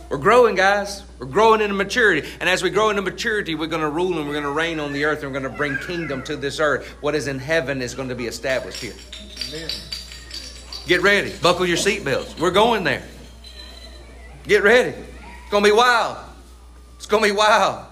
We're 0.09 0.17
growing, 0.17 0.55
guys. 0.55 1.03
We're 1.19 1.25
growing 1.25 1.59
into 1.59 1.75
maturity. 1.75 2.27
And 2.39 2.49
as 2.49 2.63
we 2.63 2.69
grow 2.69 2.89
into 2.89 3.01
maturity, 3.01 3.55
we're 3.55 3.67
going 3.67 3.81
to 3.81 3.89
rule 3.89 4.17
and 4.17 4.25
we're 4.25 4.33
going 4.33 4.45
to 4.45 4.51
reign 4.51 4.79
on 4.79 4.93
the 4.93 5.03
earth 5.03 5.21
and 5.21 5.31
we're 5.31 5.39
going 5.39 5.51
to 5.51 5.57
bring 5.57 5.77
kingdom 5.79 6.23
to 6.23 6.37
this 6.37 6.61
earth. 6.61 6.87
What 7.01 7.13
is 7.13 7.27
in 7.27 7.39
heaven 7.39 7.81
is 7.81 7.93
going 7.93 8.07
to 8.07 8.15
be 8.15 8.25
established 8.25 8.81
here. 8.81 8.93
Amen. 9.49 9.69
Get 10.87 11.01
ready. 11.01 11.33
Buckle 11.41 11.65
your 11.65 11.75
seatbelts. 11.75 12.39
We're 12.39 12.51
going 12.51 12.85
there. 12.85 13.03
Get 14.47 14.63
ready. 14.63 14.91
It's 14.91 15.51
going 15.51 15.65
to 15.65 15.69
be 15.69 15.75
wild. 15.75 16.17
It's 16.95 17.05
going 17.05 17.23
to 17.23 17.29
be 17.29 17.35
wild. 17.35 17.85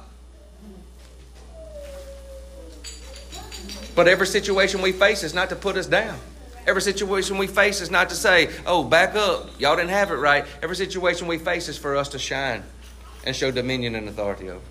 But 3.94 4.08
every 4.08 4.28
situation 4.28 4.82
we 4.82 4.94
face 4.94 5.22
is 5.24 5.34
not 5.34 5.50
to 5.50 5.58
put 5.58 5.76
us 5.76 5.86
down. 5.86 6.18
Every 6.68 6.82
situation 6.82 7.38
we 7.38 7.48
face 7.48 7.80
is 7.80 7.92
not 7.92 8.10
to 8.10 8.16
say, 8.16 8.50
oh, 8.66 8.84
back 8.84 9.16
up. 9.16 9.60
Y'all 9.60 9.76
didn't 9.76 9.92
have 9.92 10.12
it 10.12 10.16
right. 10.16 10.46
Every 10.64 10.76
situation 10.76 11.28
we 11.28 11.38
face 11.38 11.70
is 11.70 11.78
for 11.78 11.96
us 11.96 12.10
to 12.10 12.20
shine 12.20 12.64
and 13.24 13.36
show 13.36 13.52
dominion 13.52 13.96
and 13.96 14.08
authority 14.10 14.50
over. 14.50 14.66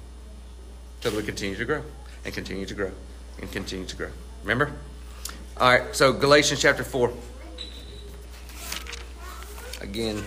Till 1.00 1.16
we 1.16 1.22
continue 1.22 1.56
to 1.56 1.64
grow 1.64 1.82
and 2.24 2.34
continue 2.34 2.66
to 2.66 2.74
grow 2.74 2.90
and 3.40 3.50
continue 3.52 3.86
to 3.86 3.96
grow. 3.96 4.10
Remember? 4.42 4.72
All 5.56 5.70
right, 5.70 5.94
so 5.94 6.12
Galatians 6.12 6.60
chapter 6.60 6.82
4. 6.82 7.12
Again, 9.80 10.22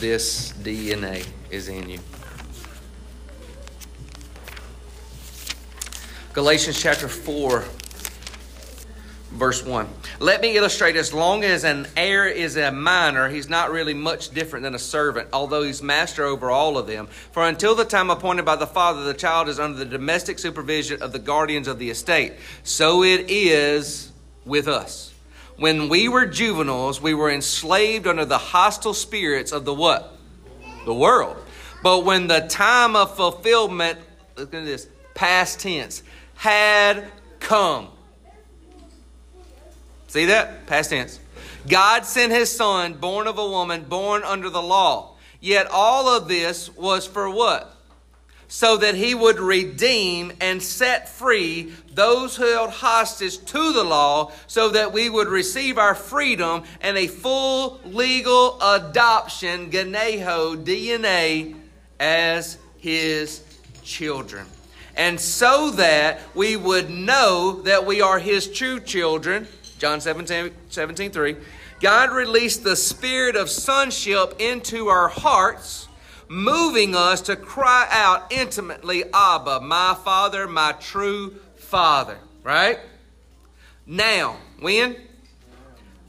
this 0.00 0.52
DNA 0.52 1.26
is 1.50 1.68
in 1.68 1.88
you. 1.88 2.00
Galatians 6.32 6.80
chapter 6.80 7.08
4 7.08 7.64
verse 9.36 9.64
1. 9.64 9.88
Let 10.18 10.40
me 10.40 10.56
illustrate 10.56 10.96
as 10.96 11.12
long 11.14 11.44
as 11.44 11.64
an 11.64 11.86
heir 11.96 12.26
is 12.26 12.56
a 12.56 12.72
minor, 12.72 13.28
he's 13.28 13.48
not 13.48 13.70
really 13.70 13.94
much 13.94 14.30
different 14.30 14.64
than 14.64 14.74
a 14.74 14.78
servant, 14.78 15.28
although 15.32 15.62
he's 15.62 15.82
master 15.82 16.24
over 16.24 16.50
all 16.50 16.76
of 16.78 16.86
them. 16.86 17.06
For 17.32 17.46
until 17.46 17.74
the 17.74 17.84
time 17.84 18.10
appointed 18.10 18.44
by 18.44 18.56
the 18.56 18.66
father, 18.66 19.04
the 19.04 19.14
child 19.14 19.48
is 19.48 19.60
under 19.60 19.78
the 19.78 19.84
domestic 19.84 20.38
supervision 20.38 21.02
of 21.02 21.12
the 21.12 21.18
guardians 21.18 21.68
of 21.68 21.78
the 21.78 21.90
estate. 21.90 22.34
So 22.64 23.02
it 23.02 23.30
is 23.30 24.10
with 24.44 24.68
us. 24.68 25.12
When 25.56 25.88
we 25.88 26.08
were 26.08 26.26
juveniles, 26.26 27.00
we 27.00 27.14
were 27.14 27.30
enslaved 27.30 28.06
under 28.06 28.24
the 28.24 28.38
hostile 28.38 28.94
spirits 28.94 29.52
of 29.52 29.64
the 29.64 29.72
what? 29.72 30.16
The 30.84 30.94
world. 30.94 31.36
But 31.82 32.04
when 32.04 32.26
the 32.26 32.40
time 32.40 32.96
of 32.96 33.16
fulfillment, 33.16 33.98
look 34.36 34.52
at 34.52 34.64
this, 34.64 34.88
past 35.14 35.60
tense, 35.60 36.02
had 36.34 37.10
come 37.40 37.88
See 40.16 40.24
that? 40.24 40.64
Past 40.64 40.88
tense. 40.88 41.20
God 41.68 42.06
sent 42.06 42.32
his 42.32 42.50
son, 42.50 42.94
born 42.94 43.26
of 43.26 43.36
a 43.36 43.46
woman, 43.46 43.84
born 43.84 44.22
under 44.24 44.48
the 44.48 44.62
law. 44.62 45.12
Yet 45.40 45.66
all 45.70 46.08
of 46.08 46.26
this 46.26 46.74
was 46.74 47.06
for 47.06 47.28
what? 47.28 47.76
So 48.48 48.78
that 48.78 48.94
he 48.94 49.14
would 49.14 49.38
redeem 49.38 50.32
and 50.40 50.62
set 50.62 51.10
free 51.10 51.74
those 51.92 52.38
held 52.38 52.70
hostage 52.70 53.44
to 53.44 53.74
the 53.74 53.84
law, 53.84 54.32
so 54.46 54.70
that 54.70 54.94
we 54.94 55.10
would 55.10 55.28
receive 55.28 55.76
our 55.76 55.94
freedom 55.94 56.64
and 56.80 56.96
a 56.96 57.08
full 57.08 57.78
legal 57.84 58.58
adoption, 58.62 59.70
Gennao, 59.70 60.64
DNA, 60.64 61.56
as 62.00 62.56
his 62.78 63.44
children. 63.82 64.46
And 64.96 65.20
so 65.20 65.72
that 65.72 66.20
we 66.34 66.56
would 66.56 66.88
know 66.88 67.60
that 67.64 67.84
we 67.84 68.00
are 68.00 68.18
his 68.18 68.50
true 68.50 68.80
children 68.80 69.46
John 69.78 70.00
17, 70.00 70.52
17 70.68 71.10
3. 71.10 71.36
God 71.80 72.10
released 72.10 72.64
the 72.64 72.76
spirit 72.76 73.36
of 73.36 73.50
sonship 73.50 74.34
into 74.38 74.88
our 74.88 75.08
hearts, 75.08 75.88
moving 76.28 76.94
us 76.94 77.20
to 77.22 77.36
cry 77.36 77.86
out 77.90 78.32
intimately, 78.32 79.04
Abba, 79.12 79.60
my 79.60 79.94
Father, 80.02 80.46
my 80.46 80.72
true 80.72 81.36
Father. 81.56 82.18
Right? 82.42 82.78
Now, 83.86 84.36
when? 84.60 84.96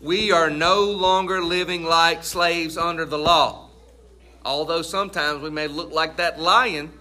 We 0.01 0.32
are 0.32 0.49
no 0.49 0.84
longer 0.84 1.41
living 1.41 1.84
like 1.84 2.24
slaves 2.24 2.78
under 2.78 3.03
the 3.03 3.18
law. 3.18 3.70
Although 4.45 4.84
sometimes 4.84 5.41
we 5.41 5.49
may 5.49 5.68
look 5.68 5.91
like 5.91 6.18
that 6.18 6.39
lion, 6.39 6.91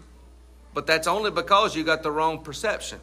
but 0.75 0.87
that's 0.87 1.07
only 1.07 1.31
because 1.31 1.77
you 1.77 1.85
got 1.85 2.03
the 2.03 2.11
wrong 2.11 2.43
perception. 2.43 2.99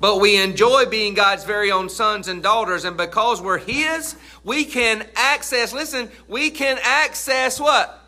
But 0.00 0.20
we 0.20 0.40
enjoy 0.40 0.86
being 0.86 1.14
God's 1.14 1.44
very 1.44 1.72
own 1.72 1.88
sons 1.88 2.28
and 2.28 2.42
daughters. 2.42 2.84
And 2.84 2.96
because 2.96 3.42
we're 3.42 3.58
His, 3.58 4.14
we 4.44 4.64
can 4.64 5.06
access, 5.16 5.72
listen, 5.72 6.10
we 6.28 6.50
can 6.50 6.78
access 6.82 7.58
what? 7.58 7.98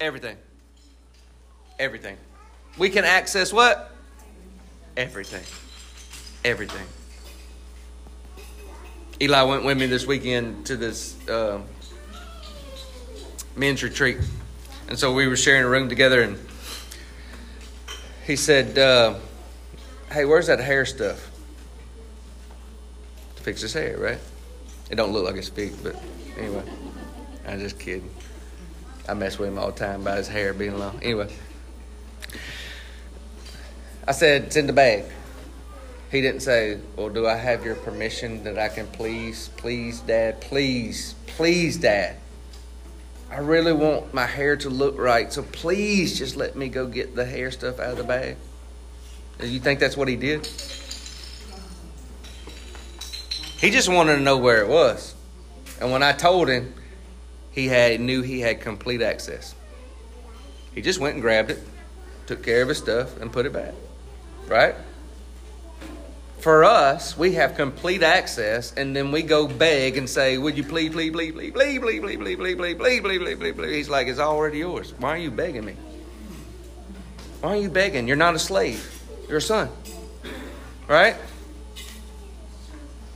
Everything. 0.00 0.36
Everything. 1.78 2.16
We 2.76 2.90
can 2.90 3.04
access 3.04 3.52
what? 3.52 3.90
Everything. 4.96 5.44
Everything. 6.44 6.86
Eli 9.22 9.42
went 9.42 9.64
with 9.64 9.78
me 9.78 9.86
this 9.86 10.06
weekend 10.06 10.66
to 10.66 10.76
this 10.76 11.16
uh, 11.28 11.60
men's 13.56 13.82
retreat. 13.82 14.18
And 14.88 14.98
so 14.98 15.12
we 15.12 15.28
were 15.28 15.36
sharing 15.36 15.62
a 15.62 15.68
room 15.68 15.88
together, 15.88 16.22
and 16.22 16.38
he 18.26 18.36
said, 18.36 18.78
uh, 18.78 19.14
hey, 20.12 20.24
where's 20.24 20.48
that 20.48 20.60
hair 20.60 20.84
stuff? 20.84 21.30
To 23.36 23.42
fix 23.42 23.60
his 23.60 23.72
hair, 23.72 23.96
right? 23.96 24.18
It 24.90 24.96
don't 24.96 25.12
look 25.12 25.24
like 25.24 25.36
his 25.36 25.48
feet, 25.48 25.72
but 25.82 25.96
anyway, 26.36 26.64
I'm 27.46 27.60
just 27.60 27.78
kidding. 27.78 28.10
I 29.08 29.14
mess 29.14 29.38
with 29.38 29.48
him 29.48 29.58
all 29.58 29.70
the 29.70 29.78
time 29.78 30.02
about 30.02 30.18
his 30.18 30.28
hair 30.28 30.52
being 30.52 30.78
long. 30.78 30.98
Anyway, 31.02 31.32
I 34.06 34.12
said, 34.12 34.44
it's 34.44 34.56
in 34.56 34.66
the 34.66 34.72
bag. 34.72 35.04
He 36.10 36.20
didn't 36.20 36.40
say, 36.40 36.80
well, 36.96 37.08
do 37.08 37.26
I 37.26 37.36
have 37.36 37.64
your 37.64 37.76
permission 37.76 38.42
that 38.42 38.58
I 38.58 38.68
can 38.68 38.88
please, 38.88 39.48
please, 39.56 40.00
Dad, 40.00 40.40
please, 40.40 41.14
please, 41.28 41.76
Dad. 41.76 42.16
I 43.30 43.38
really 43.38 43.72
want 43.72 44.12
my 44.12 44.26
hair 44.26 44.56
to 44.56 44.70
look 44.70 44.98
right, 44.98 45.32
so 45.32 45.44
please 45.44 46.18
just 46.18 46.36
let 46.36 46.56
me 46.56 46.68
go 46.68 46.88
get 46.88 47.14
the 47.14 47.24
hair 47.24 47.52
stuff 47.52 47.78
out 47.78 47.92
of 47.92 47.96
the 47.96 48.04
bag. 48.04 48.36
You 49.42 49.60
think 49.60 49.80
that's 49.80 49.96
what 49.96 50.08
he 50.08 50.16
did? 50.16 50.46
He 53.60 53.70
just 53.70 53.88
wanted 53.88 54.16
to 54.16 54.20
know 54.20 54.38
where 54.38 54.62
it 54.62 54.68
was. 54.68 55.14
And 55.80 55.92
when 55.92 56.02
I 56.02 56.12
told 56.12 56.48
him, 56.48 56.74
he 57.50 57.66
had 57.66 58.00
knew 58.00 58.22
he 58.22 58.40
had 58.40 58.60
complete 58.60 59.02
access. 59.02 59.54
He 60.74 60.82
just 60.82 61.00
went 61.00 61.14
and 61.14 61.22
grabbed 61.22 61.50
it, 61.50 61.58
took 62.26 62.42
care 62.42 62.62
of 62.62 62.68
his 62.68 62.78
stuff, 62.78 63.20
and 63.20 63.32
put 63.32 63.46
it 63.46 63.52
back. 63.52 63.74
Right? 64.46 64.74
For 66.38 66.64
us, 66.64 67.18
we 67.18 67.32
have 67.32 67.54
complete 67.54 68.02
access, 68.02 68.72
and 68.72 68.96
then 68.96 69.12
we 69.12 69.22
go 69.22 69.46
beg 69.46 69.98
and 69.98 70.08
say, 70.08 70.38
Would 70.38 70.56
you 70.56 70.64
please, 70.64 70.90
please, 70.90 71.10
please, 71.10 71.32
please, 71.32 71.52
please, 71.52 71.78
please, 71.80 72.00
please, 72.00 72.16
please, 72.18 72.36
please, 72.36 72.56
please, 72.56 72.74
please, 72.76 73.00
please, 73.00 73.18
please, 73.18 73.36
please, 73.36 73.52
please. 73.52 73.74
He's 73.74 73.88
like, 73.90 74.06
It's 74.06 74.18
already 74.18 74.58
yours. 74.58 74.94
Why 74.98 75.10
are 75.10 75.18
you 75.18 75.30
begging 75.30 75.66
me? 75.66 75.76
Why 77.42 77.50
are 77.50 77.60
you 77.60 77.68
begging? 77.68 78.08
You're 78.08 78.16
not 78.16 78.34
a 78.34 78.38
slave. 78.38 78.99
You're 79.30 79.38
son. 79.38 79.68
Right? 80.88 81.14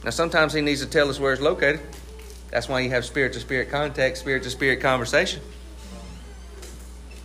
Now, 0.05 0.11
sometimes 0.11 0.53
he 0.53 0.61
needs 0.61 0.81
to 0.81 0.87
tell 0.87 1.11
us 1.11 1.19
where 1.19 1.33
it's 1.33 1.43
located. 1.43 1.81
That's 2.53 2.69
why 2.69 2.81
you 2.81 2.91
have 2.91 3.05
spirit 3.05 3.33
to 3.33 3.41
spirit 3.41 3.69
contact, 3.69 4.19
spirit 4.19 4.45
to 4.45 4.51
spirit 4.51 4.81
conversation. 4.81 5.43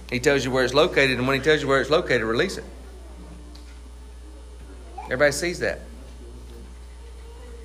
He 0.10 0.20
tells 0.20 0.44
you 0.44 0.50
where 0.50 0.64
it's 0.64 0.74
located, 0.74 1.20
and 1.20 1.28
when 1.28 1.38
he 1.38 1.44
tells 1.44 1.62
you 1.62 1.68
where 1.68 1.80
it's 1.80 1.92
located, 1.92 2.24
release 2.24 2.58
it. 2.58 2.64
Everybody 5.04 5.34
sees 5.34 5.60
that. 5.60 5.82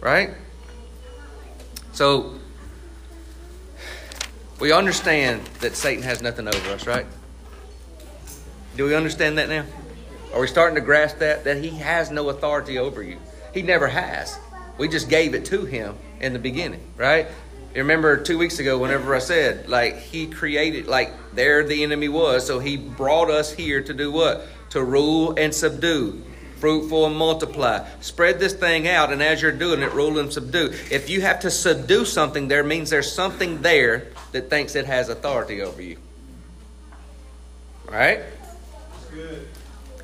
Right? 0.02 0.34
So, 1.92 2.34
we 4.60 4.72
understand 4.72 5.46
that 5.60 5.74
Satan 5.74 6.02
has 6.02 6.20
nothing 6.20 6.48
over 6.48 6.70
us, 6.70 6.86
right? 6.86 7.06
Do 8.76 8.84
we 8.84 8.94
understand 8.94 9.38
that 9.38 9.48
now? 9.48 9.64
Are 10.34 10.40
we 10.40 10.48
starting 10.48 10.74
to 10.74 10.80
grasp 10.80 11.18
that? 11.18 11.44
That 11.44 11.62
he 11.62 11.70
has 11.70 12.10
no 12.10 12.28
authority 12.28 12.76
over 12.78 13.02
you. 13.02 13.18
He 13.52 13.62
never 13.62 13.86
has. 13.86 14.36
We 14.78 14.88
just 14.88 15.08
gave 15.08 15.32
it 15.32 15.44
to 15.46 15.64
him 15.64 15.96
in 16.20 16.32
the 16.32 16.40
beginning, 16.40 16.82
right? 16.96 17.28
You 17.72 17.82
remember 17.82 18.16
two 18.16 18.36
weeks 18.36 18.58
ago, 18.58 18.78
whenever 18.78 19.14
I 19.14 19.20
said, 19.20 19.68
like, 19.68 19.98
he 19.98 20.26
created, 20.26 20.86
like, 20.88 21.12
there 21.34 21.64
the 21.64 21.84
enemy 21.84 22.08
was. 22.08 22.44
So 22.46 22.58
he 22.58 22.76
brought 22.76 23.30
us 23.30 23.52
here 23.52 23.80
to 23.82 23.94
do 23.94 24.10
what? 24.10 24.46
To 24.70 24.82
rule 24.82 25.34
and 25.38 25.54
subdue, 25.54 26.24
fruitful 26.58 27.06
and 27.06 27.16
multiply. 27.16 27.86
Spread 28.00 28.40
this 28.40 28.54
thing 28.54 28.88
out, 28.88 29.12
and 29.12 29.22
as 29.22 29.40
you're 29.40 29.52
doing 29.52 29.82
it, 29.82 29.92
rule 29.92 30.18
and 30.18 30.32
subdue. 30.32 30.72
If 30.90 31.08
you 31.08 31.20
have 31.20 31.40
to 31.40 31.50
subdue 31.50 32.04
something, 32.04 32.48
there 32.48 32.64
means 32.64 32.90
there's 32.90 33.12
something 33.12 33.62
there 33.62 34.08
that 34.32 34.50
thinks 34.50 34.74
it 34.74 34.86
has 34.86 35.08
authority 35.08 35.62
over 35.62 35.80
you. 35.80 35.98
Right? 37.88 38.22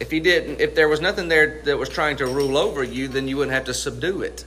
If 0.01 0.11
he 0.11 0.19
didn't, 0.19 0.61
if 0.61 0.75
there 0.75 0.89
was 0.89 1.01
nothing 1.01 1.29
there 1.29 1.61
that 1.65 1.79
was 1.79 1.91
trying 1.91 2.17
to 2.17 2.27
rule 2.27 2.57
over 2.57 2.83
you, 2.83 3.07
then 3.07 3.29
you 3.29 3.37
wouldn't 3.37 3.55
have 3.55 3.67
to 3.67 3.75
subdue 3.75 4.23
it. 4.23 4.45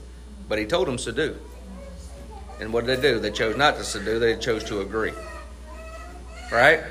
But 0.50 0.58
he 0.58 0.66
told 0.66 0.88
them 0.88 0.98
to 0.98 1.12
do. 1.12 1.38
And 2.60 2.74
what 2.74 2.86
did 2.86 3.02
they 3.02 3.12
do? 3.12 3.20
They 3.20 3.32
chose 3.32 3.56
not 3.56 3.78
to 3.78 3.84
subdue, 3.84 4.20
they 4.20 4.36
chose 4.36 4.64
to 4.66 4.82
agree. 4.82 5.14
Right? 6.52 6.82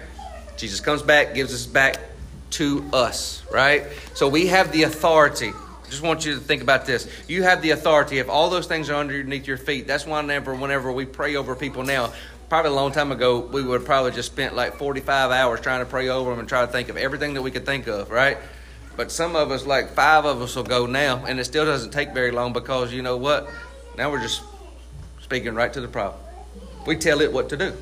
Jesus 0.57 0.81
comes 0.81 1.03
back, 1.03 1.35
gives 1.35 1.53
us 1.53 1.67
back 1.67 1.99
to 2.51 2.85
us, 2.93 3.43
right? 3.51 3.85
So 4.15 4.29
we 4.29 4.47
have 4.47 4.71
the 4.73 4.85
authority. 4.85 5.53
Just 5.89 6.03
want 6.03 6.25
you 6.25 6.35
to 6.35 6.41
think 6.41 6.63
about 6.63 6.87
this. 6.87 7.09
You 7.29 7.43
have 7.43 7.63
the 7.63 7.71
authority. 7.71 8.19
If 8.19 8.29
all 8.29 8.49
those 8.49 8.67
things 8.67 8.89
are 8.91 8.95
underneath 8.95 9.47
your 9.47 9.57
feet, 9.57 9.87
that's 9.87 10.07
why 10.07 10.21
whenever, 10.21 10.55
whenever 10.55 10.91
we 10.93 11.05
pray 11.05 11.37
over 11.37 11.55
people 11.55 11.83
now, 11.83 12.13
probably 12.53 12.71
a 12.71 12.75
long 12.75 12.93
time 12.93 13.11
ago, 13.13 13.39
we 13.39 13.63
would 13.63 13.83
probably 13.87 14.11
just 14.11 14.31
spent 14.31 14.55
like 14.55 14.77
45 14.77 15.31
hours 15.31 15.59
trying 15.63 15.81
to 15.83 15.87
pray 15.87 16.11
over 16.11 16.29
them 16.29 16.39
and 16.39 16.47
try 16.47 16.61
to 16.61 16.71
think 16.71 16.91
of 16.91 16.99
everything 16.99 17.33
that 17.33 17.41
we 17.41 17.51
could 17.51 17.65
think 17.65 17.87
of, 17.87 18.11
right? 18.11 18.37
But 18.95 19.11
some 19.11 19.37
of 19.37 19.51
us, 19.51 19.65
like 19.65 19.95
five 19.95 20.27
of 20.27 20.43
us, 20.43 20.55
will 20.55 20.63
go 20.63 20.85
now, 20.85 21.25
and 21.25 21.41
it 21.41 21.47
still 21.47 21.65
doesn't 21.65 21.93
take 21.93 22.13
very 22.13 22.31
long 22.31 22.53
because 22.53 22.93
you 22.93 23.01
know 23.01 23.17
what? 23.17 23.49
Now 23.97 24.11
we're 24.11 24.21
just 24.21 24.43
speaking 25.23 25.55
right 25.55 25.73
to 25.73 25.81
the 25.81 25.89
problem. 25.89 26.21
We 26.87 26.97
tell 26.97 27.23
it 27.23 27.33
what 27.33 27.49
to 27.49 27.57
do. 27.57 27.73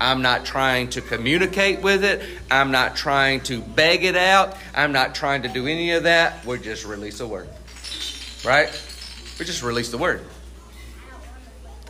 I'm 0.00 0.20
not 0.20 0.44
trying 0.44 0.90
to 0.90 1.00
communicate 1.00 1.80
with 1.80 2.02
it. 2.02 2.22
I'm 2.50 2.72
not 2.72 2.96
trying 2.96 3.42
to 3.42 3.60
beg 3.60 4.02
it 4.02 4.16
out. 4.16 4.56
I'm 4.74 4.90
not 4.90 5.14
trying 5.14 5.42
to 5.42 5.48
do 5.48 5.68
any 5.68 5.92
of 5.92 6.02
that. 6.02 6.44
We 6.44 6.58
just 6.58 6.84
release 6.84 7.20
a 7.20 7.28
word. 7.28 7.48
Right? 8.44 8.68
We 9.38 9.44
just 9.44 9.62
release 9.62 9.90
the 9.90 9.98
word. 9.98 10.22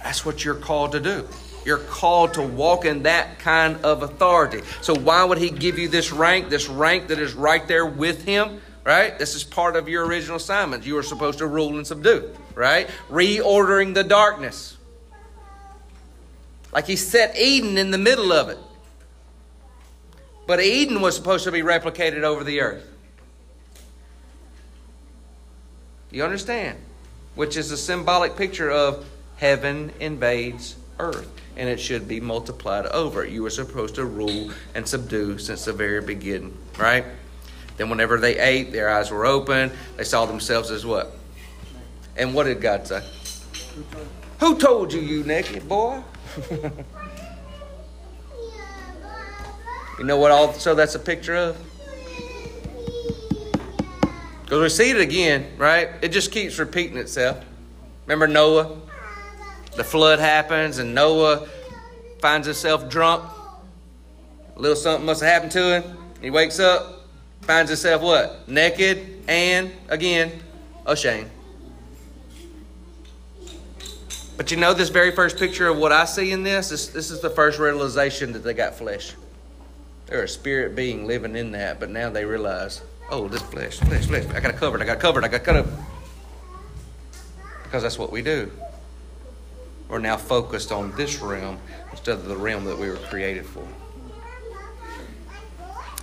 That's 0.03 0.27
what 0.27 0.45
you're 0.45 0.57
called 0.57 0.93
to 0.93 1.01
do. 1.01 1.27
You're 1.67 1.79
called 1.79 2.35
to 2.35 2.43
walk 2.43 2.85
in 2.85 3.03
that 3.03 3.41
kind 3.41 3.85
of 3.85 4.05
authority. 4.05 4.61
So, 4.83 4.95
why 4.95 5.25
would 5.25 5.39
he 5.39 5.51
give 5.51 5.81
you 5.81 5.89
this 5.89 6.13
rank, 6.13 6.49
this 6.49 6.69
rank 6.69 7.09
that 7.09 7.19
is 7.19 7.35
right 7.35 7.67
there 7.67 7.85
with 7.85 8.25
him? 8.25 8.61
Right? 8.85 9.19
This 9.19 9.35
is 9.35 9.43
part 9.43 9.75
of 9.75 9.89
your 9.89 10.07
original 10.07 10.37
assignment. 10.37 10.87
You 10.87 10.97
are 10.97 11.03
supposed 11.03 11.39
to 11.39 11.47
rule 11.49 11.77
and 11.77 11.85
subdue, 11.85 12.31
right? 12.55 12.89
Reordering 13.11 13.95
the 13.95 14.05
darkness. 14.05 14.77
Like 16.73 16.87
he 16.87 16.95
set 16.95 17.37
Eden 17.37 17.79
in 17.79 17.91
the 17.91 17.99
middle 17.99 18.33
of 18.33 18.49
it. 18.49 18.59
But 20.47 20.61
Eden 20.61 21.01
was 21.01 21.17
supposed 21.17 21.43
to 21.45 21.51
be 21.51 21.63
replicated 21.63 22.23
over 22.23 22.45
the 22.45 22.61
earth. 22.61 22.89
You 26.13 26.23
understand? 26.23 26.79
Which 27.35 27.57
is 27.57 27.73
a 27.73 27.77
symbolic 27.77 28.37
picture 28.37 28.71
of 28.71 29.05
heaven 29.39 29.91
invades 29.99 30.77
earth 31.01 31.37
and 31.57 31.69
it 31.69 31.81
should 31.81 32.07
be 32.07 32.21
multiplied 32.21 32.87
over. 32.87 33.25
You 33.25 33.43
were 33.43 33.51
supposed 33.51 33.95
to 33.97 34.05
rule 34.05 34.51
and 34.75 34.87
subdue 34.87 35.39
since 35.39 35.65
the 35.65 35.73
very 35.73 36.01
beginning, 36.03 36.57
right? 36.79 37.05
Then, 37.77 37.91
whenever 37.91 38.19
they 38.19 38.39
ate, 38.39 38.73
their 38.73 38.89
eyes 38.89 39.11
were 39.11 39.27
open. 39.27 39.71
They 39.97 40.05
saw 40.05 40.27
themselves 40.27 40.71
as 40.71 40.87
what? 40.87 41.13
And 42.17 42.35
what 42.35 42.45
did 42.45 42.61
God 42.61 42.87
say? 42.87 43.03
Who 44.41 44.59
told 44.59 44.93
you 44.93 45.01
you 45.01 45.25
naked, 45.25 45.69
boy? 45.69 46.03
you 49.99 50.05
know 50.05 50.17
what 50.17 50.31
also 50.31 50.75
that's 50.75 50.95
a 50.95 50.99
picture 50.99 51.35
of? 51.35 51.57
Because 54.43 54.61
we 54.61 54.69
see 54.69 54.91
it 54.91 55.01
again, 55.01 55.47
right? 55.59 55.91
It 56.03 56.09
just 56.09 56.31
keeps 56.31 56.59
repeating 56.59 56.97
itself. 56.97 57.45
Remember 58.07 58.29
Noah? 58.29 58.79
The 59.77 59.85
flood 59.85 60.19
happens 60.19 60.79
and 60.79 60.95
Noah 60.95 61.47
finds 62.21 62.47
himself 62.47 62.89
drunk. 62.89 63.25
A 64.57 64.59
little 64.59 64.77
something 64.77 65.05
must 65.05 65.21
have 65.21 65.31
happened 65.31 65.53
to 65.53 65.81
him. 65.81 65.99
He 66.23 66.31
wakes 66.31 66.59
up, 66.59 67.07
finds 67.43 67.71
himself 67.71 68.03
what? 68.03 68.49
Naked 68.49 69.25
and, 69.29 69.71
again, 69.89 70.33
ashamed. 70.87 71.31
But 74.37 74.51
you 74.51 74.57
know, 74.57 74.75
this 74.75 74.89
very 74.89 75.13
first 75.13 75.39
picture 75.39 75.69
of 75.69 75.79
what 75.79 75.93
I 75.93 76.05
see 76.05 76.33
in 76.33 76.43
this, 76.43 76.71
this, 76.71 76.89
this 76.89 77.11
is 77.11 77.21
the 77.21 77.31
first 77.31 77.59
realization 77.59 78.33
that 78.33 78.41
they 78.41 78.55
got 78.55 78.75
flesh. 78.75 79.15
They're 80.07 80.25
a 80.25 80.29
spirit 80.29 80.77
being 80.77 81.07
living 81.07 81.37
in 81.37 81.53
that, 81.53 81.81
but 81.81 81.91
now 81.91 82.11
they 82.11 82.25
realize, 82.25 82.83
oh, 83.11 83.29
this 83.29 83.43
flesh, 83.43 83.79
flesh, 83.79 84.07
flesh. 84.07 84.25
I 84.35 84.41
got 84.41 84.55
it 84.55 84.57
covered, 84.57 84.83
I 84.83 84.85
got 84.85 85.01
covered, 85.01 85.25
I 85.25 85.29
got 85.29 85.43
cut 85.43 85.57
up. 85.57 85.67
Because 87.65 87.83
that's 87.83 87.99
what 87.99 88.13
we 88.13 88.23
do 88.23 88.51
are 89.91 89.99
now 89.99 90.17
focused 90.17 90.73
on 90.73 90.93
this 90.97 91.21
realm 91.21 91.59
instead 91.91 92.19
of 92.19 92.27
the 92.27 92.37
realm 92.37 92.65
that 92.65 92.79
we 92.79 92.89
were 92.89 92.97
created 92.97 93.47
for. 93.47 93.67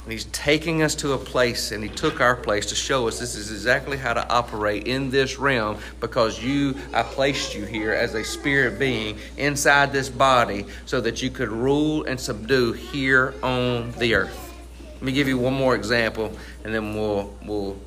And 0.03 0.11
he's 0.11 0.25
taking 0.25 0.81
us 0.81 0.95
to 0.95 1.13
a 1.13 1.17
place, 1.17 1.71
and 1.71 1.81
he 1.81 1.89
took 1.89 2.19
our 2.19 2.35
place 2.35 2.65
to 2.67 2.75
show 2.75 3.07
us 3.07 3.19
this 3.19 3.35
is 3.35 3.51
exactly 3.51 3.95
how 3.95 4.13
to 4.13 4.27
operate 4.29 4.85
in 4.85 5.09
this 5.09 5.39
realm 5.39 5.77
because 6.01 6.43
you, 6.43 6.75
I 6.93 7.03
placed 7.03 7.55
you 7.55 7.65
here 7.65 7.93
as 7.93 8.13
a 8.13 8.23
spirit 8.23 8.77
being 8.77 9.17
inside 9.37 9.93
this 9.93 10.09
body 10.09 10.65
so 10.85 10.99
that 10.99 11.21
you 11.21 11.29
could 11.29 11.47
rule 11.47 12.03
and 12.03 12.19
subdue 12.19 12.73
here 12.73 13.33
on 13.41 13.93
the 13.93 14.15
earth. 14.15 14.53
Let 14.95 15.03
me 15.03 15.13
give 15.13 15.29
you 15.29 15.37
one 15.37 15.53
more 15.53 15.73
example, 15.73 16.37
and 16.65 16.73
then 16.73 16.95
we'll, 16.95 17.33
we'll, 17.45 17.77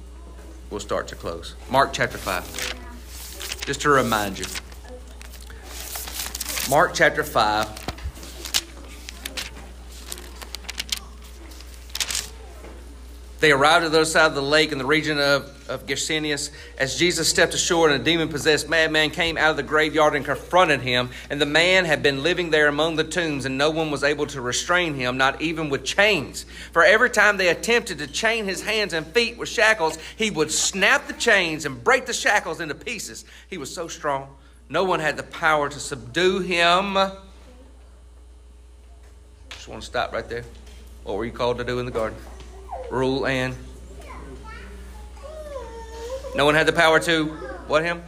we'll 0.70 0.80
start 0.80 1.08
to 1.08 1.16
close. 1.16 1.54
Mark 1.70 1.92
chapter 1.92 2.16
5. 2.16 3.60
Just 3.66 3.82
to 3.82 3.90
remind 3.90 4.38
you. 4.38 4.46
Mark 6.68 6.94
chapter 6.94 7.22
5. 7.22 7.84
They 13.38 13.52
arrived 13.52 13.84
at 13.84 13.92
the 13.92 13.98
other 13.98 14.04
side 14.04 14.26
of 14.26 14.34
the 14.34 14.42
lake 14.42 14.72
in 14.72 14.78
the 14.78 14.84
region 14.84 15.20
of, 15.20 15.44
of 15.70 15.86
Gerasenes. 15.86 16.50
As 16.76 16.98
Jesus 16.98 17.28
stepped 17.28 17.54
ashore 17.54 17.88
and 17.88 18.00
a 18.00 18.04
demon 18.04 18.28
possessed 18.28 18.68
madman 18.68 19.10
came 19.10 19.38
out 19.38 19.52
of 19.52 19.56
the 19.56 19.62
graveyard 19.62 20.16
and 20.16 20.24
confronted 20.24 20.80
him, 20.80 21.10
and 21.30 21.40
the 21.40 21.46
man 21.46 21.84
had 21.84 22.02
been 22.02 22.24
living 22.24 22.50
there 22.50 22.66
among 22.66 22.96
the 22.96 23.04
tombs, 23.04 23.44
and 23.44 23.56
no 23.56 23.70
one 23.70 23.92
was 23.92 24.02
able 24.02 24.26
to 24.26 24.40
restrain 24.40 24.94
him, 24.94 25.16
not 25.16 25.40
even 25.40 25.68
with 25.68 25.84
chains. 25.84 26.46
For 26.72 26.82
every 26.84 27.10
time 27.10 27.36
they 27.36 27.48
attempted 27.48 27.98
to 27.98 28.08
chain 28.08 28.44
his 28.44 28.62
hands 28.62 28.92
and 28.92 29.06
feet 29.06 29.38
with 29.38 29.48
shackles, 29.48 29.98
he 30.16 30.32
would 30.32 30.50
snap 30.50 31.06
the 31.06 31.12
chains 31.12 31.64
and 31.64 31.84
break 31.84 32.06
the 32.06 32.12
shackles 32.12 32.60
into 32.60 32.74
pieces. 32.74 33.24
He 33.48 33.56
was 33.56 33.72
so 33.72 33.86
strong. 33.86 34.34
No 34.68 34.84
one 34.84 35.00
had 35.00 35.16
the 35.16 35.22
power 35.22 35.68
to 35.68 35.78
subdue 35.78 36.40
him. 36.40 36.94
Just 39.50 39.68
want 39.68 39.80
to 39.82 39.86
stop 39.86 40.12
right 40.12 40.28
there. 40.28 40.44
What 41.04 41.16
were 41.16 41.24
you 41.24 41.32
called 41.32 41.58
to 41.58 41.64
do 41.64 41.78
in 41.78 41.86
the 41.86 41.92
garden? 41.92 42.18
Rule 42.90 43.26
and. 43.26 43.54
No 46.34 46.44
one 46.44 46.54
had 46.54 46.66
the 46.66 46.72
power 46.72 46.98
to 47.00 47.26
what 47.66 47.84
him? 47.84 48.02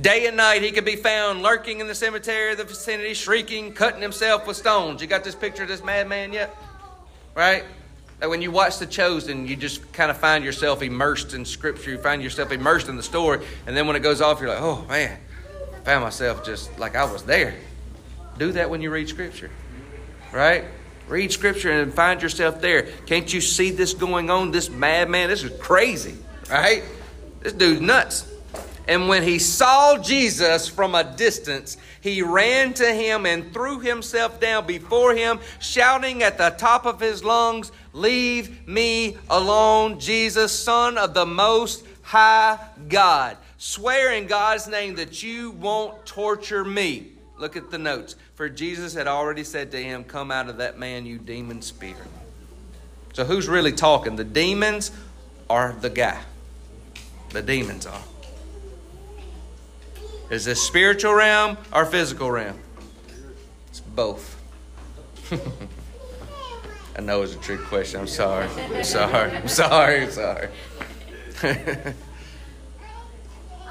Day 0.00 0.26
and 0.26 0.36
night 0.36 0.62
he 0.62 0.70
could 0.72 0.84
be 0.84 0.96
found 0.96 1.42
lurking 1.42 1.80
in 1.80 1.86
the 1.86 1.94
cemetery 1.94 2.52
of 2.52 2.58
the 2.58 2.64
vicinity, 2.64 3.14
shrieking, 3.14 3.72
cutting 3.72 4.02
himself 4.02 4.46
with 4.46 4.56
stones. 4.56 5.00
You 5.00 5.06
got 5.06 5.24
this 5.24 5.34
picture 5.34 5.62
of 5.62 5.68
this 5.68 5.84
madman 5.84 6.32
yet? 6.32 6.54
Right? 7.34 7.64
Like 8.20 8.28
when 8.28 8.42
you 8.42 8.50
watch 8.50 8.78
The 8.78 8.86
Chosen, 8.86 9.46
you 9.46 9.56
just 9.56 9.92
kind 9.92 10.10
of 10.10 10.18
find 10.18 10.44
yourself 10.44 10.82
immersed 10.82 11.32
in 11.32 11.44
Scripture. 11.44 11.90
You 11.90 11.98
find 11.98 12.22
yourself 12.22 12.52
immersed 12.52 12.88
in 12.88 12.96
the 12.96 13.02
story. 13.02 13.44
And 13.66 13.74
then 13.76 13.86
when 13.86 13.96
it 13.96 14.00
goes 14.00 14.20
off, 14.20 14.40
you're 14.40 14.50
like, 14.50 14.60
oh 14.60 14.84
man, 14.88 15.18
I 15.74 15.78
found 15.80 16.04
myself 16.04 16.44
just 16.44 16.78
like 16.78 16.96
I 16.96 17.10
was 17.10 17.22
there. 17.22 17.54
Do 18.36 18.52
that 18.52 18.68
when 18.68 18.82
you 18.82 18.90
read 18.90 19.08
Scripture. 19.08 19.50
Right? 20.32 20.64
Read 21.08 21.32
Scripture 21.32 21.72
and 21.72 21.92
find 21.92 22.20
yourself 22.22 22.60
there. 22.60 22.82
Can't 23.06 23.32
you 23.32 23.40
see 23.40 23.70
this 23.70 23.94
going 23.94 24.30
on? 24.30 24.50
This 24.50 24.68
madman, 24.68 25.28
this 25.28 25.42
is 25.42 25.58
crazy. 25.58 26.16
Right? 26.50 26.84
This 27.40 27.54
dude's 27.54 27.80
nuts. 27.80 28.29
And 28.90 29.06
when 29.06 29.22
he 29.22 29.38
saw 29.38 29.98
Jesus 29.98 30.66
from 30.66 30.96
a 30.96 31.04
distance, 31.04 31.76
he 32.00 32.22
ran 32.22 32.74
to 32.74 32.92
him 32.92 33.24
and 33.24 33.52
threw 33.52 33.78
himself 33.78 34.40
down 34.40 34.66
before 34.66 35.14
him, 35.14 35.38
shouting 35.60 36.24
at 36.24 36.38
the 36.38 36.50
top 36.50 36.86
of 36.86 36.98
his 36.98 37.22
lungs, 37.22 37.70
Leave 37.92 38.66
me 38.66 39.16
alone, 39.30 40.00
Jesus, 40.00 40.50
Son 40.50 40.98
of 40.98 41.14
the 41.14 41.24
Most 41.24 41.86
High 42.02 42.58
God. 42.88 43.36
Swear 43.58 44.12
in 44.12 44.26
God's 44.26 44.66
name 44.66 44.96
that 44.96 45.22
you 45.22 45.52
won't 45.52 46.04
torture 46.04 46.64
me. 46.64 47.12
Look 47.38 47.54
at 47.54 47.70
the 47.70 47.78
notes. 47.78 48.16
For 48.34 48.48
Jesus 48.48 48.92
had 48.92 49.06
already 49.06 49.44
said 49.44 49.70
to 49.70 49.80
him, 49.80 50.02
Come 50.02 50.32
out 50.32 50.48
of 50.48 50.56
that 50.56 50.80
man, 50.80 51.06
you 51.06 51.18
demon 51.18 51.62
spirit. 51.62 51.96
So 53.12 53.24
who's 53.24 53.48
really 53.48 53.72
talking? 53.72 54.16
The 54.16 54.24
demons 54.24 54.90
or 55.48 55.76
the 55.80 55.90
guy? 55.90 56.20
The 57.28 57.42
demons 57.42 57.86
are. 57.86 58.02
Is 60.30 60.44
this 60.44 60.62
spiritual 60.62 61.12
realm 61.12 61.58
or 61.72 61.84
physical 61.84 62.30
realm? 62.30 62.56
It's 63.68 63.80
both. 63.80 64.40
I 66.96 67.00
know 67.00 67.22
it's 67.22 67.34
a 67.34 67.38
trick 67.38 67.60
question. 67.62 68.00
I'm 68.00 68.06
sorry. 68.06 68.46
I'm 68.46 68.84
sorry. 68.84 69.32
I'm 69.32 69.48
sorry. 69.48 70.02
I'm 70.02 70.10
sorry. 70.10 70.48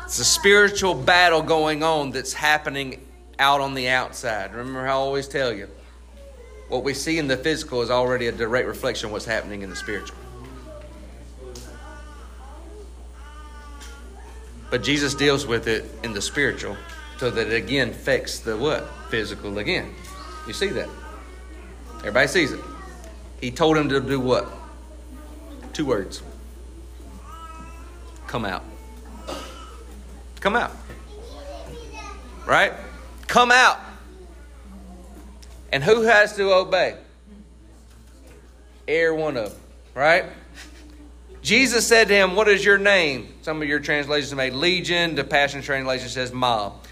it's 0.03 0.19
a 0.19 0.25
spiritual 0.25 0.95
battle 0.95 1.41
going 1.41 1.81
on 1.81 2.11
that's 2.11 2.33
happening 2.33 3.05
out 3.39 3.61
on 3.61 3.73
the 3.73 3.87
outside. 3.87 4.53
Remember 4.53 4.85
how 4.85 4.99
I 4.99 5.01
always 5.01 5.29
tell 5.29 5.53
you 5.53 5.69
what 6.67 6.83
we 6.83 6.93
see 6.93 7.19
in 7.19 7.27
the 7.27 7.37
physical 7.37 7.81
is 7.81 7.89
already 7.89 8.27
a 8.27 8.33
direct 8.33 8.67
reflection 8.67 9.07
of 9.07 9.13
what's 9.13 9.25
happening 9.25 9.61
in 9.61 9.69
the 9.69 9.75
spiritual. 9.77 10.17
But 14.69 14.83
Jesus 14.83 15.15
deals 15.15 15.47
with 15.47 15.67
it 15.67 15.85
in 16.03 16.13
the 16.13 16.21
spiritual 16.21 16.77
so 17.17 17.29
that 17.29 17.47
it 17.47 17.53
again 17.53 17.89
affects 17.89 18.39
the 18.39 18.55
what? 18.55 18.87
Physical 19.09 19.57
again. 19.57 19.93
You 20.47 20.53
see 20.53 20.67
that? 20.69 20.89
Everybody 21.99 22.27
sees 22.27 22.51
it. 22.51 22.59
He 23.41 23.51
told 23.51 23.77
him 23.77 23.89
to 23.89 23.99
do 23.99 24.19
what? 24.19 24.47
Two 25.73 25.85
words. 25.85 26.21
Come 28.27 28.45
out. 28.45 28.63
Come 30.39 30.55
out. 30.55 30.71
Right? 32.45 32.73
Come 33.27 33.51
out. 33.51 33.79
And 35.71 35.83
who 35.83 36.03
has 36.03 36.35
to 36.37 36.53
obey? 36.53 36.95
Every 38.87 39.15
one 39.15 39.37
of 39.37 39.51
them. 39.51 39.61
Right? 39.93 40.25
Jesus 41.41 41.87
said 41.87 42.07
to 42.09 42.13
him, 42.13 42.35
What 42.35 42.47
is 42.47 42.63
your 42.63 42.77
name? 42.77 43.33
Some 43.41 43.61
of 43.61 43.67
your 43.67 43.79
translations 43.79 44.33
made 44.35 44.53
Legion. 44.53 45.15
The 45.15 45.23
Passion 45.23 45.61
Translation 45.61 46.09
says 46.09 46.33
mob. 46.33 46.85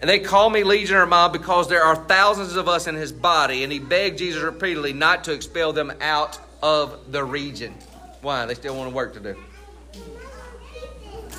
And 0.00 0.08
they 0.08 0.18
call 0.18 0.48
me 0.48 0.64
Legion 0.64 0.96
or 0.96 1.06
mob 1.06 1.32
because 1.32 1.68
there 1.68 1.82
are 1.82 1.94
thousands 1.94 2.56
of 2.56 2.68
us 2.68 2.86
in 2.86 2.94
his 2.94 3.12
body. 3.12 3.62
And 3.62 3.72
he 3.72 3.78
begged 3.78 4.18
Jesus 4.18 4.42
repeatedly 4.42 4.94
not 4.94 5.24
to 5.24 5.32
expel 5.32 5.72
them 5.72 5.92
out 6.00 6.38
of 6.62 7.12
the 7.12 7.22
region. 7.22 7.74
Why? 8.22 8.46
They 8.46 8.54
still 8.54 8.76
want 8.76 8.92
work 8.94 9.14
to 9.14 9.20
do. 9.20 9.36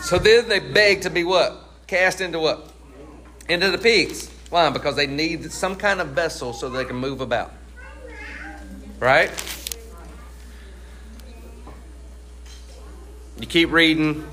So 0.03 0.18
then 0.18 0.47
they 0.47 0.59
beg 0.59 1.01
to 1.01 1.09
be 1.09 1.24
what? 1.24 1.57
Cast 1.88 2.22
into 2.22 2.39
what? 2.39 2.72
Into 3.49 3.72
the 3.72 3.78
pigs. 3.78 4.30
Why? 4.49 4.70
Because 4.70 4.95
they 4.95 5.07
need 5.07 5.51
some 5.51 5.76
kind 5.76 6.01
of 6.01 6.09
vessel 6.09 6.53
so 6.53 6.70
they 6.70 6.86
can 6.86 6.95
move 6.95 7.22
about. 7.22 7.51
Right? 8.99 9.32
You 13.40 13.48
keep 13.48 13.72
reading. 13.72 14.28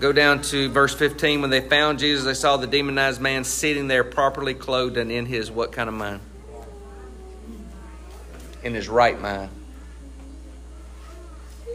Go 0.00 0.12
down 0.12 0.42
to 0.42 0.68
verse 0.70 0.94
15. 0.94 1.40
When 1.40 1.50
they 1.50 1.60
found 1.60 1.98
Jesus, 1.98 2.24
they 2.24 2.34
saw 2.34 2.56
the 2.56 2.66
demonized 2.66 3.20
man 3.20 3.44
sitting 3.44 3.88
there, 3.88 4.04
properly 4.04 4.54
clothed 4.54 4.96
and 4.96 5.10
in 5.10 5.26
his 5.26 5.50
what 5.50 5.72
kind 5.72 5.88
of 5.88 5.94
mind? 5.94 6.20
In 8.62 8.74
his 8.74 8.88
right 8.88 9.20
mind. 9.20 9.50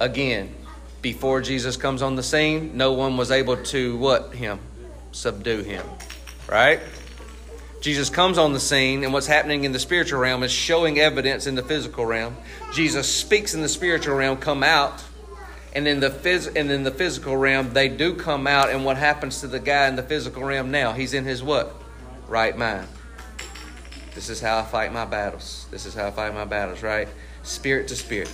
Again, 0.02 0.54
before 1.02 1.42
Jesus 1.42 1.78
comes 1.78 2.02
on 2.02 2.16
the 2.16 2.24
scene, 2.24 2.76
no 2.76 2.94
one 2.94 3.18
was 3.18 3.32
able 3.32 3.58
to 3.58 3.98
what 3.98 4.34
him? 4.34 4.60
Subdue 5.12 5.64
him. 5.64 5.86
Right? 6.50 6.80
Jesus 7.82 8.10
comes 8.10 8.38
on 8.38 8.52
the 8.52 8.60
scene, 8.60 9.04
and 9.06 9.14
what's 9.14 9.28
happening 9.28 9.64
in 9.64 9.72
the 9.72 9.80
spiritual 9.80 10.20
realm 10.20 10.44
is 10.44 10.52
showing 10.52 11.00
evidence 11.00 11.48
in 11.48 11.56
the 11.56 11.64
physical 11.64 12.06
realm. 12.06 12.36
Jesus 12.74 13.14
speaks 13.14 13.54
in 13.54 13.62
the 13.62 13.70
spiritual 13.70 14.16
realm, 14.16 14.38
come 14.38 14.64
out 14.64 15.02
and 15.74 15.88
in 15.88 16.00
the 16.00 16.10
phys- 16.10 16.56
and 16.56 16.72
in 16.72 16.84
the 16.84 16.92
physical 16.92 17.38
realm 17.38 17.74
they 17.74 17.88
do 17.90 18.16
come 18.16 18.48
out 18.48 18.70
and 18.70 18.84
what 18.84 18.98
happens 18.98 19.42
to 19.42 19.48
the 19.48 19.60
guy 19.60 19.88
in 19.88 19.96
the 19.96 20.04
physical 20.04 20.44
realm 20.44 20.72
now? 20.72 20.94
He's 20.94 21.14
in 21.14 21.26
his 21.26 21.44
what? 21.44 21.74
Right 22.28 22.58
mind. 22.58 22.88
This 24.16 24.30
is 24.30 24.42
how 24.42 24.60
i 24.60 24.64
fight 24.64 24.92
my 24.92 25.06
battles. 25.06 25.68
This 25.72 25.86
is 25.86 25.94
how 25.94 26.08
i 26.08 26.12
fight 26.12 26.34
my 26.34 26.46
battles 26.46 26.82
right? 26.84 27.08
Spirit 27.44 27.88
to 27.90 27.96
spirit. 27.96 28.34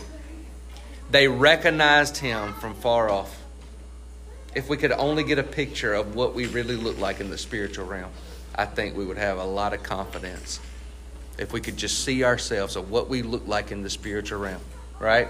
They 1.11 1.27
recognized 1.27 2.17
him 2.17 2.53
from 2.53 2.73
far 2.73 3.09
off. 3.09 3.43
If 4.55 4.69
we 4.69 4.77
could 4.77 4.91
only 4.93 5.23
get 5.23 5.37
a 5.37 5.43
picture 5.43 5.93
of 5.93 6.15
what 6.15 6.33
we 6.33 6.47
really 6.47 6.75
look 6.75 6.97
like 6.97 7.19
in 7.19 7.29
the 7.29 7.37
spiritual 7.37 7.85
realm 7.85 8.11
i 8.57 8.65
think 8.65 8.95
we 8.95 9.05
would 9.05 9.17
have 9.17 9.37
a 9.37 9.43
lot 9.43 9.73
of 9.73 9.83
confidence. 9.83 10.59
If 11.37 11.51
we 11.51 11.59
could 11.59 11.75
just 11.75 12.05
see 12.05 12.23
ourselves 12.23 12.77
of 12.77 12.89
what 12.89 13.09
we 13.09 13.21
look 13.21 13.45
like 13.45 13.71
in 13.71 13.83
the 13.83 13.89
spiritual 13.89 14.39
realm 14.39 14.61
right 14.99 15.27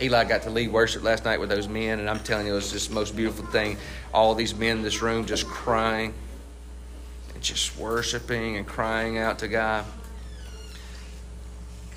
Eli 0.00 0.24
got 0.24 0.42
to 0.42 0.50
lead 0.50 0.70
worship 0.70 1.02
last 1.02 1.24
night 1.24 1.40
with 1.40 1.48
those 1.48 1.68
men, 1.68 2.00
and 2.00 2.10
I'm 2.10 2.20
telling 2.20 2.46
you, 2.46 2.52
it 2.52 2.56
was 2.56 2.70
just 2.70 2.90
the 2.90 2.94
most 2.94 3.16
beautiful 3.16 3.46
thing. 3.46 3.78
All 4.12 4.34
these 4.34 4.54
men 4.54 4.78
in 4.78 4.82
this 4.82 5.00
room 5.00 5.24
just 5.24 5.46
crying 5.46 6.12
and 7.32 7.42
just 7.42 7.78
worshiping 7.78 8.56
and 8.56 8.66
crying 8.66 9.16
out 9.16 9.38
to 9.38 9.48
God. 9.48 9.86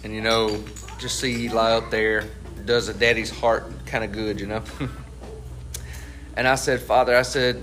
And 0.04 0.14
you 0.14 0.22
know, 0.22 0.64
just 0.98 1.20
see 1.20 1.46
Eli 1.46 1.72
up 1.72 1.92
there 1.92 2.30
does 2.66 2.88
a 2.88 2.94
daddy's 2.94 3.30
heart 3.30 3.86
kind 3.86 4.04
of 4.04 4.14
good, 4.14 4.40
you 4.40 4.48
know. 4.48 4.64
and 6.38 6.48
I 6.48 6.56
said, 6.56 6.80
Father, 6.82 7.18
I 7.18 7.24
said, 7.24 7.62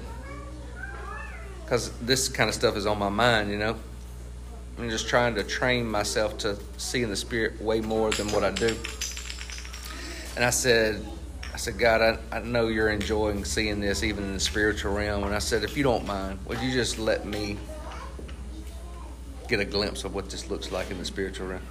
because 1.64 1.90
this 2.00 2.28
kind 2.28 2.48
of 2.48 2.54
stuff 2.54 2.76
is 2.76 2.84
on 2.84 2.98
my 2.98 3.08
mind, 3.08 3.50
you 3.50 3.58
know. 3.58 3.76
I'm 4.78 4.90
just 4.90 5.08
trying 5.08 5.34
to 5.36 5.42
train 5.42 5.90
myself 5.90 6.36
to 6.38 6.58
see 6.76 7.02
in 7.02 7.08
the 7.08 7.16
spirit 7.16 7.60
way 7.62 7.80
more 7.80 8.10
than 8.10 8.28
what 8.28 8.44
I 8.44 8.50
do. 8.50 8.76
And 10.36 10.44
I 10.44 10.50
said, 10.50 11.02
I 11.54 11.56
said, 11.56 11.78
God, 11.78 12.02
I, 12.02 12.36
I 12.36 12.40
know 12.40 12.68
you're 12.68 12.90
enjoying 12.90 13.46
seeing 13.46 13.80
this 13.80 14.04
even 14.04 14.24
in 14.24 14.34
the 14.34 14.40
spiritual 14.40 14.92
realm. 14.92 15.24
And 15.24 15.34
I 15.34 15.38
said, 15.38 15.64
if 15.64 15.74
you 15.74 15.82
don't 15.82 16.06
mind, 16.06 16.38
would 16.46 16.60
you 16.60 16.70
just 16.70 16.98
let 16.98 17.24
me 17.24 17.56
get 19.48 19.60
a 19.60 19.64
glimpse 19.64 20.04
of 20.04 20.14
what 20.14 20.28
this 20.28 20.50
looks 20.50 20.70
like 20.70 20.90
in 20.90 20.98
the 20.98 21.06
spiritual 21.06 21.46
realm? 21.46 21.62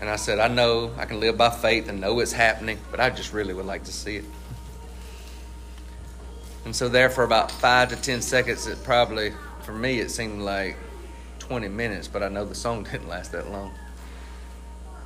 And 0.00 0.08
I 0.08 0.14
said, 0.14 0.38
I 0.38 0.46
know 0.46 0.92
I 0.96 1.06
can 1.06 1.18
live 1.18 1.36
by 1.36 1.50
faith 1.50 1.88
and 1.88 2.00
know 2.00 2.20
it's 2.20 2.32
happening, 2.32 2.78
but 2.92 3.00
I 3.00 3.10
just 3.10 3.32
really 3.32 3.54
would 3.54 3.66
like 3.66 3.82
to 3.84 3.92
see 3.92 4.16
it. 4.16 4.24
And 6.64 6.76
so 6.76 6.88
there 6.88 7.10
for 7.10 7.24
about 7.24 7.50
five 7.50 7.88
to 7.88 7.96
ten 7.96 8.22
seconds, 8.22 8.68
it 8.68 8.84
probably, 8.84 9.32
for 9.62 9.72
me, 9.72 9.98
it 9.98 10.12
seemed 10.12 10.42
like 10.42 10.76
20 11.40 11.66
minutes, 11.66 12.06
but 12.06 12.22
I 12.22 12.28
know 12.28 12.44
the 12.44 12.54
song 12.54 12.84
didn't 12.92 13.08
last 13.08 13.32
that 13.32 13.50
long 13.50 13.72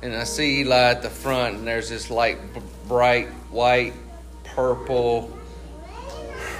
and 0.01 0.15
I 0.15 0.23
see 0.23 0.61
Eli 0.61 0.91
at 0.91 1.01
the 1.01 1.09
front, 1.09 1.57
and 1.57 1.67
there's 1.67 1.89
this 1.89 2.09
light, 2.09 2.37
bright 2.87 3.27
white, 3.51 3.93
purple, 4.43 5.37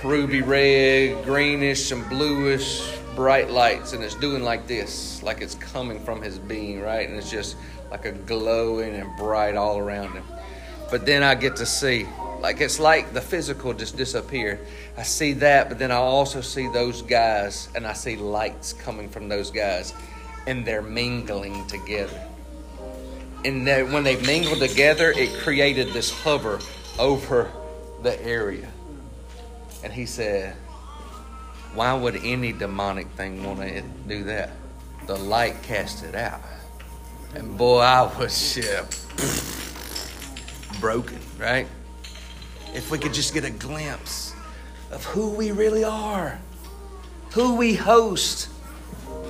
ruby 0.03 0.41
red, 0.41 1.23
greenish, 1.23 1.91
and 1.91 2.07
bluish 2.09 2.95
bright 3.15 3.49
lights, 3.49 3.93
and 3.93 4.03
it's 4.03 4.15
doing 4.15 4.43
like 4.43 4.67
this, 4.67 5.21
like 5.23 5.41
it's 5.41 5.55
coming 5.55 5.99
from 5.99 6.21
his 6.21 6.39
being, 6.39 6.79
right? 6.79 7.07
And 7.07 7.17
it's 7.17 7.29
just 7.29 7.57
like 7.91 8.05
a 8.05 8.11
glowing 8.11 8.95
and 8.95 9.09
bright 9.17 9.55
all 9.55 9.77
around 9.77 10.13
him. 10.13 10.23
But 10.89 11.05
then 11.05 11.21
I 11.21 11.35
get 11.35 11.57
to 11.57 11.65
see, 11.65 12.07
like 12.39 12.61
it's 12.61 12.79
like 12.79 13.13
the 13.13 13.21
physical 13.21 13.73
just 13.73 13.97
disappeared. 13.97 14.59
I 14.97 15.03
see 15.03 15.33
that, 15.33 15.69
but 15.69 15.79
then 15.79 15.91
I 15.91 15.95
also 15.95 16.41
see 16.41 16.67
those 16.69 17.01
guys, 17.01 17.67
and 17.75 17.85
I 17.85 17.93
see 17.93 18.15
lights 18.15 18.73
coming 18.73 19.09
from 19.09 19.27
those 19.27 19.51
guys, 19.51 19.93
and 20.47 20.65
they're 20.65 20.81
mingling 20.81 21.67
together 21.67 22.28
and 23.45 23.65
that 23.67 23.87
when 23.89 24.03
they 24.03 24.19
mingled 24.21 24.59
together, 24.59 25.11
it 25.11 25.33
created 25.39 25.93
this 25.93 26.11
hover 26.11 26.59
over 26.97 27.51
the 28.03 28.21
area. 28.23 28.69
And 29.83 29.93
he 29.93 30.05
said, 30.05 30.55
Why 31.73 31.93
would 31.93 32.17
any 32.17 32.51
demonic 32.51 33.07
thing 33.11 33.43
want 33.43 33.59
to 33.61 33.81
do 34.07 34.23
that? 34.25 34.51
The 35.07 35.15
light 35.15 35.61
cast 35.63 36.03
it 36.03 36.15
out. 36.15 36.41
And 37.35 37.57
boy, 37.57 37.79
I 37.79 38.01
was 38.17 38.57
yeah, 38.57 38.85
broken, 40.79 41.19
right? 41.37 41.67
If 42.73 42.91
we 42.91 42.97
could 42.97 43.13
just 43.13 43.33
get 43.33 43.45
a 43.45 43.51
glimpse 43.51 44.33
of 44.91 45.05
who 45.05 45.29
we 45.31 45.51
really 45.51 45.83
are, 45.83 46.39
who 47.31 47.55
we 47.55 47.75
host, 47.75 48.49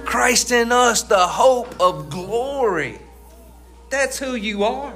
Christ 0.06 0.52
in 0.52 0.72
us, 0.72 1.04
the 1.04 1.18
hope 1.18 1.80
of 1.80 2.10
glory. 2.10 3.00
That's 3.90 4.20
who 4.20 4.36
you 4.36 4.64
are. 4.64 4.94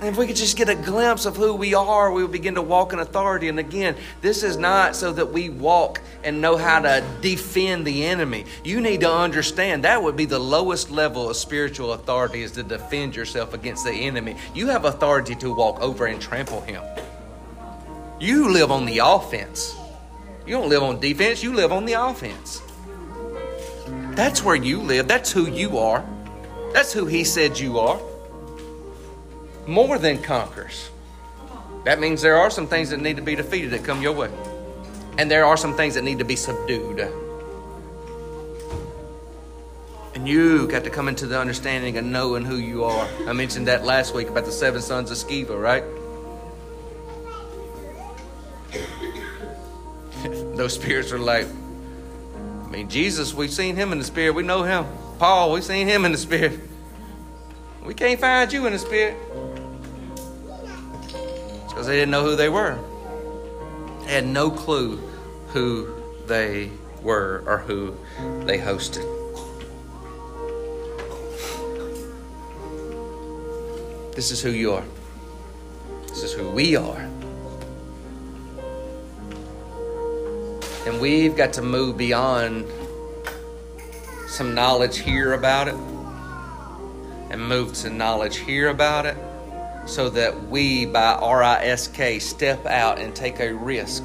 And 0.00 0.08
if 0.08 0.16
we 0.16 0.26
could 0.26 0.36
just 0.36 0.56
get 0.56 0.68
a 0.68 0.74
glimpse 0.74 1.26
of 1.26 1.36
who 1.36 1.54
we 1.54 1.74
are, 1.74 2.10
we 2.10 2.22
would 2.22 2.32
begin 2.32 2.54
to 2.54 2.62
walk 2.62 2.94
in 2.94 2.98
authority. 3.00 3.48
And 3.48 3.58
again, 3.58 3.96
this 4.22 4.42
is 4.42 4.56
not 4.56 4.96
so 4.96 5.12
that 5.12 5.30
we 5.30 5.50
walk 5.50 6.00
and 6.24 6.40
know 6.40 6.56
how 6.56 6.80
to 6.80 7.04
defend 7.20 7.86
the 7.86 8.06
enemy. 8.06 8.46
You 8.64 8.80
need 8.80 9.00
to 9.00 9.12
understand 9.12 9.84
that 9.84 10.02
would 10.02 10.16
be 10.16 10.24
the 10.24 10.38
lowest 10.38 10.90
level 10.90 11.28
of 11.28 11.36
spiritual 11.36 11.92
authority 11.92 12.42
is 12.42 12.52
to 12.52 12.62
defend 12.62 13.14
yourself 13.14 13.52
against 13.52 13.84
the 13.84 13.92
enemy. 13.92 14.36
You 14.54 14.68
have 14.68 14.86
authority 14.86 15.34
to 15.36 15.52
walk 15.52 15.80
over 15.80 16.06
and 16.06 16.20
trample 16.20 16.62
him. 16.62 16.82
You 18.18 18.50
live 18.52 18.70
on 18.70 18.86
the 18.86 19.00
offense. 19.02 19.76
You 20.46 20.54
don't 20.54 20.68
live 20.68 20.82
on 20.82 20.98
defense, 20.98 21.42
you 21.42 21.54
live 21.54 21.72
on 21.72 21.84
the 21.84 21.92
offense. 21.92 22.62
That's 24.12 24.42
where 24.42 24.56
you 24.56 24.80
live. 24.80 25.06
That's 25.08 25.30
who 25.30 25.46
you 25.46 25.78
are. 25.78 26.04
That's 26.72 26.92
who 26.92 27.06
he 27.06 27.24
said 27.24 27.58
you 27.58 27.78
are 27.78 28.00
more 29.66 29.98
than 29.98 30.22
conquerors. 30.22 30.90
That 31.84 31.98
means 32.00 32.20
there 32.22 32.36
are 32.36 32.50
some 32.50 32.66
things 32.66 32.90
that 32.90 33.00
need 33.00 33.16
to 33.16 33.22
be 33.22 33.34
defeated 33.34 33.70
that 33.70 33.84
come 33.84 34.02
your 34.02 34.12
way. 34.12 34.30
And 35.18 35.30
there 35.30 35.44
are 35.44 35.56
some 35.56 35.76
things 35.76 35.94
that 35.94 36.04
need 36.04 36.18
to 36.18 36.24
be 36.24 36.36
subdued. 36.36 37.00
And 40.14 40.28
you 40.28 40.66
got 40.66 40.84
to 40.84 40.90
come 40.90 41.08
into 41.08 41.26
the 41.26 41.38
understanding 41.38 41.96
of 41.96 42.04
knowing 42.04 42.44
who 42.44 42.56
you 42.56 42.84
are. 42.84 43.08
I 43.26 43.32
mentioned 43.32 43.68
that 43.68 43.84
last 43.84 44.14
week 44.14 44.28
about 44.28 44.44
the 44.44 44.52
seven 44.52 44.82
sons 44.82 45.10
of 45.10 45.16
Sceva, 45.16 45.60
right? 45.60 45.84
Those 50.56 50.74
spirits 50.74 51.12
are 51.12 51.18
like, 51.18 51.46
I 52.64 52.68
mean, 52.68 52.88
Jesus, 52.90 53.32
we've 53.32 53.52
seen 53.52 53.76
him 53.76 53.92
in 53.92 53.98
the 53.98 54.04
spirit. 54.04 54.34
We 54.34 54.42
know 54.42 54.62
him. 54.62 54.84
Paul, 55.20 55.52
we've 55.52 55.62
seen 55.62 55.86
him 55.86 56.06
in 56.06 56.12
the 56.12 56.18
spirit. 56.18 56.58
We 57.84 57.92
can't 57.92 58.18
find 58.18 58.50
you 58.50 58.64
in 58.64 58.72
the 58.72 58.78
spirit 58.78 59.18
because 61.68 61.86
they 61.86 61.96
didn't 61.96 62.10
know 62.10 62.24
who 62.24 62.36
they 62.36 62.48
were. 62.48 62.78
They 64.06 64.12
had 64.12 64.26
no 64.26 64.50
clue 64.50 64.96
who 65.48 65.94
they 66.26 66.70
were 67.02 67.44
or 67.44 67.58
who 67.58 67.94
they 68.46 68.56
hosted. 68.56 69.04
This 74.14 74.30
is 74.30 74.40
who 74.40 74.52
you 74.52 74.72
are. 74.72 74.84
This 76.06 76.22
is 76.22 76.32
who 76.32 76.48
we 76.48 76.76
are. 76.76 77.06
And 80.86 80.98
we've 80.98 81.36
got 81.36 81.52
to 81.52 81.62
move 81.62 81.98
beyond 81.98 82.64
some 84.30 84.54
knowledge 84.54 84.98
here 84.98 85.32
about 85.32 85.66
it 85.66 85.74
and 87.30 87.48
move 87.48 87.74
to 87.74 87.90
knowledge 87.90 88.36
here 88.36 88.68
about 88.68 89.04
it 89.04 89.16
so 89.86 90.08
that 90.08 90.44
we, 90.44 90.86
by 90.86 91.18
RISK, 91.20 92.20
step 92.20 92.64
out 92.64 93.00
and 93.00 93.14
take 93.14 93.40
a 93.40 93.52
risk. 93.52 94.04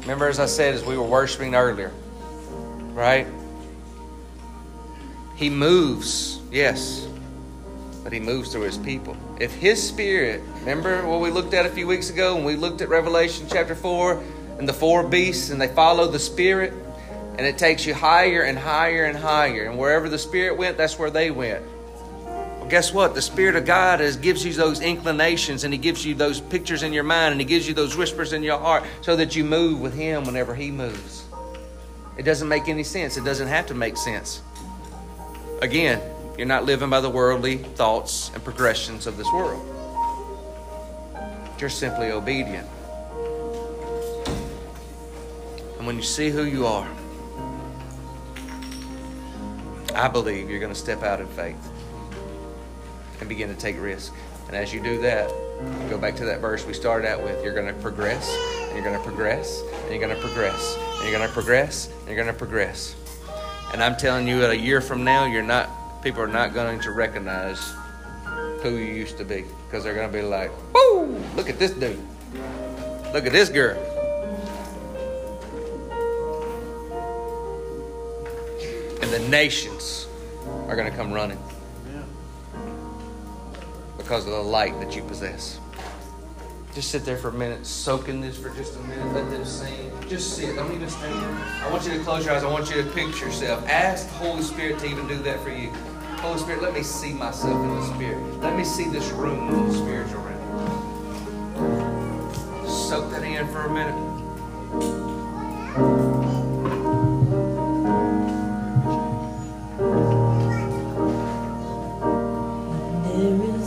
Remember, 0.00 0.28
as 0.28 0.38
I 0.38 0.44
said, 0.44 0.74
as 0.74 0.84
we 0.84 0.98
were 0.98 1.06
worshiping 1.06 1.54
earlier, 1.54 1.92
right? 2.92 3.26
He 5.34 5.48
moves, 5.48 6.38
yes, 6.52 7.08
but 8.04 8.12
he 8.12 8.20
moves 8.20 8.52
through 8.52 8.62
his 8.62 8.76
people. 8.76 9.16
If 9.40 9.54
his 9.54 9.82
spirit, 9.82 10.42
remember 10.60 11.06
what 11.06 11.20
we 11.20 11.30
looked 11.30 11.54
at 11.54 11.64
a 11.64 11.70
few 11.70 11.86
weeks 11.86 12.10
ago 12.10 12.34
when 12.34 12.44
we 12.44 12.56
looked 12.56 12.82
at 12.82 12.90
Revelation 12.90 13.46
chapter 13.50 13.74
4 13.74 14.22
and 14.58 14.68
the 14.68 14.74
four 14.74 15.08
beasts 15.08 15.48
and 15.48 15.58
they 15.58 15.68
follow 15.68 16.06
the 16.08 16.18
spirit 16.18 16.74
and 17.38 17.46
it 17.46 17.56
takes 17.56 17.86
you 17.86 17.94
higher 17.94 18.42
and 18.42 18.58
higher 18.58 19.04
and 19.04 19.16
higher. 19.16 19.64
And 19.64 19.78
wherever 19.78 20.08
the 20.08 20.18
spirit 20.18 20.58
went, 20.58 20.76
that's 20.76 20.98
where 20.98 21.08
they 21.08 21.30
went 21.30 21.64
Well, 22.24 22.66
guess 22.68 22.92
what? 22.92 23.14
The 23.14 23.22
Spirit 23.22 23.54
of 23.54 23.64
God 23.64 24.00
is, 24.00 24.16
gives 24.16 24.44
you 24.44 24.52
those 24.52 24.80
inclinations 24.80 25.62
and 25.62 25.72
He 25.72 25.78
gives 25.78 26.04
you 26.04 26.16
those 26.16 26.40
pictures 26.40 26.82
in 26.82 26.92
your 26.92 27.04
mind 27.04 27.32
and 27.32 27.40
He 27.40 27.46
gives 27.46 27.68
you 27.68 27.74
those 27.74 27.96
whispers 27.96 28.32
in 28.32 28.42
your 28.42 28.58
heart 28.58 28.82
so 29.02 29.14
that 29.14 29.36
you 29.36 29.44
move 29.44 29.80
with 29.80 29.94
Him 29.94 30.24
whenever 30.24 30.52
He 30.56 30.72
moves. 30.72 31.24
It 32.16 32.24
doesn't 32.24 32.48
make 32.48 32.68
any 32.68 32.82
sense. 32.82 33.16
It 33.16 33.24
doesn't 33.24 33.46
have 33.46 33.66
to 33.66 33.74
make 33.74 33.96
sense. 33.96 34.42
Again, 35.62 36.02
you're 36.36 36.48
not 36.48 36.64
living 36.64 36.90
by 36.90 37.00
the 37.00 37.10
worldly 37.10 37.58
thoughts 37.58 38.32
and 38.34 38.42
progressions 38.42 39.06
of 39.06 39.16
this 39.16 39.26
world. 39.32 39.64
You're 41.60 41.70
simply 41.70 42.10
obedient. 42.10 42.68
And 45.78 45.86
when 45.86 45.96
you 45.96 46.02
see 46.02 46.30
who 46.30 46.42
you 46.42 46.66
are, 46.66 46.88
I 49.94 50.08
believe 50.08 50.50
you're 50.50 50.60
going 50.60 50.72
to 50.72 50.78
step 50.78 51.02
out 51.02 51.20
in 51.20 51.26
faith 51.28 51.56
and 53.20 53.28
begin 53.28 53.48
to 53.48 53.54
take 53.54 53.80
risk. 53.80 54.12
And 54.46 54.56
as 54.56 54.72
you 54.72 54.82
do 54.82 55.00
that, 55.02 55.28
go 55.90 55.98
back 55.98 56.16
to 56.16 56.24
that 56.26 56.40
verse 56.40 56.66
we 56.66 56.72
started 56.72 57.08
out 57.08 57.22
with. 57.22 57.42
You're 57.44 57.54
going 57.54 57.66
to 57.66 57.80
progress, 57.80 58.28
and 58.64 58.74
you're 58.74 58.84
going 58.84 58.96
to 58.96 59.04
progress, 59.04 59.62
and 59.82 59.90
you're 59.90 60.00
going 60.00 60.14
to 60.14 60.22
progress, 60.22 60.76
and 60.76 61.02
you're 61.02 61.18
going 61.18 61.28
to 61.28 61.34
progress, 61.34 61.88
and 61.88 62.06
you're 62.06 62.16
going 62.16 62.28
to 62.28 62.32
progress. 62.32 62.94
And 63.72 63.82
I'm 63.82 63.96
telling 63.96 64.26
you, 64.26 64.44
a 64.44 64.54
year 64.54 64.80
from 64.80 65.04
now, 65.04 65.26
you're 65.26 65.42
not. 65.42 66.02
People 66.02 66.22
are 66.22 66.28
not 66.28 66.54
going 66.54 66.80
to 66.80 66.92
recognize 66.92 67.58
who 68.62 68.70
you 68.70 68.94
used 68.94 69.18
to 69.18 69.24
be 69.24 69.44
because 69.66 69.84
they're 69.84 69.94
going 69.94 70.10
to 70.10 70.16
be 70.16 70.22
like, 70.22 70.50
"Whoo! 70.72 71.18
Look 71.36 71.50
at 71.50 71.58
this 71.58 71.72
dude. 71.72 71.98
Look 73.12 73.26
at 73.26 73.32
this 73.32 73.48
girl." 73.48 73.97
And 79.00 79.12
the 79.12 79.20
nations 79.28 80.06
are 80.66 80.76
going 80.76 80.90
to 80.90 80.96
come 80.96 81.12
running 81.12 81.38
because 83.96 84.24
of 84.24 84.32
the 84.32 84.42
light 84.42 84.78
that 84.80 84.96
you 84.96 85.02
possess. 85.02 85.60
Just 86.74 86.90
sit 86.90 87.04
there 87.04 87.16
for 87.16 87.28
a 87.28 87.32
minute, 87.32 87.64
soak 87.66 88.08
in 88.08 88.20
this 88.20 88.38
for 88.38 88.50
just 88.50 88.76
a 88.76 88.80
minute, 88.80 89.12
let 89.12 89.30
them 89.30 89.44
sing. 89.44 89.90
Just 90.08 90.36
sit, 90.36 90.56
don't 90.56 90.72
even 90.72 90.88
stand. 90.88 91.14
I 91.62 91.70
want 91.70 91.84
you 91.84 91.92
to 91.92 91.98
close 92.00 92.24
your 92.24 92.34
eyes. 92.34 92.42
I 92.42 92.50
want 92.50 92.70
you 92.70 92.82
to 92.82 92.88
picture 92.90 93.26
yourself. 93.26 93.68
Ask 93.68 94.08
the 94.08 94.14
Holy 94.14 94.42
Spirit 94.42 94.78
to 94.78 94.86
even 94.86 95.06
do 95.08 95.18
that 95.24 95.40
for 95.40 95.50
you. 95.50 95.70
Holy 96.18 96.38
Spirit, 96.38 96.62
let 96.62 96.72
me 96.72 96.82
see 96.82 97.12
myself 97.12 97.54
in 97.54 97.68
the 97.68 97.94
Spirit. 97.94 98.40
Let 98.40 98.56
me 98.56 98.64
see 98.64 98.88
this 98.88 99.10
room 99.10 99.48
in 99.48 99.68
the 99.68 99.74
spiritual 99.74 100.22
realm. 100.22 100.38
Soak 102.66 103.10
that 103.10 103.22
in 103.22 103.46
for 103.48 103.66
a 103.66 103.72
minute. 103.72 104.08
Break 113.18 113.32
every 113.32 113.57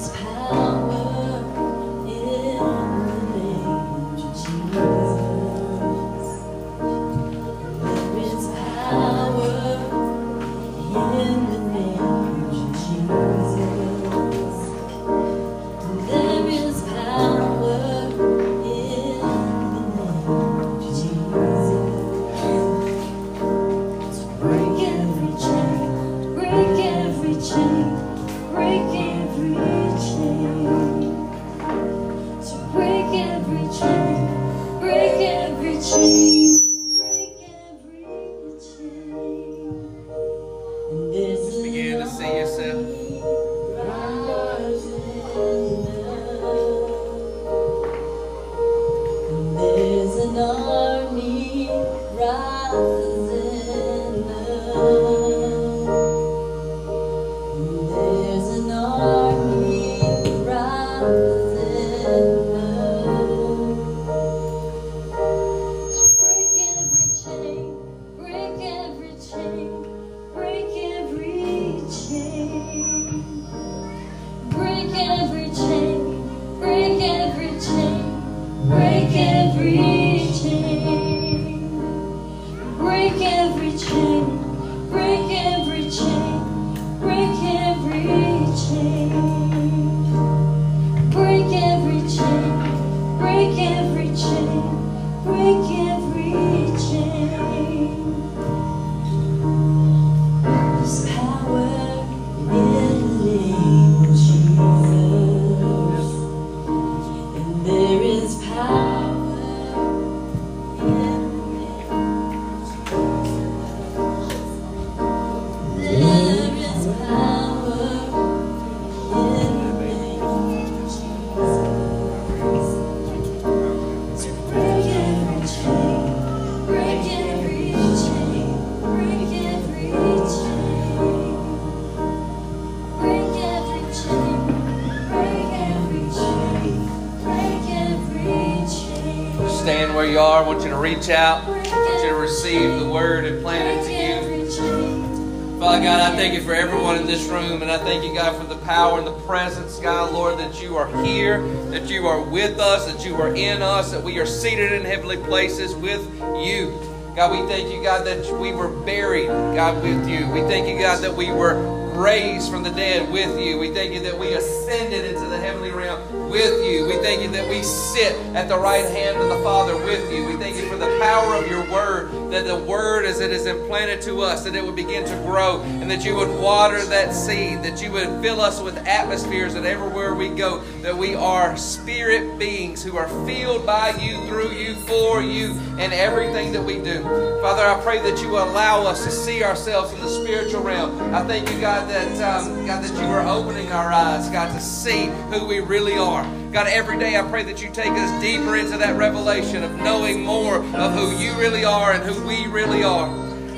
reach 140.82 141.09
out. 141.09 141.47
Want 141.47 141.67
you 141.69 142.09
to 142.09 142.15
receive 142.15 142.79
the 142.79 142.89
word 142.89 143.25
and 143.25 143.41
plant 143.43 143.86
it 143.86 143.86
to 143.86 143.91
you. 143.93 145.59
Father 145.59 145.84
God, 145.84 146.11
I 146.11 146.15
thank 146.15 146.34
you 146.34 146.41
for 146.41 146.55
everyone 146.55 146.95
in 146.97 147.05
this 147.05 147.29
room, 147.29 147.61
and 147.61 147.69
I 147.69 147.77
thank 147.77 148.03
you, 148.03 148.15
God, 148.15 148.36
for 148.36 148.51
the 148.51 148.59
power 148.65 148.97
and 148.97 149.05
the 149.05 149.19
presence, 149.27 149.77
God, 149.77 150.11
Lord, 150.11 150.39
that 150.39 150.59
you 150.59 150.75
are 150.77 150.88
here, 151.03 151.39
that 151.69 151.88
you 151.88 152.07
are 152.07 152.19
with 152.19 152.59
us, 152.59 152.91
that 152.91 153.05
you 153.05 153.15
are 153.17 153.36
in 153.36 153.61
us, 153.61 153.91
that 153.91 154.01
we 154.01 154.17
are 154.17 154.25
seated 154.25 154.71
in 154.71 154.84
heavenly 154.84 155.17
places 155.17 155.75
with 155.75 156.03
you. 156.43 156.71
God, 157.15 157.32
we 157.32 157.47
thank 157.47 157.71
you, 157.71 157.84
God, 157.84 158.07
that 158.07 158.25
we 158.39 158.51
were 158.51 158.69
buried, 158.69 159.27
God, 159.27 159.84
with 159.84 160.09
you. 160.09 160.27
We 160.29 160.41
thank 160.41 160.67
you, 160.67 160.79
God, 160.79 161.03
that 161.03 161.15
we 161.15 161.32
were 161.32 161.53
raised 162.02 162.49
from 162.49 162.64
the 162.64 162.72
dead 162.72 163.12
with 163.12 163.39
you. 163.39 163.60
We 163.60 163.70
thank 163.70 163.93
you 163.93 163.99
that 163.99 164.18
we 164.18 164.34
ascended 164.34 165.06
into 165.06 165.28
the 165.28 165.38
heavenly 165.38 165.70
realm 165.70 166.30
with 166.30 166.66
you. 166.66 166.88
We 166.88 166.97
thank 166.97 167.22
you 167.22 167.30
that 167.30 167.47
we 167.47 167.62
sit 167.62 168.16
at 168.36 168.49
the 168.49 168.58
right 168.58 168.86
hand 168.86 169.18
of 169.18 169.30
the 169.30 169.43
Father 169.43 169.76
with 169.76 170.12
you. 170.12 170.26
We 170.26 170.34
thank 170.34 170.56
you 170.56 170.68
for 170.68 170.78
the 170.78 170.97
power 170.99 171.36
of 171.36 171.47
your 171.47 171.70
word, 171.72 172.10
that 172.32 172.45
the 172.45 172.55
word 172.55 173.05
as 173.05 173.19
it 173.19 173.32
is 173.32 173.45
implanted 173.45 174.01
to 174.01 174.21
us, 174.21 174.43
that 174.43 174.55
it 174.55 174.63
would 174.63 174.75
begin 174.75 175.05
to 175.05 175.15
grow, 175.23 175.61
and 175.61 175.89
that 175.91 176.03
you 176.03 176.15
would 176.15 176.29
water 176.39 176.84
that 176.86 177.13
seed, 177.13 177.61
that 177.63 177.82
you 177.82 177.91
would 177.91 178.21
fill 178.21 178.41
us 178.41 178.61
with 178.61 178.77
atmospheres, 178.88 179.53
that 179.53 179.65
everywhere 179.65 180.15
we 180.15 180.29
go, 180.29 180.59
that 180.82 180.97
we 180.97 181.13
are 181.15 181.55
spirit 181.57 182.39
beings 182.39 182.84
who 182.84 182.97
are 182.97 183.07
filled 183.25 183.65
by 183.65 183.89
you, 183.99 184.17
through 184.27 184.51
you, 184.51 184.75
for 184.88 185.21
you, 185.21 185.51
and 185.77 185.93
everything 185.93 186.51
that 186.53 186.63
we 186.63 186.75
do. 186.79 187.03
Father, 187.41 187.65
I 187.65 187.79
pray 187.84 187.99
that 187.99 188.21
you 188.21 188.38
allow 188.38 188.84
us 188.84 189.03
to 189.03 189.11
see 189.11 189.43
ourselves 189.43 189.93
in 189.93 189.99
the 189.99 190.09
spiritual 190.09 190.63
realm. 190.63 191.13
I 191.13 191.23
thank 191.25 191.49
you, 191.51 191.59
God, 191.59 191.89
that 191.89 192.11
um, 192.21 192.65
God 192.65 192.84
that 192.84 192.93
you 192.93 193.09
are 193.09 193.27
opening 193.27 193.71
our 193.71 193.91
eyes, 193.91 194.29
God, 194.29 194.53
to 194.53 194.59
see 194.61 195.07
who 195.32 195.45
we 195.45 195.59
really 195.59 195.97
are. 195.97 196.23
God, 196.52 196.68
every 196.68 196.99
day 196.99 197.16
I 197.16 197.22
pray 197.22 197.43
that 197.43 197.62
you 197.62 197.70
take 197.70 197.93
us 197.93 198.22
deeper 198.22 198.58
into 198.58 198.78
that 198.78 198.97
revelation 198.97 199.64
of 199.64 199.72
knowing 199.78 200.22
more 200.22 200.58
of 200.58 200.93
who 200.93 201.18
you 201.18 201.34
really 201.39 201.64
are 201.64 201.93
and 201.93 202.04
who 202.04 202.28
we 202.28 202.45
really 202.47 202.84
are. 202.84 203.08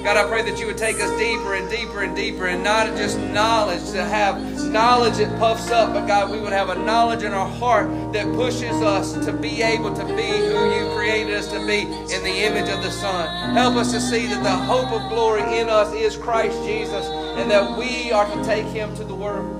God, 0.03 0.15
I 0.15 0.27
pray 0.27 0.43
that 0.43 0.59
you 0.59 0.67
would 0.67 0.77
take 0.77 0.97
us 0.97 1.09
deeper 1.17 1.55
and 1.55 1.67
deeper 1.71 2.03
and 2.03 2.15
deeper, 2.15 2.45
and 2.45 2.63
not 2.63 2.95
just 2.95 3.17
knowledge 3.17 3.83
to 3.93 4.03
have 4.03 4.39
knowledge 4.65 5.17
that 5.17 5.39
puffs 5.39 5.71
up, 5.71 5.91
but 5.91 6.05
God, 6.05 6.29
we 6.29 6.39
would 6.39 6.53
have 6.53 6.69
a 6.69 6.75
knowledge 6.75 7.23
in 7.23 7.31
our 7.31 7.47
heart 7.47 7.87
that 8.13 8.31
pushes 8.35 8.79
us 8.83 9.13
to 9.25 9.33
be 9.33 9.63
able 9.63 9.91
to 9.95 10.05
be 10.05 10.27
who 10.27 10.75
you 10.75 10.93
created 10.95 11.33
us 11.33 11.47
to 11.47 11.65
be 11.65 11.81
in 12.13 12.21
the 12.21 12.45
image 12.45 12.69
of 12.69 12.83
the 12.83 12.91
Son. 12.91 13.55
Help 13.55 13.75
us 13.75 13.91
to 13.91 13.99
see 13.99 14.27
that 14.27 14.43
the 14.43 14.51
hope 14.51 14.91
of 14.91 15.09
glory 15.09 15.57
in 15.57 15.67
us 15.67 15.91
is 15.95 16.15
Christ 16.15 16.63
Jesus, 16.63 17.07
and 17.07 17.49
that 17.49 17.75
we 17.75 18.11
are 18.11 18.27
to 18.35 18.43
take 18.43 18.67
him 18.67 18.95
to 18.97 19.03
the 19.03 19.15
world. 19.15 19.59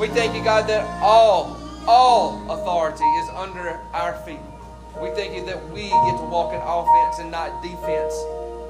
We 0.00 0.08
thank 0.08 0.34
you, 0.34 0.42
God, 0.42 0.66
that 0.66 0.84
all, 1.00 1.61
all 1.86 2.50
authority 2.50 3.04
is 3.04 3.28
under 3.30 3.80
our 3.92 4.14
feet. 4.24 4.40
We 5.00 5.10
thank 5.10 5.34
you 5.34 5.44
that 5.46 5.70
we 5.70 5.88
get 5.88 6.16
to 6.18 6.26
walk 6.30 6.52
in 6.52 6.60
offense 6.60 7.18
and 7.18 7.30
not 7.30 7.62
defense. 7.62 8.14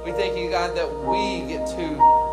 We 0.04 0.12
thank 0.12 0.36
you, 0.36 0.50
God, 0.50 0.76
that 0.76 0.90
we 1.06 1.46
get 1.46 1.66
to 1.76 1.86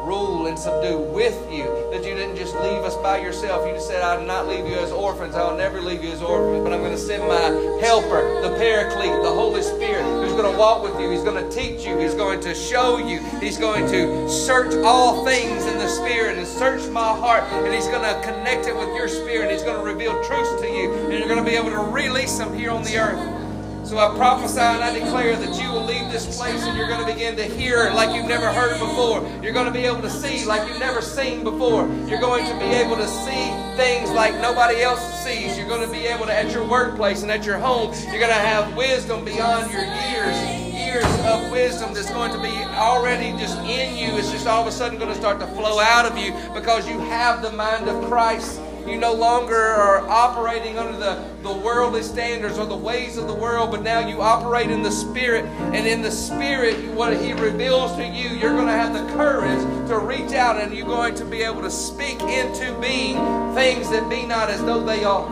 rule 0.05 0.47
and 0.47 0.57
subdue 0.57 0.97
with 0.97 1.37
you. 1.51 1.65
That 1.91 2.03
you 2.03 2.15
didn't 2.15 2.35
just 2.35 2.55
leave 2.55 2.81
us 2.81 2.95
by 2.97 3.19
yourself. 3.19 3.67
You 3.67 3.73
just 3.73 3.87
said, 3.87 4.01
I'll 4.01 4.25
not 4.25 4.47
leave 4.47 4.65
you 4.65 4.73
as 4.73 4.91
orphans. 4.91 5.35
I'll 5.35 5.55
never 5.55 5.81
leave 5.81 6.03
you 6.03 6.11
as 6.11 6.21
orphans. 6.21 6.63
But 6.63 6.73
I'm 6.73 6.79
going 6.79 6.93
to 6.93 6.97
send 6.97 7.27
my 7.27 7.45
helper, 7.81 8.41
the 8.41 8.55
paraclete, 8.57 9.21
the 9.21 9.29
Holy 9.29 9.61
Spirit, 9.61 10.03
going 10.41 10.53
to 10.53 10.59
walk 10.59 10.81
with 10.81 10.99
you. 11.01 11.09
He's 11.09 11.23
going 11.23 11.43
to 11.43 11.49
teach 11.53 11.85
you. 11.85 11.97
He's 11.97 12.13
going 12.13 12.39
to 12.41 12.55
show 12.55 12.97
you. 12.97 13.19
He's 13.41 13.57
going 13.57 13.85
to 13.87 14.29
search 14.29 14.73
all 14.85 15.25
things 15.25 15.65
in 15.65 15.77
the 15.77 15.87
Spirit 15.87 16.37
and 16.37 16.47
search 16.47 16.87
my 16.89 17.09
heart. 17.09 17.43
And 17.43 17.73
He's 17.73 17.87
going 17.87 18.03
to 18.03 18.21
connect 18.25 18.65
it 18.65 18.75
with 18.75 18.87
your 18.95 19.09
spirit. 19.09 19.51
He's 19.51 19.63
going 19.63 19.77
to 19.77 19.83
reveal 19.83 20.13
truths 20.23 20.61
to 20.61 20.67
you. 20.67 20.93
And 20.93 21.13
you're 21.19 21.27
going 21.27 21.43
to 21.43 21.49
be 21.49 21.57
able 21.57 21.71
to 21.71 21.91
release 21.91 22.37
them 22.37 22.53
here 22.53 22.71
on 22.71 22.83
the 22.83 22.97
earth. 22.97 23.38
So 23.83 23.97
I 23.97 24.15
prophesy 24.15 24.59
and 24.59 24.83
I 24.83 24.93
declare 24.93 25.35
that 25.35 25.61
you 25.61 25.71
will 25.71 25.83
leave 25.83 26.11
this 26.11 26.37
place 26.37 26.63
and 26.63 26.77
you're 26.77 26.87
going 26.87 26.99
to 26.99 27.11
begin 27.11 27.35
to 27.37 27.43
hear 27.43 27.91
like 27.91 28.15
you've 28.15 28.27
never 28.27 28.51
heard 28.51 28.79
before. 28.79 29.27
You're 29.41 29.53
going 29.53 29.65
to 29.65 29.71
be 29.71 29.85
able 29.85 30.01
to 30.01 30.09
see 30.09 30.45
like 30.45 30.67
you've 30.69 30.79
never 30.79 31.01
seen 31.01 31.43
before. 31.43 31.87
You're 32.07 32.21
going 32.21 32.45
to 32.45 32.53
be 32.59 32.65
able 32.65 32.97
to 32.97 33.07
see 33.07 33.49
things 33.75 34.11
like 34.11 34.35
nobody 34.35 34.81
else 34.81 35.01
sees. 35.23 35.57
You're 35.57 35.67
going 35.67 35.85
to 35.85 35.91
be 35.91 36.05
able 36.05 36.27
to, 36.27 36.33
at 36.33 36.51
your 36.51 36.67
workplace 36.67 37.23
and 37.23 37.31
at 37.31 37.45
your 37.45 37.57
home, 37.57 37.93
you're 38.11 38.19
going 38.19 38.27
to 38.27 38.33
have 38.33 38.75
wisdom 38.75 39.25
beyond 39.25 39.71
your 39.71 39.85
years 39.85 40.59
years 40.89 41.05
of 41.25 41.51
wisdom 41.51 41.93
that's 41.93 42.09
going 42.09 42.31
to 42.31 42.41
be 42.41 42.55
already 42.73 43.31
just 43.37 43.59
in 43.59 43.95
you. 43.95 44.17
It's 44.17 44.31
just 44.31 44.47
all 44.47 44.61
of 44.61 44.67
a 44.67 44.71
sudden 44.71 44.97
going 44.97 45.13
to 45.13 45.19
start 45.19 45.39
to 45.39 45.47
flow 45.47 45.79
out 45.79 46.05
of 46.05 46.17
you 46.17 46.31
because 46.53 46.87
you 46.87 46.99
have 46.99 47.43
the 47.43 47.51
mind 47.51 47.87
of 47.87 48.03
Christ. 48.05 48.59
You 48.89 48.97
no 48.97 49.13
longer 49.13 49.55
are 49.55 49.99
operating 50.09 50.79
under 50.79 50.97
the, 50.97 51.23
the 51.43 51.53
worldly 51.53 52.01
standards 52.01 52.57
or 52.57 52.65
the 52.65 52.75
ways 52.75 53.17
of 53.17 53.27
the 53.27 53.35
world, 53.35 53.69
but 53.69 53.83
now 53.83 53.99
you 53.99 54.19
operate 54.19 54.71
in 54.71 54.81
the 54.81 54.89
Spirit. 54.89 55.45
And 55.45 55.85
in 55.85 56.01
the 56.01 56.09
Spirit, 56.09 56.75
what 56.95 57.15
He 57.15 57.33
reveals 57.33 57.95
to 57.97 58.03
you, 58.03 58.29
you're 58.29 58.55
going 58.55 58.65
to 58.65 58.71
have 58.71 58.93
the 58.93 59.05
courage 59.13 59.59
to 59.89 59.99
reach 59.99 60.33
out 60.33 60.59
and 60.59 60.73
you're 60.73 60.87
going 60.87 61.13
to 61.15 61.25
be 61.25 61.43
able 61.43 61.61
to 61.61 61.69
speak 61.69 62.19
into 62.23 62.75
being 62.81 63.15
things 63.53 63.91
that 63.91 64.09
be 64.09 64.25
not 64.25 64.49
as 64.49 64.59
though 64.65 64.83
they 64.83 65.03
are. 65.03 65.29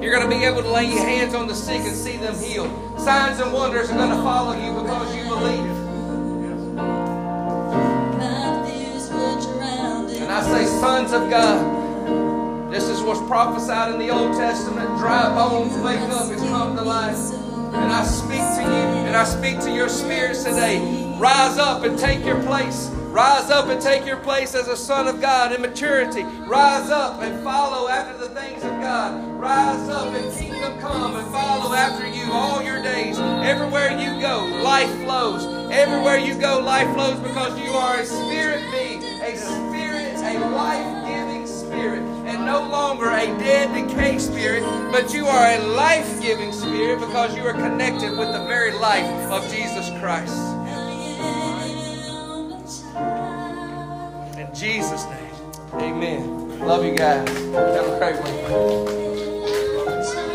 You're 0.00 0.14
going 0.14 0.30
to 0.30 0.36
be 0.36 0.44
able 0.44 0.62
to 0.62 0.70
lay 0.70 0.84
your 0.84 1.04
hands 1.04 1.34
on 1.34 1.48
the 1.48 1.54
sick 1.54 1.80
and 1.80 1.96
see 1.96 2.16
them 2.16 2.38
healed. 2.38 2.70
Signs 3.00 3.40
and 3.40 3.52
wonders 3.52 3.90
are 3.90 3.96
going 3.96 4.10
to 4.10 4.22
follow 4.22 4.52
you 4.52 4.80
because 4.80 5.16
you 5.16 5.24
believe. 5.24 5.84
And 10.22 10.32
I 10.32 10.42
say, 10.42 10.64
sons 10.66 11.12
of 11.12 11.28
God. 11.28 11.83
This 12.74 12.88
is 12.88 13.02
what's 13.02 13.20
prophesied 13.28 13.94
in 13.94 14.00
the 14.00 14.10
Old 14.10 14.34
Testament. 14.34 14.88
Dry 14.98 15.32
bones 15.32 15.78
wake 15.78 16.00
up 16.10 16.28
and 16.28 16.40
come 16.48 16.74
to 16.74 16.82
life. 16.82 17.32
And 17.72 17.92
I 17.92 18.02
speak 18.04 18.40
to 18.40 18.62
you, 18.62 19.06
and 19.06 19.16
I 19.16 19.22
speak 19.22 19.60
to 19.60 19.70
your 19.70 19.88
spirits 19.88 20.42
today. 20.42 21.14
Rise 21.16 21.56
up 21.56 21.84
and 21.84 21.96
take 21.96 22.24
your 22.24 22.42
place. 22.42 22.88
Rise 23.12 23.48
up 23.48 23.68
and 23.68 23.80
take 23.80 24.04
your 24.04 24.16
place 24.16 24.56
as 24.56 24.66
a 24.66 24.76
son 24.76 25.06
of 25.06 25.20
God 25.20 25.52
in 25.52 25.62
maturity. 25.62 26.24
Rise 26.24 26.90
up 26.90 27.22
and 27.22 27.44
follow 27.44 27.86
after 27.88 28.18
the 28.18 28.34
things 28.34 28.64
of 28.64 28.72
God. 28.80 29.22
Rise 29.38 29.88
up 29.88 30.12
and 30.12 30.36
kingdom 30.36 30.76
come 30.80 31.14
and 31.14 31.32
follow 31.32 31.74
after 31.74 32.08
you 32.08 32.32
all 32.32 32.60
your 32.60 32.82
days. 32.82 33.16
Everywhere 33.20 33.92
you 33.92 34.20
go, 34.20 34.46
life 34.64 34.90
flows. 35.04 35.44
Everywhere 35.70 36.18
you 36.18 36.34
go, 36.40 36.58
life 36.58 36.92
flows 36.92 37.20
because 37.20 37.56
you 37.56 37.70
are 37.70 38.00
a 38.00 38.04
spirit 38.04 38.68
being, 38.72 39.00
a 39.22 39.36
spirit, 39.36 40.16
a 40.16 40.40
life 40.50 41.06
giving 41.06 41.46
spirit 41.46 42.13
no 42.44 42.68
longer 42.68 43.10
a 43.10 43.26
dead, 43.38 43.72
decay 43.74 44.18
spirit, 44.18 44.62
but 44.92 45.14
you 45.14 45.26
are 45.26 45.46
a 45.52 45.58
life 45.58 46.20
giving 46.20 46.52
spirit 46.52 47.00
because 47.00 47.34
you 47.34 47.42
are 47.42 47.52
connected 47.52 48.18
with 48.18 48.32
the 48.32 48.44
very 48.46 48.72
life 48.72 49.08
of 49.30 49.42
Jesus 49.52 49.88
Christ. 50.00 50.36
In 54.38 54.54
Jesus' 54.54 55.04
name, 55.06 55.34
amen. 55.74 56.60
Love 56.60 56.84
you 56.84 56.94
guys. 56.94 57.28
Have 57.28 57.86
a 57.86 57.98
great 57.98 58.16
week. 58.24 59.13